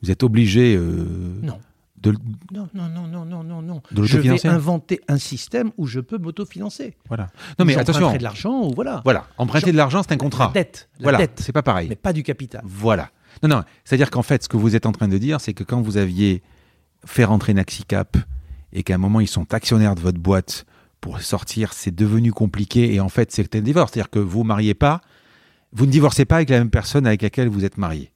[0.00, 1.58] vous êtes obligé euh, Non.
[1.96, 2.12] de.
[2.52, 3.82] Non, non, non, non, non, non, non.
[4.00, 6.94] Je vais inventer un système où je peux m'autofinancer.
[7.08, 7.30] Voilà.
[7.58, 8.02] Non, mais attention.
[8.02, 9.00] emprunterez de l'argent ou voilà.
[9.02, 9.26] Voilà.
[9.38, 10.46] Emprunter de l'argent, c'est un contrat.
[10.46, 10.88] La dette.
[11.00, 11.18] La voilà.
[11.18, 11.40] dette.
[11.42, 11.88] C'est pas pareil.
[11.88, 12.62] Mais pas du capital.
[12.64, 13.10] Voilà.
[13.42, 13.62] Non, non.
[13.84, 15.96] C'est-à-dire qu'en fait, ce que vous êtes en train de dire, c'est que quand vous
[15.96, 16.42] aviez
[17.04, 18.16] fait rentrer Naxicap
[18.72, 20.64] et qu'à un moment, ils sont actionnaires de votre boîte
[21.02, 23.92] pour sortir, c'est devenu compliqué et en fait, c'est un divorce.
[23.92, 25.02] C'est-à-dire que vous ne mariez pas,
[25.72, 28.10] vous ne divorcez pas avec la même personne avec laquelle vous êtes marié.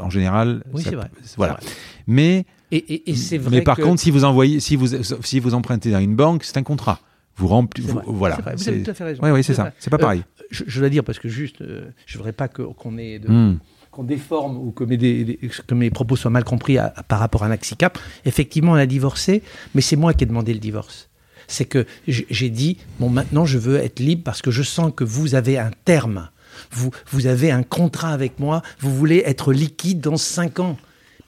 [0.00, 1.10] En général, Oui, ça- vrai.
[1.36, 1.52] Voilà.
[1.54, 1.62] Vrai.
[2.06, 4.88] Mais, Et, et- et c'est vrai mais par que- contre, si vous envoyez, si vous,
[5.22, 7.00] si vous empruntez dans une banque, c'est un contrat.
[7.36, 8.36] Vous remplissez, voilà.
[8.36, 9.20] vrai, vous avez tout à fait raison.
[9.22, 9.72] Oui, oui, c'est ça.
[9.78, 10.24] C'est pas Euh, pareil.
[10.50, 13.58] je, je dois dire parce que juste, euh, je voudrais pas qu'on ait de- Hmm.
[13.92, 17.20] qu'on déforme ou que mes, des- que mes propos soient mal compris à- à- par
[17.20, 17.98] rapport à un Axicap.
[18.24, 19.42] Effectivement, on a divorcé,
[19.76, 21.07] mais c'est moi qui ai demandé le divorce.
[21.48, 25.02] C'est que j'ai dit, bon, maintenant je veux être libre parce que je sens que
[25.02, 26.28] vous avez un terme.
[26.70, 30.76] Vous, vous avez un contrat avec moi, vous voulez être liquide dans cinq ans.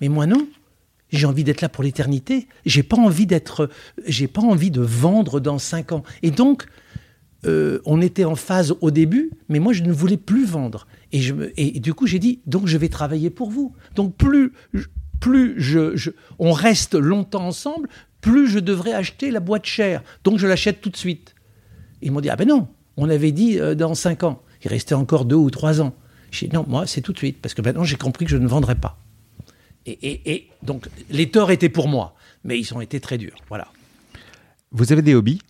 [0.01, 0.47] Mais moi non.
[1.13, 2.47] J'ai envie d'être là pour l'éternité.
[2.67, 3.69] J'ai pas envie d'être,
[4.07, 6.05] j'ai pas envie de vendre dans cinq ans.
[6.23, 6.67] Et donc,
[7.47, 10.87] euh, on était en phase au début, mais moi je ne voulais plus vendre.
[11.13, 11.21] Et,
[11.57, 13.75] et du coup j'ai dit, donc je vais travailler pour vous.
[13.97, 14.53] Donc plus,
[15.19, 17.89] plus je, je- on reste longtemps ensemble,
[18.21, 20.03] plus je devrais acheter la boîte chère.
[20.25, 21.35] Donc je l'achète tout de suite.
[22.03, 24.43] Ils m'ont dit, ah ben non, on avait dit euh, dans cinq ans.
[24.65, 25.95] Il restait encore deux ou trois ans.
[26.31, 28.37] J'ai dit, non, moi c'est tout de suite, parce que maintenant j'ai compris que je
[28.37, 28.99] ne vendrai pas.
[29.87, 32.15] Et, et- et donc les torts étaient pour moi,
[32.45, 33.37] mais ils ont été très durs.
[33.49, 33.69] Voilà.
[34.73, 35.41] Vous avez des hobbies?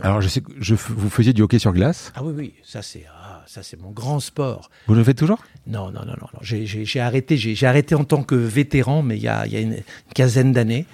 [0.00, 2.12] Alors, je sais que je, vous faisiez du hockey sur glace.
[2.14, 4.70] Ah oui, oui, ça c'est ah, ça c'est mon grand sport.
[4.86, 5.42] Vous le faites toujours?
[5.66, 6.28] Non, non, non, non.
[6.32, 6.40] non.
[6.42, 9.60] J'ai, arrêté, j'ai, arrêté en tant que vétéran, mais il y a, il y a
[9.60, 9.82] une
[10.14, 10.86] quinzaine d'années.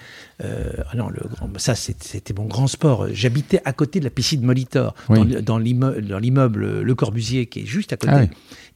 [0.44, 3.06] Euh, ah non, le grand, ça c'était mon grand sport.
[3.12, 5.18] J'habitais à côté de la piscine Molitor, Oui.
[5.18, 8.12] dans, le- dans l'immeuble, l'immeuble Le Corbusier, qui est juste à côté.
[8.14, 8.28] Ah oui.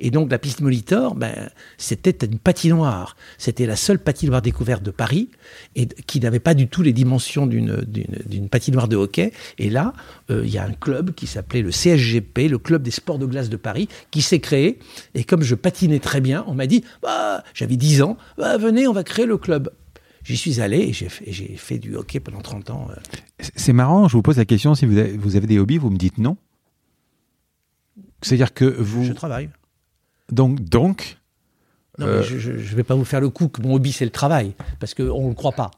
[0.03, 3.15] Et donc la piscine Molitor, ben, c'était une patinoire.
[3.37, 5.29] C'était la seule patinoire découverte de Paris
[5.77, 9.33] et qui n'avait pas du tout les dimensions d'une patinoire de hockey.
[9.59, 9.93] Et là,
[10.31, 13.27] euh, il y a un club qui s'appelait le CSGP, le club des sports de
[13.27, 14.79] glace de Paris, qui s'est créé.
[15.15, 18.89] Et comme je patinais très bien, on m'a dit, bah, j'avais 10 ans, bah, venez,
[18.89, 19.71] on va créer le club.
[20.23, 22.89] J'y suis allé et j'ai fait, du hockey pendant 30 ans.
[22.91, 22.95] euh.
[23.57, 25.91] C'est- marrant, je vous pose la question, si vous avez, vous avez des hobbies, vous
[25.91, 26.37] me dites non.
[28.23, 29.05] C'est-à-dire que vous...
[29.05, 29.51] Je travaille.
[30.31, 31.17] Donc, donc
[31.99, 34.05] Non, Euh, mais je ne vais pas vous faire le coup que mon hobby c'est
[34.05, 35.71] le travail, parce qu'on ne le croit pas.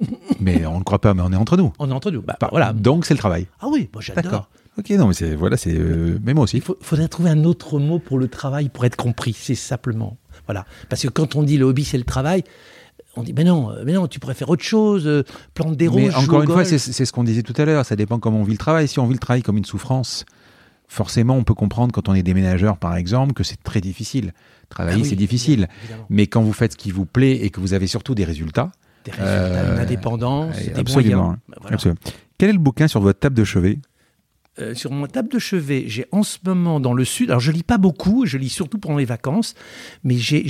[0.40, 1.72] mais on ne croit pas, mais on est entre nous.
[1.78, 2.22] On est entre nous.
[2.22, 2.72] Bah, voilà.
[2.72, 3.46] Donc, c'est le travail.
[3.60, 4.22] Ah oui, moi j'adore.
[4.22, 4.48] D'accord.
[4.78, 5.34] Ok, non, mais c'est...
[5.34, 5.74] Voilà, c'est...
[5.76, 6.56] euh, mais moi aussi.
[6.56, 9.34] Il faut- faudrait trouver un autre mot pour le travail pour être compris.
[9.34, 10.16] C'est simplement.
[10.46, 10.64] Voilà.
[10.88, 12.44] Parce que quand on dit le hobby, c'est le travail,
[13.16, 15.24] on dit, mais non, euh, mais non, tu pourrais faire autre chose, euh,
[15.54, 16.00] plante des roses.
[16.02, 16.68] Mais encore une fois, golf.
[16.68, 18.86] c'est c'est ce qu'on disait tout à l'heure, ça dépend comment on vit le travail.
[18.88, 20.24] Si on vit le travail comme une souffrance,
[20.88, 24.32] forcément, on peut comprendre quand on est déménageur, par exemple, que c'est très difficile.
[24.68, 25.68] Travailler, Ah oui, c'est difficile.
[25.82, 26.06] évidemment.
[26.10, 28.70] Mais quand vous faites ce qui vous plaît et que vous avez surtout des résultats,
[29.04, 31.38] Des résultats, Euh, une indépendance, euh, des absolument, moyens.
[31.48, 31.74] Bah, voilà.
[31.74, 32.00] absolument.
[32.38, 33.78] quel est le bouquin sur votre table de chevet?
[34.58, 37.50] Euh, sur mon table de chevet, j'ai en ce moment dans le sud, alors je
[37.52, 39.54] lis pas beaucoup, je lis surtout pendant les vacances,
[40.04, 40.44] mais j'ai,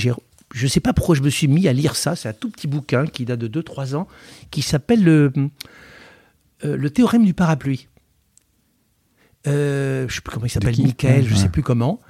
[0.53, 2.67] je sais pas pourquoi je me suis mis à lire ça, c'est un tout petit
[2.67, 4.09] bouquin qui date de 2-3 ans,
[4.51, 5.33] qui s'appelle le,
[6.65, 7.89] euh, le théorème du parapluie.
[9.47, 11.41] Euh, je sais plus comment il s'appelle, Michael, je Ouais.
[11.41, 12.01] sais plus comment.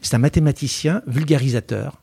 [0.00, 2.02] C'est un mathématicien vulgarisateur.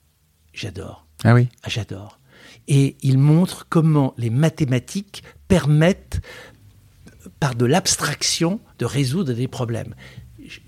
[0.53, 1.05] J'adore.
[1.23, 1.49] Ah oui.
[1.63, 2.19] Ah, J'adore.
[2.67, 6.21] Et il montre comment les mathématiques permettent,
[7.39, 9.95] par de l'abstraction, de résoudre des problèmes.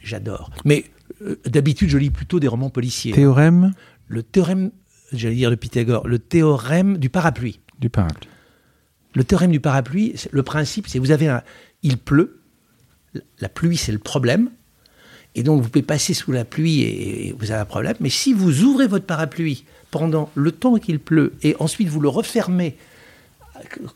[0.03, 0.51] J'adore.
[0.65, 0.85] Mais
[1.21, 3.13] euh, d'habitude, je lis plutôt des romans policiers.
[3.13, 3.73] Théorème?
[4.07, 4.71] Le théorème,
[5.11, 7.59] j'allais dire de Pythagore, le théorème du parapluie.
[7.79, 8.29] du parapluie.
[9.15, 11.41] Le théorème du parapluie, c'est- le principe, c'est vous avez un,
[11.83, 12.39] il pleut,
[13.39, 14.49] la pluie c'est le problème,
[15.35, 17.95] et donc vous pouvez passer sous la pluie et, et vous avez un problème.
[17.99, 22.09] Mais si vous ouvrez votre parapluie pendant le temps qu'il pleut et ensuite vous le
[22.09, 22.77] refermez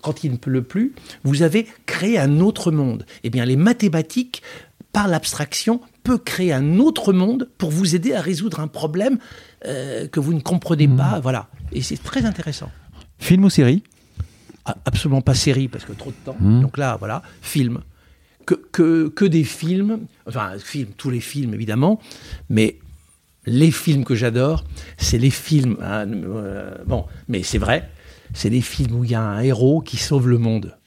[0.02, 0.94] quand il ne pleut plus,
[1.24, 3.06] vous avez créé un autre monde.
[3.24, 4.44] Eh bien, les mathématiques,
[4.92, 9.18] par l'abstraction, peut créer un autre monde pour vous aider à résoudre un problème
[9.66, 11.20] euh, que vous ne comprenez pas.
[11.20, 11.48] Voilà.
[11.72, 12.72] Et c'est très intéressant.
[13.18, 13.84] Film ou série?
[14.66, 16.38] Ah, absolument pas série parce que trop de temps.
[16.40, 16.62] Hmm.
[16.62, 17.82] Donc là, voilà, film.
[18.46, 22.00] Que, que, que des films, enfin, film, tous les films évidemment,
[22.50, 22.78] mais
[23.48, 24.64] les films que j'adore,
[24.98, 25.78] c'est les films.
[25.82, 27.90] hein, euh, bon, mais c'est vrai,
[28.34, 30.78] c'est les films où il y a un héros qui sauve le monde.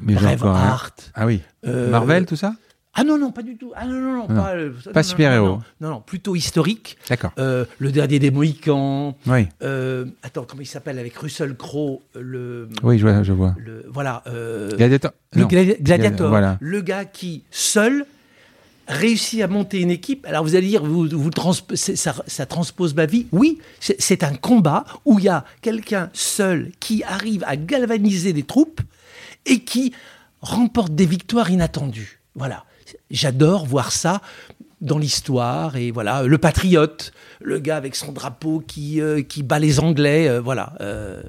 [0.00, 0.36] Mais genre hein?
[0.36, 1.12] Braveheart.
[1.14, 1.40] Ah oui.
[1.66, 2.54] euh, Marvel, tout ça?
[2.98, 3.72] Ah non, non, pas du tout.
[3.76, 4.42] Ah non, non, non, Non.
[4.42, 5.58] pas, euh, Pas super-héros.
[5.80, 6.96] Non, non, plutôt historique.
[7.10, 7.32] D'accord.
[7.38, 9.16] Euh, le dernier des Mohicans.
[9.26, 9.46] Oui.
[9.62, 13.22] euh, attends, comment il s'appelle avec Russell Crowe le, Oui, je vois.
[13.22, 13.54] Je vois.
[13.58, 14.22] le voilà.
[14.76, 16.56] Gladiator Le gladiator, Voilà.
[16.60, 18.06] le gars qui, seul,
[18.88, 20.24] réussit à monter une équipe.
[20.26, 23.26] Alors vous allez dire, vous, vous trans- ça, ça transpose ma vie.
[23.32, 28.44] Oui, c'est un combat où il y a quelqu'un seul qui arrive à galvaniser des
[28.44, 28.80] troupes
[29.44, 29.92] et qui
[30.40, 32.20] remporte des victoires inattendues.
[32.36, 32.64] Voilà.
[33.10, 34.20] J'adore voir ça
[34.80, 39.58] dans l'histoire et voilà le patriote, le gars avec son drapeau qui euh, qui bat
[39.58, 41.22] les Anglais, euh, voilà, euh,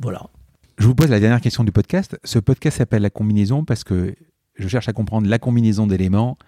[0.00, 0.26] voilà.
[0.78, 2.18] Je vous pose la dernière question du podcast.
[2.24, 4.14] Ce podcast s'appelle La combinaison parce que
[4.54, 6.38] je cherche à comprendre la combinaison d'éléments,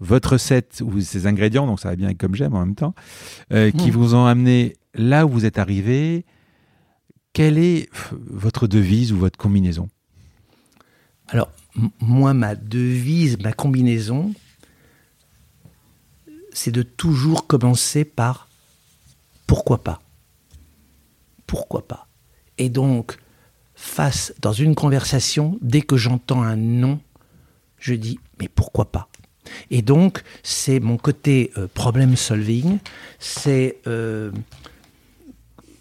[0.00, 2.94] votre recette ou ses ingrédients, donc ça va bien avec comme j'aime en même temps,
[3.50, 3.90] qui Mm.
[3.90, 6.24] vous ont amené là où vous êtes arrivé.
[7.32, 9.88] Quelle est votre devise ou votre combinaison?
[11.28, 11.50] Alors,
[12.00, 14.32] moi, ma devise, ma combinaison,
[16.52, 18.48] c'est de toujours commencer par
[19.46, 20.00] pourquoi pas
[21.46, 22.06] Pourquoi pas.
[22.58, 23.18] Et donc,
[23.74, 27.00] face, dans une conversation, dès que j'entends un non,
[27.78, 29.08] je dis mais pourquoi pas
[29.70, 32.78] Et donc, c'est mon côté euh, problem solving,
[33.18, 34.30] c'est euh,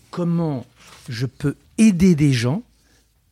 [0.09, 0.65] comment
[1.07, 2.63] je peux aider des gens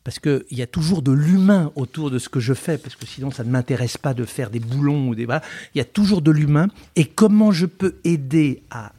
[0.03, 3.05] parce qu'il y a toujours de l'humain autour de ce que je fais, parce que
[3.05, 5.41] sinon ça ne m'intéresse pas de faire des boulons ou des voilà.
[5.75, 6.69] Il y a toujours de l'humain.
[6.95, 8.93] Et comment je peux aider à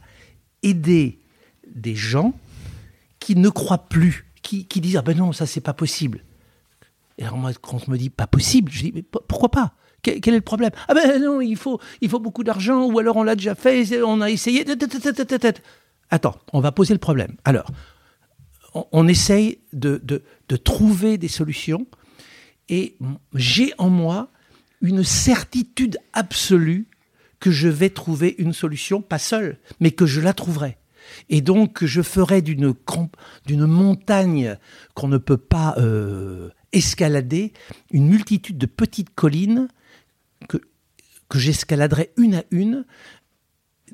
[0.61, 1.19] aider
[1.67, 2.33] des gens
[3.19, 6.23] qui ne croient plus, qui, disent ah ben non ça c'est pas possible.
[7.17, 9.73] Et alors moi quand on me dit pas possible, je dis mais po- pourquoi pas?
[10.01, 10.71] Quel, quel est le problème?
[10.87, 14.01] Ah ben non il faut il faut beaucoup d'argent ou alors on l'a déjà fait,
[14.03, 14.65] on a essayé.
[16.09, 17.35] Attends, on va poser le problème.
[17.43, 17.65] Alors
[18.73, 20.23] on, essaye de,
[20.63, 21.87] trouver des solutions.
[22.69, 22.97] Et
[23.35, 24.29] j'ai en moi
[24.81, 26.87] une certitude absolue
[27.39, 30.77] que je vais trouver une solution, pas seule, mais que je la trouverai.
[31.29, 32.73] Et donc, je ferai d'une
[33.45, 34.57] d'une montagne
[34.93, 37.51] qu'on ne peut pas euh, escalader
[37.91, 39.67] une multitude de petites collines
[40.47, 40.57] que,
[41.27, 42.85] que j'escaladerai une à une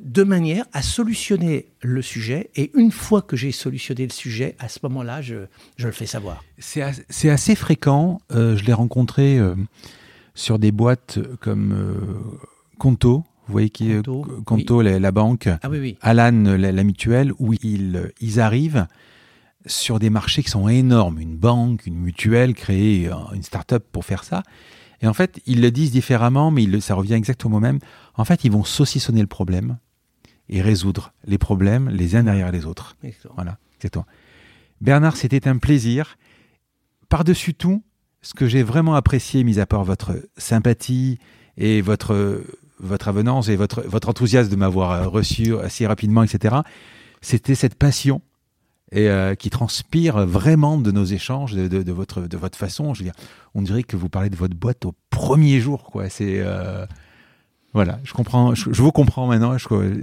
[0.02, 2.50] de manière à solutionner le sujet.
[2.56, 5.46] Et une fois que j'ai solutionné le sujet, à ce moment-là, je,
[5.78, 6.44] je, le fais savoir.
[6.58, 8.20] C'est assez fréquent.
[8.32, 9.56] Euh, je l'ai rencontré euh,
[10.36, 11.94] sur des boîtes comme euh,
[12.78, 13.24] Conto.
[13.48, 14.06] Vous voyez qui est
[14.46, 15.48] Conto, la, banque.
[15.48, 15.98] Ah, oui, oui.
[16.02, 18.86] Alan, la, mutuelle, où ils, ils arrivent
[19.66, 21.20] sur des marchés qui sont énormes.
[21.20, 24.44] Une banque, une mutuelle, créer une start-up pour faire ça.
[25.02, 27.80] Et en fait, ils le disent différemment, mais ça revient exactement au même.
[28.16, 29.80] En fait, ils vont saucissonner le problème
[30.50, 32.96] et résoudre les problèmes les uns derrière les autres.
[33.36, 33.58] Voilà,
[33.92, 34.06] toi.
[34.82, 36.18] Bernard, c'était un plaisir.
[37.08, 37.84] Par-dessus tout,
[38.22, 41.20] ce que j'ai vraiment apprécié, mis à part votre sympathie
[41.58, 42.44] et votre,
[42.80, 46.58] votre avenance et votre, votre enthousiasme de m'avoir reçu assez rapidement, etc.,
[47.22, 48.22] c'était cette passion
[48.92, 52.94] et euh, qui transpire vraiment de nos échanges, de, votre, de votre façon.
[52.94, 53.20] Je veux dire,
[53.54, 56.10] on dirait que vous parlez de votre boîte au premier jour, quoi.
[56.10, 56.86] C'est euh,
[57.74, 59.56] voilà, je comprends, je, vous comprends maintenant.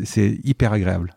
[0.05, 1.15] C'est hyper agréable.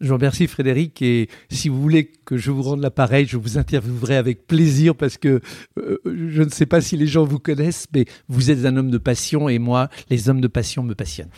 [0.00, 3.58] Je vous remercie Frédéric et si vous voulez que je vous rende l'appareil, je vous
[3.58, 5.40] interviewerai avec plaisir parce que
[5.78, 8.90] euh, je ne sais pas si les gens vous connaissent, mais vous êtes un homme
[8.90, 11.30] de passion et moi, les hommes de passion me passionnent.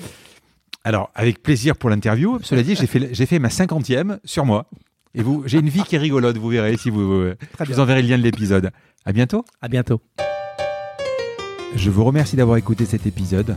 [0.85, 2.39] Alors, avec plaisir pour l'interview.
[2.43, 4.69] Cela dit, j'ai fait, j'ai fait ma cinquantième sur moi.
[5.15, 7.31] Et vous, j'ai une vie qui est rigolote, vous verrez si vous.
[7.61, 8.71] je vous enverrai le lien de l'épisode.
[9.05, 9.45] À bientôt.
[9.63, 10.01] À bientôt.
[11.75, 13.57] Je vous remercie d'avoir écouté cet épisode.